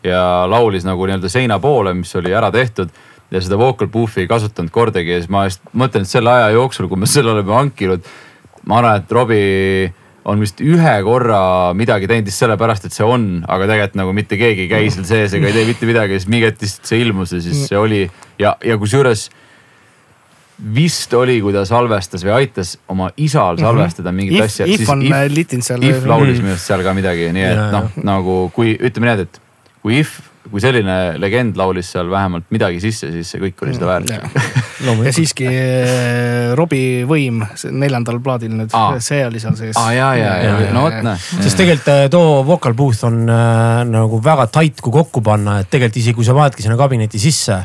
ja 0.07 0.23
laulis 0.49 0.87
nagu 0.87 1.07
nii-öelda 1.07 1.31
seina 1.33 1.61
poole, 1.63 1.95
mis 1.99 2.15
oli 2.17 2.33
ära 2.37 2.51
tehtud 2.55 2.95
ja 3.31 3.43
seda 3.43 3.59
vocal 3.59 3.91
boof'i 3.93 4.25
ei 4.25 4.31
kasutanud 4.31 4.73
kordagi 4.73 5.17
ja 5.17 5.21
siis 5.21 5.31
ma 5.33 5.47
just 5.49 5.63
mõtlen, 5.75 6.07
et 6.07 6.11
selle 6.11 6.33
aja 6.33 6.51
jooksul, 6.57 6.89
kui 6.91 7.01
me 7.01 7.11
selle 7.15 7.35
oleme 7.35 7.55
hankinud, 7.57 8.11
ma 8.67 8.81
arvan, 8.81 9.01
et 9.03 9.17
Robbie 9.17 9.95
on 10.27 10.41
vist 10.43 10.59
ühe 10.65 10.93
korra 11.07 11.41
midagi 11.79 12.09
teinud 12.11 12.27
lihtsalt 12.27 12.49
sellepärast, 12.49 12.89
et 12.89 12.95
see 12.97 13.07
on, 13.07 13.45
aga 13.47 13.69
tegelikult 13.69 13.99
nagu 14.01 14.15
mitte 14.17 14.39
keegi 14.41 14.65
ei 14.65 14.71
käi 14.71 14.89
seal 14.91 15.07
sees 15.07 15.37
ega 15.39 15.51
ei 15.51 15.55
tee 15.55 15.67
mitte 15.69 15.87
midagi, 15.87 16.19
siis 16.19 16.31
mingi 16.31 16.49
hetk 16.49 16.65
lihtsalt 16.65 16.91
see 16.91 17.03
ilmus 17.05 17.35
ja 17.37 17.43
siis 17.45 17.67
see 17.69 17.79
oli 17.79 18.01
ja, 18.43 18.57
ja 18.65 18.79
kusjuures 18.81 19.29
vist 20.57 21.13
oli, 21.17 21.37
kui 21.45 21.53
ta 21.53 21.67
salvestas 21.69 22.25
või 22.25 22.33
aitas 22.39 22.77
oma 22.93 23.11
isal 23.17 23.59
mhm. 23.59 23.67
salvestada 23.67 24.13
mingit 24.15 24.39
if, 24.39 24.47
asja. 24.47 24.69
If 24.69 24.89
on 24.93 25.03
if, 25.05 25.13
äh, 25.13 25.27
litinud 25.33 25.67
seal. 25.67 25.85
If 25.85 26.07
laulis 26.09 26.41
minu 26.41 26.55
arust 26.55 26.71
seal 26.71 26.87
ka 26.87 26.95
midagi, 26.97 27.29
nii 27.37 27.51
et 27.51 27.67
noh, 27.75 27.91
nagu 28.07 28.39
kui 28.57 28.73
ütleme 28.77 29.11
nii, 29.11 29.27
et 29.27 29.43
kui 29.85 30.01
If, 30.01 30.17
kui 30.51 30.63
selline 30.63 31.19
legend 31.21 31.59
laulis 31.59 31.91
seal 31.93 32.09
vähemalt 32.11 32.49
midagi 32.55 32.81
sisse, 32.83 33.11
siis 33.13 33.29
see 33.31 33.43
kõik 33.43 33.63
oli 33.67 33.75
seda 33.77 33.91
väärt. 33.91 34.11
ja 35.07 35.13
siiski 35.15 35.47
äh, 35.51 36.57
Robbie 36.59 37.05
võim 37.09 37.45
neljandal 37.77 38.19
plaadil 38.25 38.57
nüüd, 38.57 38.75
see 39.05 39.21
oli 39.27 39.43
seal 39.43 39.59
sees. 39.59 39.77
aa 39.79 39.93
ja, 39.95 40.11
ja, 40.19 40.33
ja, 40.43 40.57
ja 40.67 40.73
no 40.75 40.87
vot 40.87 40.99
näe. 41.05 41.21
sest 41.45 41.59
tegelikult 41.61 41.93
äh, 41.93 42.03
too 42.13 42.43
vocal 42.49 42.77
booth 42.79 43.07
on 43.09 43.25
äh, 43.29 43.85
nagu 43.91 44.21
väga 44.25 44.49
tight, 44.57 44.81
kui 44.81 44.95
kokku 44.95 45.25
panna, 45.27 45.61
et 45.63 45.71
tegelikult 45.73 46.03
isegi 46.03 46.19
kui 46.19 46.29
sa 46.29 46.37
vaatadki 46.39 46.67
sinna 46.67 46.81
kabineti 46.81 47.21
sisse, 47.23 47.63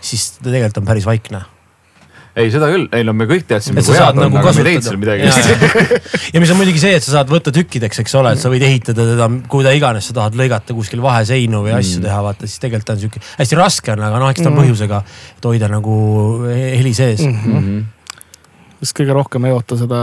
siis 0.00 0.30
ta 0.38 0.50
tegelikult 0.50 0.84
on 0.84 0.90
päris 0.92 1.08
vaikne 1.08 1.44
ei, 2.38 2.50
seda 2.54 2.68
küll, 2.70 2.86
ei 2.94 3.04
no 3.06 3.14
me 3.16 3.26
kõik 3.28 3.46
teadsime, 3.50 3.82
kui 3.84 3.96
head 3.96 4.18
on, 4.18 4.36
aga 4.40 4.52
me 4.54 4.62
ei 4.62 4.66
teinud 4.68 4.86
seal 4.86 4.98
midagi. 5.00 5.28
ja 6.34 6.42
mis 6.42 6.52
on 6.54 6.60
muidugi 6.60 6.82
see, 6.82 6.94
et 6.98 7.04
sa 7.04 7.18
saad 7.18 7.32
võtta 7.32 7.52
tükkideks, 7.54 8.02
eks 8.04 8.16
ole, 8.20 8.34
et 8.36 8.42
sa 8.42 8.52
võid 8.52 8.64
ehitada 8.68 9.06
teda 9.12 9.28
kuida 9.50 9.74
iganes 9.76 10.10
sa 10.10 10.16
tahad 10.20 10.38
lõigata 10.38 10.76
kuskil 10.76 11.02
vaheseinu 11.04 11.62
või 11.66 11.74
asju 11.76 12.00
mm. 12.00 12.08
teha, 12.08 12.18
vaata 12.28 12.48
siis 12.48 12.62
tegelikult 12.64 12.94
on 12.94 13.02
sihuke 13.04 13.22
hästi 13.26 13.58
raske 13.58 13.94
on, 13.94 14.04
aga 14.08 14.22
noh, 14.22 14.32
eks 14.32 14.44
ta 14.44 14.50
on 14.50 14.54
mm. 14.56 14.64
põhjusega, 14.64 15.00
et 15.38 15.48
hoida 15.50 15.70
nagu 15.72 15.96
heli 16.48 16.94
sees 16.96 17.24
mm. 17.26 17.40
-hmm. 17.44 17.80
vist 18.82 18.98
kõige 18.98 19.18
rohkem 19.18 19.48
ei 19.48 19.56
oota 19.56 19.80
seda 19.80 20.02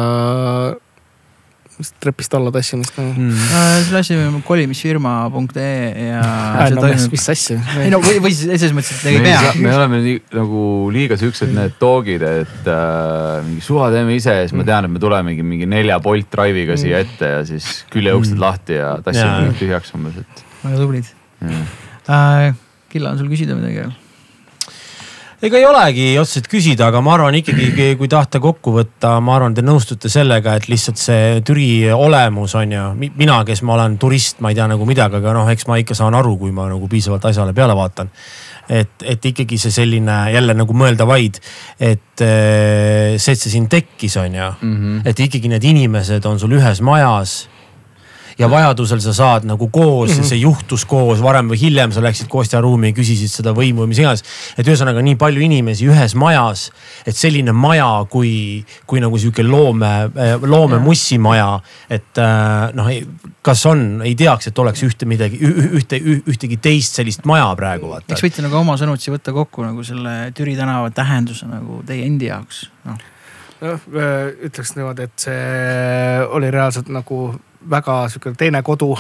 trepist 2.00 2.34
alla 2.38 2.52
tassimist 2.56 2.96
mm.. 3.02 3.32
Äh, 3.52 3.72
selle 3.86 4.02
asja 4.02 4.30
kolimisfirma.ee 4.48 6.08
ja 6.08 6.22
äh,. 6.22 6.70
No, 6.76 6.84
toimub... 6.86 7.12
mis 7.12 7.26
asja? 7.34 7.58
ei 7.84 7.92
no 7.92 8.00
või, 8.04 8.22
või 8.24 8.32
siis 8.36 8.48
selles 8.48 8.76
mõttes, 8.78 9.02
et 9.02 9.10
ei 9.12 9.20
me 9.20 9.34
pea. 9.34 9.52
me 9.60 9.74
oleme 9.76 10.00
nii 10.06 10.22
nagu 10.38 10.62
liiga 10.96 11.20
siuksed 11.20 11.52
need 11.56 11.76
dog'id, 11.82 12.24
et 12.44 12.70
äh, 12.72 13.42
mingi 13.48 13.66
suva 13.66 13.90
teeme 13.94 14.16
ise 14.16 14.38
ja 14.40 14.46
siis 14.46 14.56
ma 14.56 14.64
mm. 14.64 14.70
tean, 14.72 14.88
et 14.88 14.96
me 14.96 15.04
tulemegi 15.04 15.46
mingi 15.48 15.68
nelja 15.70 16.00
Bolt 16.04 16.32
Drive'iga 16.32 16.80
siia 16.80 17.02
mm. 17.02 17.10
ette 17.10 17.34
ja 17.34 17.44
siis 17.48 17.84
küljeukstid 17.94 18.38
mm. 18.38 18.46
lahti 18.46 18.80
ja 18.80 18.96
tassime 19.06 19.52
tühjaks 19.60 19.94
umbes, 19.98 20.24
et. 20.24 20.48
väga 20.64 20.82
tublid. 20.82 21.14
Äh, 21.44 22.50
Killa, 22.92 23.12
on 23.12 23.20
sul 23.20 23.32
küsida 23.32 23.58
midagi 23.58 23.84
veel? 23.84 23.96
Ega 25.46 25.60
ei 25.60 25.66
olegi 25.68 26.06
otseselt 26.20 26.48
küsida, 26.50 26.90
aga 26.90 27.02
ma 27.06 27.14
arvan 27.16 27.38
ikkagi, 27.38 27.94
kui 28.00 28.10
tahta 28.12 28.40
kokku 28.44 28.74
võtta, 28.76 29.16
ma 29.24 29.36
arvan, 29.38 29.56
te 29.56 29.64
nõustute 29.66 30.10
sellega, 30.12 30.56
et 30.58 30.68
lihtsalt 30.72 31.02
see 31.02 31.40
Türi 31.46 31.68
olemus 31.94 32.56
on 32.58 32.74
ju, 32.74 32.86
mina, 33.06 33.38
kes 33.48 33.62
ma 33.68 33.76
olen 33.78 34.00
turist, 34.02 34.42
ma 34.44 34.52
ei 34.52 34.58
tea 34.58 34.68
nagu 34.72 34.88
midagi, 34.90 35.20
aga 35.22 35.36
noh, 35.38 35.50
eks 35.54 35.68
ma 35.70 35.80
ikka 35.82 35.98
saan 35.98 36.18
aru, 36.18 36.36
kui 36.42 36.54
ma 36.56 36.68
nagu 36.72 36.90
piisavalt 36.92 37.30
asjale 37.30 37.56
peale 37.58 37.78
vaatan. 37.78 38.12
et, 38.66 39.04
et 39.06 39.26
ikkagi 39.30 39.60
see 39.62 39.70
selline 39.70 40.14
jälle 40.34 40.56
nagu 40.58 40.74
mõelda 40.74 41.06
vaid, 41.06 41.38
et 41.78 42.22
eh, 42.26 43.14
see, 43.22 43.36
et 43.36 43.42
see 43.44 43.52
siin 43.54 43.68
tekkis, 43.70 44.18
on 44.18 44.34
ju 44.34 44.48
mm, 44.50 44.78
-hmm. 44.78 45.02
et 45.06 45.20
ikkagi 45.20 45.52
need 45.52 45.64
inimesed 45.64 46.26
on 46.26 46.40
sul 46.40 46.58
ühes 46.58 46.82
majas 46.82 47.44
ja 48.40 48.50
vajadusel 48.52 49.00
sa 49.04 49.14
saad 49.16 49.46
nagu 49.48 49.68
koos 49.72 50.10
mm, 50.12 50.20
-hmm. 50.20 50.28
see 50.30 50.40
juhtus 50.40 50.86
koos, 50.86 51.22
varem 51.24 51.50
või 51.52 51.60
hiljem 51.62 51.92
sa 51.92 52.04
läksid 52.04 52.28
kostjaruumi, 52.32 52.92
küsisid 52.94 53.32
seda 53.32 53.54
võimu 53.56 53.84
või 53.84 53.94
mis 53.94 54.02
iganes. 54.04 54.24
et 54.58 54.68
ühesõnaga 54.68 55.02
nii 55.02 55.16
palju 55.16 55.42
inimesi 55.42 55.88
ühes 55.88 56.16
majas, 56.16 56.72
et 57.06 57.16
selline 57.16 57.52
maja 57.52 58.06
kui, 58.10 58.66
kui 58.86 59.00
nagu 59.00 59.18
sihuke 59.18 59.44
loome, 59.44 60.12
eh, 60.16 60.36
loomemussimaja, 60.42 61.62
et 61.90 62.18
eh, 62.18 62.76
noh, 62.76 62.92
kas 63.42 63.66
on, 63.66 64.02
ei 64.04 64.16
teaks, 64.16 64.48
et 64.48 64.60
oleks 64.60 64.84
ühte 64.84 65.06
midagi, 65.06 65.40
ühte, 65.80 66.00
ühtegi 66.28 66.58
teist 66.58 66.96
sellist 66.96 67.26
maja 67.26 67.56
praegu 67.56 67.90
vaata. 67.90 68.14
eks 68.14 68.24
võite 68.24 68.44
nagu 68.46 68.60
oma 68.60 68.76
sõnutsi 68.78 69.14
võtta 69.16 69.34
kokku 69.34 69.64
nagu 69.64 69.84
selle 69.84 70.32
Türi 70.36 70.56
tänava 70.56 70.92
tähenduse 70.92 71.48
nagu 71.48 71.84
teie 71.88 72.06
endi 72.06 72.32
jaoks, 72.32 72.70
noh 72.86 73.00
noh, 73.62 73.84
ütleks 74.46 74.76
niimoodi, 74.76 75.08
et 75.08 75.26
see 75.28 76.24
oli 76.36 76.50
reaalselt 76.54 76.90
nagu 76.94 77.40
väga 77.70 78.06
sihuke 78.10 78.34
teine 78.38 78.62
kodu. 78.64 78.96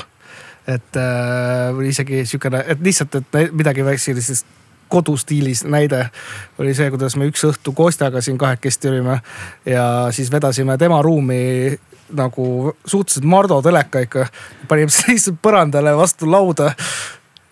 et 0.67 0.97
äh, 0.97 1.87
isegi 1.87 2.25
sihukene, 2.25 2.63
et 2.67 2.79
lihtsalt, 2.81 3.15
et 3.15 3.51
midagi 3.53 3.83
sellisest 4.01 4.47
kodustiilis 4.89 5.63
näide 5.63 6.09
oli 6.57 6.73
see, 6.73 6.89
kuidas 6.89 7.15
me 7.17 7.27
üks 7.29 7.43
õhtu 7.45 7.73
Kostjaga 7.75 8.21
siin 8.21 8.37
kahekesti 8.37 8.89
olime 8.89 9.19
ja 9.65 10.07
siis 10.11 10.31
vedasime 10.31 10.77
tema 10.77 11.01
ruumi 11.01 11.77
nagu 12.13 12.73
suhteliselt 12.85 13.25
Mardo 13.25 13.61
teleka 13.61 13.99
ikka. 14.05 14.27
panime 14.67 14.91
lihtsalt 15.07 15.37
põrandale 15.41 15.95
vastu 15.97 16.29
lauda 16.31 16.71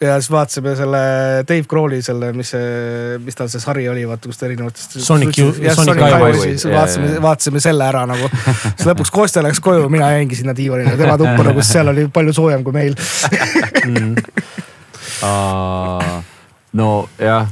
ja 0.03 0.15
siis 0.21 0.31
vaatasime 0.31 0.75
selle 0.77 0.99
Dave 1.47 1.65
Crawley 1.69 2.01
selle, 2.05 2.31
mis 2.35 2.51
see, 2.53 3.17
mis 3.23 3.37
tal 3.37 3.49
see 3.51 3.61
sari 3.63 3.85
oli, 3.89 4.03
vaata 4.07 4.29
kus 4.29 4.39
ta 4.39 4.47
erinevatest. 4.47 4.97
Sonic, 5.03 5.37
Sonic 5.75 6.01
Highway. 6.01 6.55
vaatasime, 6.73 7.11
vaatasime 7.23 7.63
selle 7.63 7.87
ära 7.87 8.03
nagu. 8.09 8.29
siis 8.65 8.87
lõpuks 8.89 9.13
Kostja 9.13 9.43
läks 9.45 9.61
koju, 9.63 9.87
mina 9.93 10.11
jäingi 10.15 10.39
sinna 10.39 10.55
diivanile 10.57 10.97
tema 10.99 11.17
tuppa 11.19 11.47
nagu, 11.49 11.61
sest 11.61 11.79
seal 11.79 11.93
oli 11.93 12.07
palju 12.13 12.35
soojem 12.35 12.65
kui 12.65 12.75
meil 12.75 12.97
mm.. 13.87 14.15
nojah, 16.81 17.47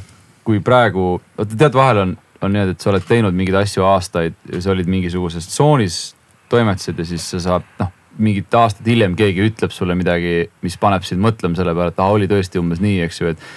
kui 0.47 0.59
praegu, 0.65 1.13
vaata 1.37 1.63
tead, 1.63 1.77
vahel 1.77 2.03
on, 2.05 2.17
on 2.41 2.53
niimoodi, 2.55 2.75
et 2.75 2.83
sa 2.83 2.91
oled 2.93 3.07
teinud 3.07 3.37
mingeid 3.37 3.61
asju 3.63 3.87
aastaid 3.87 4.37
ja 4.51 4.61
sa 4.63 4.75
olid 4.75 4.89
mingisuguses 4.91 5.47
tsoonis, 5.51 6.03
toimetasid 6.51 6.99
ja 6.99 7.09
siis 7.13 7.31
sa 7.31 7.43
saad 7.49 7.73
noh 7.79 7.97
mingid 8.19 8.53
aastad 8.57 8.87
hiljem 8.87 9.15
keegi 9.19 9.45
ütleb 9.47 9.73
sulle 9.75 9.95
midagi, 9.97 10.49
mis 10.65 10.77
paneb 10.81 11.05
sind 11.07 11.23
mõtlema 11.23 11.57
selle 11.57 11.75
peale, 11.77 11.93
et 11.93 12.01
aa, 12.01 12.11
oli 12.11 12.27
tõesti 12.31 12.59
umbes 12.61 12.81
nii, 12.83 12.99
eks 13.07 13.21
ju, 13.21 13.31
et. 13.31 13.47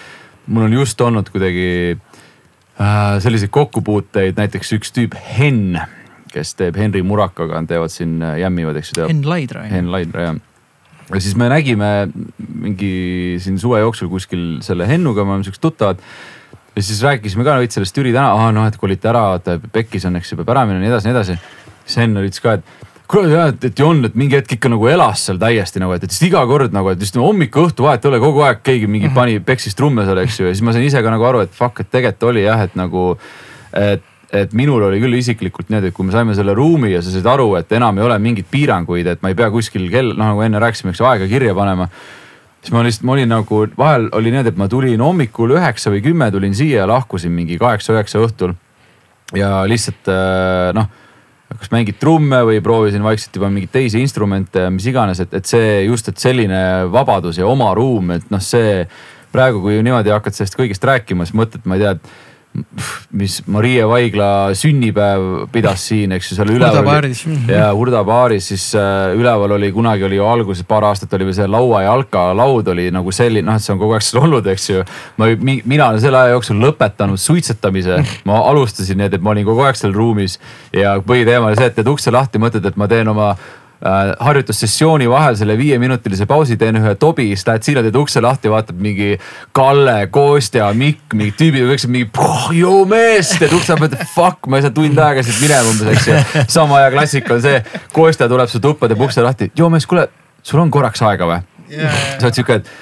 mul 0.47 0.69
on 0.69 0.79
just 0.79 1.01
olnud 1.01 1.29
kuidagi 1.33 1.69
äh, 1.97 3.19
selliseid 3.25 3.53
kokkupuuteid, 3.55 4.39
näiteks 4.39 4.75
üks 4.79 4.95
tüüp 4.95 5.19
Henn, 5.19 5.79
kes 6.35 6.55
teeb 6.59 6.79
Henri 6.79 7.03
Murakaga, 7.07 7.63
teevad 7.69 7.93
siin, 7.93 8.21
äh, 8.23 8.39
jämmivad, 8.45 8.79
eks 8.81 8.95
ju. 8.95 9.07
Henn 9.09 9.27
Laidra. 9.29 9.67
Henn 9.71 9.93
Laidra 9.95 10.29
jah 10.31 10.43
ja 11.13 11.21
siis 11.21 11.35
me 11.37 11.49
nägime 11.53 11.91
mingi 12.39 13.37
siin 13.43 13.59
suve 13.61 13.83
jooksul 13.83 14.09
kuskil 14.13 14.63
selle 14.65 14.87
Hennuga, 14.89 15.25
me 15.25 15.35
oleme 15.35 15.45
siuksed 15.45 15.63
tuttavad. 15.63 16.01
ja 16.77 16.83
siis 16.83 17.03
rääkisime 17.03 17.45
ka 17.45 17.59
veits 17.61 17.77
sellest 17.77 17.95
Türi 17.95 18.13
tänav, 18.13 18.41
noh, 18.55 18.67
et 18.67 18.77
kolite 18.81 19.09
ära, 19.11 19.27
vaata 19.35 19.59
pekkis 19.73 20.09
on, 20.09 20.17
eks 20.17 20.33
ju, 20.33 20.39
peab 20.41 20.55
ära 20.55 20.65
minema 20.67 20.81
ja 20.81 20.87
nii 20.87 20.93
edasi, 20.95 21.09
nii 21.09 21.17
edasi. 21.17 21.37
siis 21.85 22.01
Henn 22.03 22.23
ütles 22.23 22.43
ka, 22.43 22.57
et 22.59 22.84
kuule 23.11 23.31
jah, 23.33 23.51
et, 23.53 23.67
et 23.69 23.79
Jon, 23.79 24.01
et 24.07 24.17
mingi 24.19 24.39
hetk 24.39 24.57
ikka 24.57 24.71
nagu 24.73 24.89
elas 24.89 25.27
seal 25.29 25.39
täiesti 25.41 25.83
nagu, 25.83 25.93
et, 25.97 26.07
et 26.07 26.15
siis 26.15 26.31
iga 26.31 26.45
kord 26.49 26.73
nagu, 26.75 26.91
et 26.93 27.03
just 27.05 27.19
hommik-õhtu 27.21 27.85
vahet 27.85 28.05
ei 28.05 28.11
ole, 28.13 28.21
kogu 28.23 28.45
aeg 28.47 28.65
keegi 28.65 28.89
mingi 28.89 29.11
mhm. 29.11 29.19
pani, 29.19 29.37
peksis 29.45 29.77
trumme 29.79 30.07
seal, 30.09 30.23
eks 30.25 30.41
ju, 30.41 30.49
ja 30.49 30.57
siis 30.57 30.65
ma 30.65 30.75
sain 30.77 30.87
ise 30.87 31.03
ka 31.05 31.13
nagu 31.13 31.29
aru, 31.29 31.45
et 31.45 31.55
fuck, 31.55 31.85
et 31.85 31.91
tegelikult 31.93 32.31
oli 32.33 32.47
jah, 32.47 32.65
et 32.65 32.77
nagu, 32.79 33.13
et 33.77 34.11
et 34.35 34.51
minul 34.57 34.83
oli 34.83 34.99
küll 34.99 35.15
isiklikult 35.15 35.69
niimoodi, 35.71 35.93
et 35.93 35.95
kui 35.95 36.09
me 36.09 36.11
saime 36.11 36.35
selle 36.35 36.57
ruumi 36.59 36.89
ja 36.91 36.99
sa 37.05 37.13
said 37.13 37.27
aru, 37.31 37.53
et 37.55 37.71
enam 37.77 38.01
ei 38.01 38.03
ole 38.03 38.17
mingeid 38.19 38.49
piiranguid, 38.51 39.07
et 39.07 39.21
ma 39.23 39.31
ei 39.31 39.37
pea 39.39 39.47
kuskil 39.53 39.85
kell, 39.93 40.11
noh 40.17 40.33
nagu 40.33 40.43
enne 40.43 40.59
rääkisime, 40.59 40.91
eks 40.91 41.03
ju, 41.03 41.07
aega 41.07 41.29
kirja 41.31 41.55
panema. 41.55 41.87
siis 42.65 42.73
ma 42.75 42.83
lihtsalt, 42.83 43.05
ma 43.07 43.15
olin 43.15 43.31
nagu, 43.31 43.61
vahel 43.79 44.09
oli 44.11 44.33
niimoodi, 44.35 44.51
et 44.51 44.59
ma 44.59 44.67
tulin 44.73 45.07
hommikul 45.07 45.55
üheksa 45.55 45.93
või 45.95 46.03
kümme 46.03 46.33
tulin 46.35 46.57
siia 46.57 46.83
ja 46.83 46.91
lahkusin 46.91 47.31
mingi 47.31 47.61
kaheksa-üheksa 47.63 48.25
õhtul. 48.27 48.57
ja 49.39 49.63
lihtsalt 49.71 50.11
noh 50.75 50.91
kas 51.61 51.71
mängid 51.73 51.99
trumme 52.01 52.43
või 52.49 52.61
proovisin 52.65 53.05
vaikselt 53.05 53.37
juba 53.39 53.51
mingeid 53.53 53.73
teisi 53.75 54.03
instrumente 54.03 54.67
ja 54.67 54.73
mis 54.75 54.87
iganes, 54.91 55.21
et, 55.25 55.35
et 55.39 55.49
see 55.49 55.85
just, 55.87 56.09
et 56.11 56.21
selline 56.21 56.61
vabadus 56.93 57.39
ja 57.41 57.49
oma 57.49 57.73
ruum, 57.77 58.15
et 58.17 58.31
noh, 58.33 58.43
see 58.43 58.85
praegu, 59.35 59.63
kui 59.65 59.81
niimoodi 59.83 60.13
hakkad 60.15 60.37
sellest 60.37 60.59
kõigest 60.59 60.85
rääkima, 60.87 61.27
siis 61.27 61.37
mõtled, 61.39 61.65
ma 61.69 61.79
ei 61.79 61.85
tea, 61.85 61.97
et 61.97 62.34
mis 63.11 63.41
Maria 63.51 63.87
Vaigla 63.91 64.29
sünnipäev 64.55 65.47
pidas 65.53 65.89
siin, 65.89 66.13
eks 66.15 66.31
ju, 66.31 66.37
seal 66.39 66.53
üleval. 66.55 66.79
Urda 66.79 66.87
baaris. 66.87 67.23
ja 67.51 67.71
Urda 67.75 68.03
baaris, 68.07 68.49
siis 68.53 68.67
äh, 68.79 69.15
üleval 69.19 69.57
oli 69.57 69.73
kunagi 69.75 70.07
oli 70.07 70.21
ju 70.21 70.27
alguses 70.29 70.67
paar 70.69 70.87
aastat 70.87 71.17
oli 71.19 71.27
veel 71.29 71.37
see 71.41 71.49
laua 71.51 71.83
jalka 71.87 72.29
laud 72.37 72.71
oli 72.71 72.87
nagu 72.95 73.15
selline, 73.15 73.47
noh, 73.49 73.59
et 73.59 73.65
see 73.65 73.75
on 73.75 73.83
kogu 73.83 73.97
aeg 73.97 74.07
seal 74.07 74.23
olnud, 74.23 74.47
eks 74.55 74.69
ju. 74.71 74.85
ma, 75.19 75.31
mina 75.43 75.91
olen 75.91 76.05
selle 76.05 76.21
aja 76.21 76.37
jooksul 76.37 76.63
lõpetanud 76.63 77.21
suitsetamise, 77.21 77.99
ma 78.29 78.39
alustasin 78.53 79.03
nii, 79.03 79.11
et 79.11 79.25
ma 79.25 79.35
olin 79.35 79.51
kogu 79.51 79.67
aeg 79.67 79.81
seal 79.81 79.95
ruumis 79.97 80.39
ja 80.75 80.97
põhiteema 81.03 81.51
oli 81.51 81.59
see, 81.59 81.73
et 81.73 81.79
teed 81.81 81.91
ukse 81.91 82.15
lahti, 82.15 82.43
mõtled, 82.43 82.71
et 82.71 82.79
ma 82.79 82.91
teen 82.91 83.11
oma 83.11 83.35
harjutussessiooni 83.83 85.09
vahel 85.11 85.37
selle 85.37 85.57
viieminutilise 85.59 86.27
pausi 86.27 86.57
teen 86.57 86.79
ühe 86.81 86.95
tobi, 87.01 87.27
siis 87.35 87.47
lähed 87.49 87.67
sinna, 87.67 87.83
teed 87.85 87.97
ukse 88.01 88.23
lahti, 88.25 88.51
vaatad 88.53 88.79
mingi 88.81 89.19
Kalle, 89.57 90.07
Kostja, 90.15 90.71
Mikk, 90.79 91.17
mingi 91.19 91.35
tüübid, 91.39 91.67
kõik 91.69 91.83
see 91.83 91.93
mingi, 91.93 92.09
joo 92.57 92.85
mees, 92.89 93.35
teed 93.41 93.53
ukse 93.57 93.75
lahti, 93.75 93.85
mõtled 93.85 94.13
fuck, 94.15 94.49
ma 94.49 94.61
ei 94.61 94.67
saa 94.67 94.75
tund 94.75 95.01
aega 95.07 95.25
siit 95.27 95.41
minema 95.43 95.75
umbes, 95.75 95.91
eks 95.97 96.09
ju. 96.09 96.47
sama 96.57 96.81
aja 96.81 96.95
klassika 96.95 97.37
on 97.37 97.45
see, 97.45 97.61
Kostja 97.93 98.31
tuleb 98.31 98.53
su 98.53 98.63
tuppa, 98.65 98.89
teeb 98.89 99.05
ukse 99.05 99.25
lahti, 99.25 99.51
joo 99.59 99.69
mees, 99.75 99.89
kuule, 99.91 100.09
sul 100.45 100.65
on 100.65 100.73
korraks 100.73 101.05
aega 101.05 101.29
või 101.29 101.43
yeah.? 101.73 102.01
sa 102.19 102.29
oled 102.29 102.41
sihuke, 102.41 102.61
et 102.63 102.73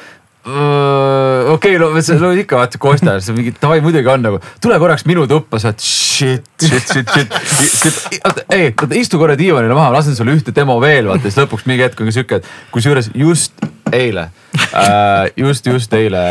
okei 0.43 1.77
okay,, 1.79 2.03
see 2.03 2.17
no 2.19 2.33
ikka 2.35 2.59
vaata 2.59 2.79
Kostja, 2.83 3.15
see 3.23 3.35
mingi 3.37 3.53
davai 3.55 3.79
muidugi 3.85 4.11
on 4.11 4.25
nagu, 4.27 4.41
tule 4.63 4.79
korraks 4.83 5.05
minu 5.07 5.29
tuppa, 5.31 5.61
sa 5.63 5.71
oled 5.71 5.85
shit, 5.87 6.49
shit, 6.59 6.91
shit, 6.91 7.13
shit. 7.15 8.41
ei, 8.51 8.73
istu 8.99 9.21
korra 9.23 9.37
diivanile 9.39 9.77
maha, 9.79 9.93
lasen 9.95 10.19
sulle 10.19 10.35
ühte 10.35 10.55
demo 10.57 10.81
veel, 10.83 11.13
vaata 11.13 11.29
siis 11.29 11.39
lõpuks 11.45 11.69
mingi 11.71 11.87
hetk 11.87 12.03
on 12.03 12.11
ka 12.11 12.17
sihuke, 12.17 12.41
et 12.43 12.51
kusjuures 12.75 13.13
just 13.15 13.63
eile 13.95 14.29
äh,, 14.73 15.31
just, 15.39 15.71
just 15.71 15.95
eile 15.95 16.25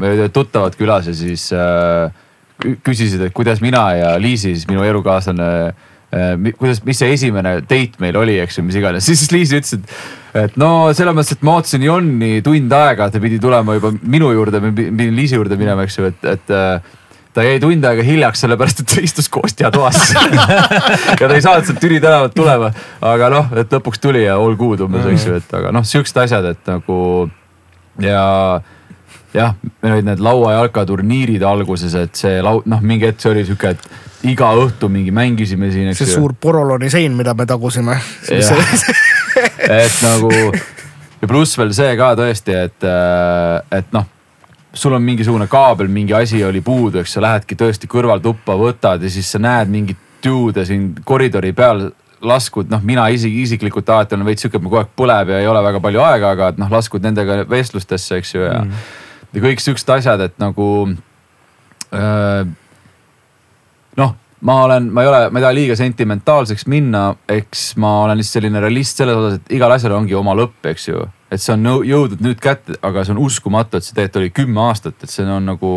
me 0.00 0.10
olime 0.10 0.28
tuttavad 0.34 0.74
külas 0.78 1.06
ja 1.12 1.14
siis 1.14 1.46
äh, 1.54 2.10
küsisid, 2.82 3.28
et 3.28 3.36
kuidas 3.36 3.62
mina 3.62 3.86
ja 3.94 4.12
Liisi, 4.18 4.56
siis 4.56 4.66
minu 4.70 4.82
elukaaslane 4.86 5.50
äh, 5.68 5.88
kuidas, 6.58 6.82
mis 6.84 6.98
see 7.00 7.12
esimene 7.14 7.54
date 7.64 8.00
meil 8.02 8.16
oli, 8.20 8.36
eks 8.42 8.58
ju, 8.58 8.66
mis 8.66 8.76
iganes, 8.76 9.06
siis 9.08 9.30
Liisi 9.32 9.60
ütles, 9.60 9.78
et 9.78 10.42
et 10.42 10.56
no 10.60 10.88
selles 10.96 11.12
mõttes, 11.16 11.36
et 11.36 11.44
ma 11.44 11.58
ootasin 11.58 11.84
Jonni 11.84 12.40
tund 12.44 12.72
aega, 12.72 13.10
ta 13.12 13.20
pidi 13.20 13.38
tulema 13.40 13.76
juba 13.76 13.92
minu 14.00 14.32
juurde, 14.32 14.62
ma 14.64 14.72
pidin 14.76 15.14
Liisi 15.16 15.36
juurde 15.36 15.58
minema, 15.60 15.84
eks 15.84 15.98
ju, 15.98 16.08
et, 16.08 16.28
et 16.28 16.52
äh, 16.56 16.94
ta 17.36 17.44
jäi 17.44 17.58
tund 17.60 17.84
aega 17.88 18.04
hiljaks, 18.04 18.44
sellepärast 18.44 18.82
et 18.84 18.90
ta 18.92 19.04
istus 19.04 19.28
Kostja 19.32 19.70
toas. 19.72 20.00
Ja 21.20 21.28
ta 21.28 21.34
ei 21.36 21.44
saanud 21.44 21.68
sealt 21.68 21.80
Türi 21.80 22.00
tänavalt 22.02 22.34
tulema, 22.36 22.72
aga 23.12 23.28
noh, 23.32 23.52
et 23.60 23.72
lõpuks 23.72 24.00
tuli 24.02 24.24
ja 24.24 24.36
all 24.40 24.56
good 24.58 24.80
umbes, 24.84 25.04
eks 25.12 25.26
ju, 25.28 25.40
et 25.40 25.56
aga 25.56 25.72
noh, 25.74 25.84
siuksed 25.86 26.22
asjad, 26.24 26.48
et 26.52 26.72
nagu 26.72 26.96
ja 28.02 28.22
jah, 29.32 29.56
meil 29.82 29.98
olid 29.98 30.08
need 30.08 30.22
lauajalkaturniirid 30.24 31.44
alguses, 31.46 31.94
et 31.98 32.16
see 32.18 32.40
lau-, 32.44 32.62
noh, 32.68 32.80
mingi 32.84 33.08
hetk 33.08 33.22
see 33.22 33.32
oli 33.32 33.44
sihuke, 33.48 33.76
et 33.76 34.11
iga 34.28 34.52
õhtu 34.58 34.88
mingi 34.92 35.10
mängisime 35.14 35.70
siin. 35.72 35.94
see 35.98 36.10
suur 36.10 36.34
poroloni 36.40 36.90
sein, 36.90 37.16
mida 37.18 37.34
me 37.34 37.46
tagusime 37.46 37.98
et 39.82 39.98
nagu 40.02 40.32
ja 41.22 41.28
pluss 41.28 41.58
veel 41.58 41.72
see 41.74 41.94
ka 41.98 42.12
tõesti, 42.18 42.58
et, 42.68 42.86
äh, 42.86 43.78
et 43.78 43.94
noh 43.96 44.08
sul 44.74 44.94
on 44.96 45.02
mingisugune 45.04 45.46
kaabel, 45.52 45.88
mingi 45.92 46.14
asi 46.16 46.44
oli 46.44 46.62
puudu, 46.64 47.02
eks 47.02 47.18
sa 47.18 47.22
lähedki 47.22 47.56
tõesti 47.60 47.88
kõrvaltuppa, 47.90 48.56
võtad 48.56 49.02
ja 49.04 49.10
siis 49.12 49.28
sa 49.34 49.40
näed 49.42 49.68
mingit 49.72 49.98
duu'de 50.24 50.64
siin 50.64 50.92
koridori 51.04 51.52
peal 51.52 51.90
laskud, 52.22 52.70
noh, 52.70 52.82
mina 52.86 53.08
isegi 53.10 53.42
isiklikult 53.42 53.88
alati 53.90 54.14
olen 54.14 54.28
veits 54.30 54.44
sihuke, 54.44 54.58
et 54.58 54.64
mul 54.64 54.72
kogu 54.72 54.80
aeg 54.82 54.92
põleb 54.98 55.32
ja 55.34 55.40
ei 55.42 55.48
ole 55.50 55.62
väga 55.64 55.80
palju 55.82 56.02
aega, 56.04 56.30
aga 56.36 56.50
et 56.52 56.60
noh, 56.62 56.70
laskud 56.72 57.02
nendega 57.04 57.42
vestlustesse, 57.50 58.20
eks 58.22 58.34
ju, 58.36 58.44
ja 58.46 58.60
mm. 58.62 58.84
ja 59.34 59.44
kõik 59.44 59.64
siuksed 59.64 59.90
asjad, 59.96 60.22
et 60.28 60.38
nagu 60.40 60.68
äh, 61.90 62.46
noh, 63.96 64.14
ma 64.42 64.62
olen, 64.64 64.92
ma 64.92 65.02
ei 65.02 65.08
ole, 65.08 65.30
ma 65.30 65.38
ei 65.38 65.44
taha 65.44 65.54
liiga 65.54 65.76
sentimentaalseks 65.78 66.66
minna, 66.70 67.02
eks 67.30 67.72
ma 67.82 67.92
olen 68.04 68.18
lihtsalt 68.18 68.40
selline 68.40 68.62
realist 68.62 68.98
selles 68.98 69.18
osas, 69.18 69.38
et 69.38 69.52
igal 69.58 69.74
asjal 69.74 69.94
ongi 69.96 70.16
oma 70.18 70.34
lõpp, 70.38 70.58
eks 70.72 70.88
ju. 70.88 71.04
et 71.32 71.40
see 71.40 71.54
on 71.54 71.68
jõudnud 71.88 72.20
nüüd 72.20 72.40
kätte, 72.42 72.76
aga 72.84 73.04
see 73.06 73.14
on 73.14 73.22
uskumatu, 73.22 73.78
et 73.78 73.86
see 73.86 73.94
tegelikult 73.96 74.20
oli 74.20 74.32
kümme 74.36 74.64
aastat, 74.66 74.98
et 75.00 75.10
see 75.10 75.24
on 75.24 75.46
nagu. 75.52 75.72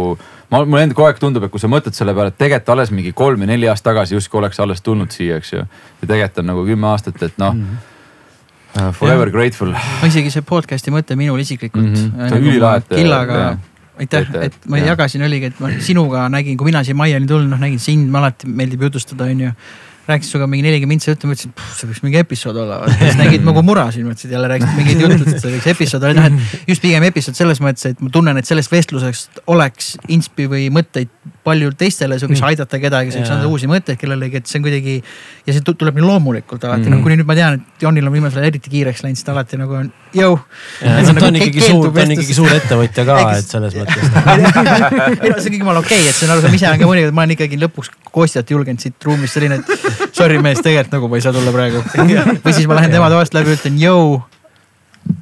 ma, 0.50 0.64
mulle 0.64 0.88
endale 0.88 0.98
kogu 0.98 1.10
aeg 1.12 1.22
tundub, 1.22 1.46
et 1.46 1.54
kui 1.54 1.62
sa 1.62 1.70
mõtled 1.72 1.98
selle 1.98 2.16
peale, 2.18 2.34
et 2.34 2.40
tegelikult 2.42 2.74
alles 2.76 2.94
mingi 2.96 3.14
kolm 3.14 3.46
või 3.46 3.52
neli 3.54 3.70
aastat 3.70 3.92
tagasi 3.92 4.18
justkui 4.18 4.42
oleks 4.42 4.60
alles 4.60 4.82
tulnud 4.82 5.14
siia, 5.14 5.38
eks 5.38 5.54
ju. 5.54 5.62
ja 6.02 6.08
tegelikult 6.08 6.42
on 6.42 6.50
nagu 6.54 6.66
kümme 6.66 6.90
aastat, 6.94 7.22
et 7.22 7.38
noh 7.38 7.54
mm. 7.54 7.68
-hmm. 7.68 7.92
Forever 8.76 9.30
ja. 9.30 9.32
grateful. 9.32 9.72
isegi 10.04 10.34
see 10.34 10.42
podcast'i 10.44 10.92
mõte 10.92 11.16
minul 11.16 11.40
isiklikult 11.40 11.86
mm. 11.86 12.12
-hmm. 12.12 12.34
on 12.34 12.50
ülilahe. 12.50 12.82
Killaga 12.90 13.58
aitäh, 14.00 14.30
et 14.44 14.56
ma 14.70 14.80
ja. 14.80 14.92
jagasin, 14.94 15.24
oligi, 15.26 15.52
et 15.52 15.60
ma 15.64 15.72
sinuga 15.84 16.28
nägin, 16.32 16.58
kui 16.60 16.70
mina 16.70 16.84
siia 16.86 16.98
majja 16.98 17.22
tulnud, 17.24 17.52
noh 17.54 17.62
nägin 17.62 17.82
sind, 17.82 18.14
alati 18.16 18.50
meeldib 18.52 18.88
jutustada, 18.88 19.30
onju 19.32 19.52
rääkisid 20.08 20.36
sinuga 20.36 20.48
mingi 20.50 20.66
nelikümmend 20.66 20.96
mintsi 20.96 21.10
juttu, 21.10 21.30
mõtlesin, 21.30 21.54
et 21.56 21.78
see 21.80 21.90
võiks 21.90 22.02
mingi 22.06 22.20
episood 22.22 22.58
olla. 22.62 22.78
siis 23.00 23.18
nägid 23.18 23.46
nagu 23.46 23.64
murasid, 23.66 24.06
mõtlesid 24.06 24.34
jälle 24.36 24.50
rääkisid 24.52 24.78
mingeid 24.78 25.02
jutte, 25.02 25.32
et 25.32 25.42
see 25.42 25.54
võiks 25.56 25.70
episood 25.74 26.06
olla, 26.06 26.28
noh 26.30 26.44
et 26.62 26.70
just 26.70 26.84
pigem 26.86 27.06
episood 27.08 27.38
selles 27.38 27.62
mõttes, 27.64 27.88
et 27.90 28.04
ma 28.06 28.12
tunnen, 28.14 28.38
et 28.38 28.50
sellest 28.50 28.74
vestlusest 28.74 29.42
oleks 29.52 29.96
inspi 30.14 30.46
või 30.52 30.68
mõtteid 30.74 31.10
palju 31.46 31.72
teistele, 31.78 32.20
see 32.20 32.30
võiks 32.30 32.42
mm. 32.42 32.52
aidata 32.52 32.80
kedagi, 32.82 33.14
see 33.14 33.22
võiks 33.24 33.34
anda 33.34 33.50
uusi 33.50 33.70
mõtteid 33.70 34.00
kellelegi, 34.02 34.42
et 34.42 34.50
see 34.50 34.60
on 34.60 34.66
kuidagi. 34.66 34.96
ja 35.46 35.56
see 35.56 35.66
tuleb 35.66 35.98
nii 35.98 36.06
loomulikult 36.06 36.64
alati 36.66 36.86
mm., 36.86 36.96
no 36.96 37.06
kuni 37.06 37.18
nüüd 37.20 37.30
ma 37.30 37.38
tean, 37.38 37.60
et 37.60 37.86
Jonil 37.86 38.06
on 38.06 38.14
viimasel 38.14 38.42
ajal 38.42 38.52
eriti 38.52 38.72
kiireks 38.74 39.04
läinud, 39.06 39.20
siis 39.20 39.28
ta 39.28 39.34
alati 39.34 39.60
nagu 39.62 39.78
on 39.78 39.92
jõu. 40.16 40.38
ta 40.82 40.96
on 41.02 41.20
nagu 41.20 41.32
ikkagi 41.42 41.66
suur, 41.66 41.90
ta 41.94 42.06
on 42.06 42.16
ikkagi 42.16 42.38
suur 42.38 42.54
ettevõtja 42.56 43.06
ka, 43.10 43.20
et 43.36 43.54
selles 43.56 43.78
mõttes 43.78 44.06
ei 45.26 45.32
no 45.32 45.38
see 45.42 45.52
on 45.52 45.60
jumala 45.60 45.82
okei 45.82 46.00
okay,, 46.00 46.10
et 46.10 46.18
see 46.18 46.30
on 46.30 46.36
aru, 46.36 46.48
ma 46.48 46.58
ise 46.58 46.70
olen 46.70 46.82
ka 46.82 46.90
mõnikord, 46.90 47.18
ma 47.18 47.26
olen 47.26 47.38
ikkagi 47.38 47.62
lõpuks 47.62 47.94
Kostjat 48.16 48.52
julgenud 48.54 48.80
siit 48.80 49.06
ruumist 49.06 49.36
selline, 49.36 49.60
et 49.60 49.95
sorry 50.12 50.40
mees, 50.44 50.62
tegelikult 50.64 50.98
nagu 50.98 51.12
ma 51.12 51.20
ei 51.20 51.26
saa 51.26 51.36
tulla 51.36 51.54
praegu. 51.56 51.84
või 52.46 52.54
siis 52.54 52.68
ma 52.70 52.80
lähen 52.80 52.94
tema 52.94 53.10
toast 53.14 53.38
läbi, 53.38 53.56
ütlen 53.58 53.80
jõu 53.82 54.20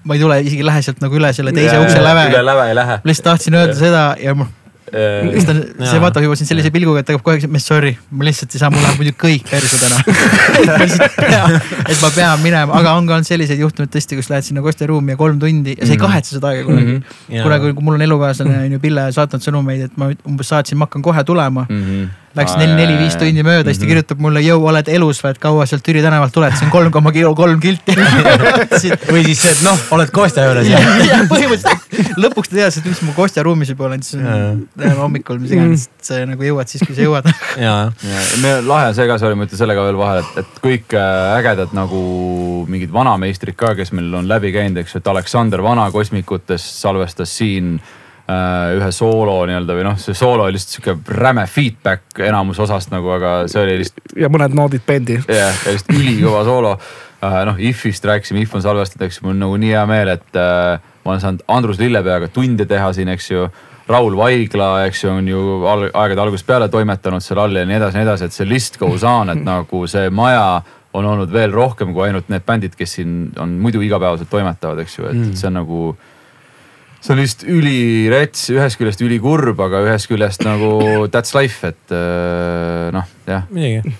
ma 0.04 0.16
ei 0.16 0.22
tule, 0.22 0.40
isegi 0.48 0.66
lähe 0.66 0.82
sealt 0.86 1.02
nagu 1.04 1.20
üle 1.20 1.32
selle 1.36 1.54
teise 1.56 1.80
ukse 1.84 2.02
läve. 2.04 2.28
üle 2.32 2.44
läve 2.46 2.68
ei 2.72 2.76
lähe. 2.82 3.00
lihtsalt 3.04 3.32
tahtsin 3.32 3.60
öelda 3.60 3.78
seda 3.80 4.04
ja 4.22 4.36
mul 4.38 4.52
siis 4.94 5.48
ta, 5.48 5.56
see 5.90 6.02
vaatab 6.04 6.26
juba 6.28 6.38
sind 6.38 6.50
sellise 6.50 6.70
pilguga, 6.74 7.02
et 7.02 7.08
ta 7.08 7.16
hakkab 7.16 7.32
aeg, 7.34 7.46
mees 7.52 7.66
sorry, 7.70 7.94
ma 8.14 8.28
lihtsalt 8.28 8.54
ei 8.54 8.62
saa, 8.62 8.70
mul 8.74 8.84
läheb 8.84 9.02
muidu 9.02 9.16
kõik 9.24 9.50
perse 9.50 9.80
täna. 9.82 9.98
Et 11.92 12.00
ma 12.00 12.10
pean 12.14 12.42
minema, 12.44 12.78
aga 12.78 12.94
on 13.00 13.10
ka 13.10 13.18
olnud 13.18 13.28
selliseid 13.28 13.62
juhtumeid 13.64 13.92
tõesti, 13.94 14.18
kus 14.20 14.30
lähed 14.32 14.46
sinna 14.48 14.64
Kostja 14.66 14.88
ruumi 14.90 15.16
ja 15.16 15.20
kolm 15.20 15.40
tundi 15.42 15.76
ja 15.76 15.84
sa 15.84 15.92
ei 15.92 15.98
mhm. 15.98 16.06
kahetse 16.06 16.38
seda 16.38 16.54
aega 16.54 16.66
kunagi. 16.68 16.98
Mm. 16.98 17.04
-hmm. 17.04 17.44
kunagi, 17.44 17.74
kui 17.74 17.88
mul 17.90 18.00
on 18.00 18.08
elukaaslane 18.08 18.66
on 18.66 18.76
ju 18.78 18.84
Pille 18.84 19.08
saatnud 19.16 19.46
sõnumeid, 19.46 19.88
et 19.90 19.98
ma 19.98 20.12
umbes 20.30 20.54
saatsin, 20.54 20.78
ma 20.78 20.90
hakkan 20.90 21.06
kohe 21.06 21.24
tulema. 21.24 21.66
Mm. 21.70 21.88
-hmm 21.88 22.12
Läks 22.34 22.56
neli-neli-viis 22.58 23.14
tundi 23.22 23.44
mööda, 23.46 23.70
siis 23.70 23.78
ta 23.78 23.86
mhm. 23.86 23.90
kirjutab 23.92 24.22
mulle, 24.26 24.42
jõu, 24.42 24.64
oled 24.66 24.88
elus 24.90 25.20
või, 25.22 25.36
et 25.36 25.40
kaua 25.42 25.68
sealt 25.70 25.84
Türi 25.86 26.02
tänavalt 26.02 26.34
tuled, 26.34 26.56
on 26.66 26.72
kolm 26.74 26.90
koma 26.96 27.12
kolm 27.14 27.60
kilti. 27.62 27.94
Või 29.14 29.22
siis 29.28 29.44
see, 29.44 29.52
et 29.52 29.62
noh, 29.62 29.78
oled 29.94 30.10
Kostja 30.10 30.48
juures 30.48 30.72
põhimõtteliselt 31.34 31.83
lõpuks 32.24 32.52
ta 32.52 32.60
teadis, 32.60 32.80
et 32.82 32.90
mis 32.90 33.02
ma 33.08 33.16
Kostja 33.18 33.46
ruumis 33.46 33.72
juba 33.74 33.88
olen, 33.90 34.04
siis 34.06 34.22
läheme 34.22 35.00
hommikul, 35.00 35.40
mis 35.42 35.56
iganes, 35.56 35.88
sa 36.04 36.22
nagu 36.28 36.48
jõuad 36.48 36.72
siis, 36.72 36.84
kui 36.86 36.98
sa 36.98 37.06
jõuad. 37.06 37.30
ja, 37.66 37.76
ja 37.94 38.28
me 38.44 38.54
lahe 38.66 38.94
see 38.98 39.08
ka, 39.10 39.18
sorry, 39.22 39.38
ma 39.40 39.48
ütlen 39.48 39.62
selle 39.64 39.78
ka 39.78 39.88
veel 39.88 40.00
vahele, 40.00 40.24
et, 40.26 40.44
et 40.44 40.62
kõik 40.64 40.96
äh, 41.00 41.34
ägedad 41.40 41.76
nagu 41.78 42.04
mingid 42.72 42.94
vanameistrid 42.94 43.58
ka, 43.60 43.74
kes 43.80 43.94
meil 43.98 44.14
on 44.22 44.30
läbi 44.30 44.54
käinud, 44.56 44.82
eks 44.84 44.96
ju, 44.96 45.04
et 45.04 45.12
Aleksander 45.14 45.64
Vana 45.66 45.90
kosmikutes 45.94 46.66
salvestas 46.84 47.34
siin 47.40 47.78
Äh, 48.24 48.78
ühe 48.78 48.88
soolo 48.96 49.42
nii-öelda 49.50 49.76
või 49.76 49.84
noh, 49.84 49.98
see 50.00 50.16
soolo 50.16 50.46
oli 50.46 50.56
lihtsalt 50.56 50.78
sihuke 50.78 51.16
räme 51.18 51.44
feedback 51.44 52.22
enamus 52.24 52.62
osast 52.64 52.88
nagu, 52.94 53.10
aga 53.12 53.34
see 53.52 53.60
oli 53.60 53.74
lihtsalt. 53.82 54.14
ja 54.16 54.30
mõned 54.32 54.56
noodid 54.56 54.86
bendi. 54.88 55.18
jah, 55.28 55.52
ja 55.52 55.74
lihtsalt 55.76 55.92
ülikõva 55.98 56.46
soolo. 56.48 56.72
Äh, 57.24 57.44
noh, 57.48 57.60
Ifist 57.60 58.06
rääkisime, 58.06 58.42
If 58.44 58.56
on 58.56 58.64
salvestatud, 58.64 59.06
eks 59.08 59.22
mul 59.24 59.36
on 59.36 59.46
nagu 59.46 59.60
nii 59.62 59.72
hea 59.72 59.84
meel, 59.88 60.12
et 60.18 60.40
äh, 60.40 60.82
ma 61.06 61.14
olen 61.14 61.22
saanud 61.24 61.46
Andrus 61.56 61.80
Lillepeaga 61.80 62.28
tunde 62.34 62.66
teha 62.68 62.90
siin, 62.96 63.12
eks 63.14 63.30
ju. 63.32 63.48
Raul 63.88 64.16
Vaigla, 64.16 64.86
eks 64.88 65.02
ju, 65.04 65.12
on 65.12 65.26
ju 65.28 65.42
aegade 65.68 66.22
algusest 66.24 66.48
peale 66.48 66.70
toimetanud 66.72 67.24
seal 67.24 67.42
all 67.44 67.60
ja 67.60 67.66
nii 67.68 67.76
edasi, 67.76 68.00
nii 68.00 68.06
edasi, 68.08 68.30
et 68.30 68.36
see 68.36 68.48
list 68.48 68.80
goes 68.80 69.04
on, 69.08 69.34
et 69.34 69.42
nagu 69.44 69.82
see 69.92 70.08
maja 70.08 70.62
on 70.96 71.08
olnud 71.10 71.32
veel 71.34 71.52
rohkem 71.52 71.92
kui 71.92 72.06
ainult 72.06 72.32
need 72.32 72.46
bändid, 72.48 72.78
kes 72.80 72.96
siin 73.00 73.18
on 73.44 73.58
muidu 73.60 73.84
igapäevaselt 73.84 74.32
toimetavad, 74.32 74.80
eks 74.86 74.96
ju, 75.00 75.10
et 75.10 75.20
mm. 75.20 75.36
see 75.36 75.50
on 75.50 75.58
nagu 75.60 75.82
see 77.04 77.12
on 77.12 77.20
lihtsalt 77.20 77.44
ülirets, 77.52 78.46
ühest 78.56 78.80
küljest 78.80 79.04
ülikurb, 79.04 79.60
aga 79.68 79.84
ühest 79.90 80.08
küljest 80.12 80.48
nagu 80.48 80.80
that's 81.12 81.36
life, 81.36 81.74
et 81.74 81.96
äh, 81.96 82.88
noh, 82.96 83.12
jah. 83.28 83.52
muidugi 83.52 83.98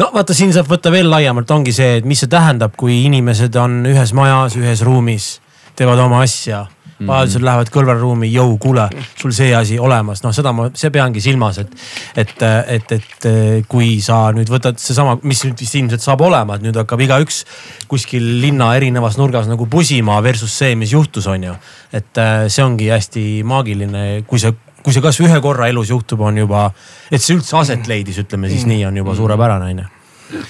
no 0.00 0.10
vaata, 0.14 0.36
siin 0.36 0.54
saab 0.54 0.70
võtta 0.70 0.92
veel 0.94 1.10
laiemalt, 1.10 1.50
ongi 1.50 1.74
see, 1.76 1.98
et 2.00 2.08
mis 2.08 2.22
see 2.22 2.32
tähendab, 2.32 2.76
kui 2.78 3.02
inimesed 3.06 3.56
on 3.60 3.82
ühes 3.88 4.14
majas, 4.16 4.56
ühes 4.60 4.84
ruumis, 4.86 5.36
teevad 5.76 6.00
oma 6.06 6.22
asja 6.24 6.64
mm. 6.98 7.08
vajadusel 7.08 7.44
lähevad 7.44 7.70
kõrvalruumi, 7.72 8.28
jõu, 8.32 8.56
kuule, 8.60 8.86
sul 9.18 9.34
see 9.36 9.52
asi 9.56 9.78
olemas, 9.82 10.22
noh, 10.24 10.34
seda 10.36 10.52
ma, 10.56 10.68
see 10.76 10.92
peangi 10.94 11.22
silmas, 11.24 11.60
et. 11.62 11.72
et, 12.16 12.34
et, 12.76 12.96
et 12.96 13.28
kui 13.70 13.96
sa 14.04 14.30
nüüd 14.36 14.50
võtad 14.52 14.78
seesama, 14.80 15.16
mis 15.26 15.42
nüüd 15.46 15.60
vist 15.60 15.78
ilmselt 15.78 16.04
saab 16.04 16.24
olema, 16.26 16.56
et 16.56 16.66
nüüd 16.66 16.76
hakkab 16.78 17.02
igaüks 17.06 17.42
kuskil 17.90 18.24
linna 18.42 18.72
erinevas 18.78 19.18
nurgas 19.20 19.48
nagu 19.50 19.68
pusima 19.70 20.18
versus 20.24 20.54
see, 20.56 20.76
mis 20.78 20.94
juhtus, 20.94 21.28
on 21.30 21.50
ju. 21.50 21.56
et 21.96 22.22
see 22.52 22.64
ongi 22.64 22.90
hästi 22.92 23.26
maagiline, 23.46 24.06
kui 24.28 24.40
see 24.42 24.54
kui 24.86 24.94
see 24.94 25.02
kasvõi 25.02 25.26
ühe 25.26 25.38
korra 25.42 25.66
elus 25.66 25.90
juhtub, 25.90 26.20
on 26.22 26.36
juba, 26.38 26.68
et 27.10 27.18
see 27.18 27.34
üldse 27.34 27.56
aset 27.58 27.88
leidis, 27.90 28.20
ütleme 28.22 28.46
siis 28.52 28.62
nii, 28.70 28.84
on 28.86 29.00
juba 29.02 29.16
suurepärane 29.18 29.72
onju. 29.72 30.42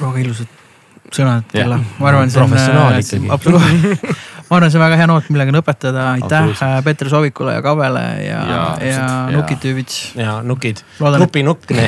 väga 0.00 0.18
ilusad 0.20 0.58
sõnad 1.10 1.54
jälle, 1.56 1.78
ma 1.96 2.10
arvan, 2.10 2.28
see 2.30 2.42
on. 2.42 2.50
professionaal 2.52 2.98
ikkagi. 3.00 3.30
absoluutselt 3.32 4.12
ma 4.50 4.56
arvan, 4.56 4.70
see 4.72 4.78
on 4.80 4.82
väga 4.82 4.96
hea 4.98 5.06
noot, 5.06 5.26
millega 5.30 5.52
lõpetada, 5.54 6.04
aitäh 6.16 6.48
äh, 6.66 6.72
Peeter 6.82 7.06
Soovikule 7.12 7.52
ja 7.54 7.62
Kavele 7.62 8.02
ja, 8.24 8.40
ja, 8.50 8.62
ja 8.82 9.04
Nukid 9.30 9.60
tüübid. 9.62 9.94
ja 10.18 10.40
Nukid, 10.42 10.82
nupinukne. 11.22 11.84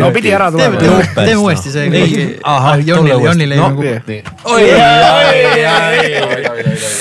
no 0.00 0.10
pidi 0.16 0.34
ära 0.34 0.50
tulema. 0.50 0.82
teeme 1.14 1.38
uuesti 1.38 1.70
see. 1.70 1.86
Jonnil, 2.90 3.22
Jonnil 3.28 3.54
jäi 3.54 3.60
nagu. 3.62 3.86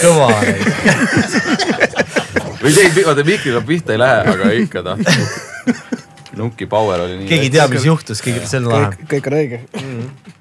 kõva. 0.04 0.30
või 2.62 2.78
see, 2.78 2.90
vaata 3.10 3.26
mikriga 3.26 3.66
pihta 3.66 3.98
ei 3.98 4.04
lähe, 4.06 4.22
aga 4.36 4.58
ikka 4.62 4.86
tahtis. 4.86 5.38
Nuki 6.40 6.70
power 6.70 7.08
oli 7.08 7.24
nii. 7.24 7.28
keegi 7.34 7.50
teab, 7.58 7.74
mis 7.74 7.90
juhtus, 7.90 8.22
keegi 8.22 8.46
sel 8.46 8.70
läheb. 8.70 9.02
kõik 9.10 9.34
on 9.34 9.42
õige 9.42 9.66
mm. 9.82 10.36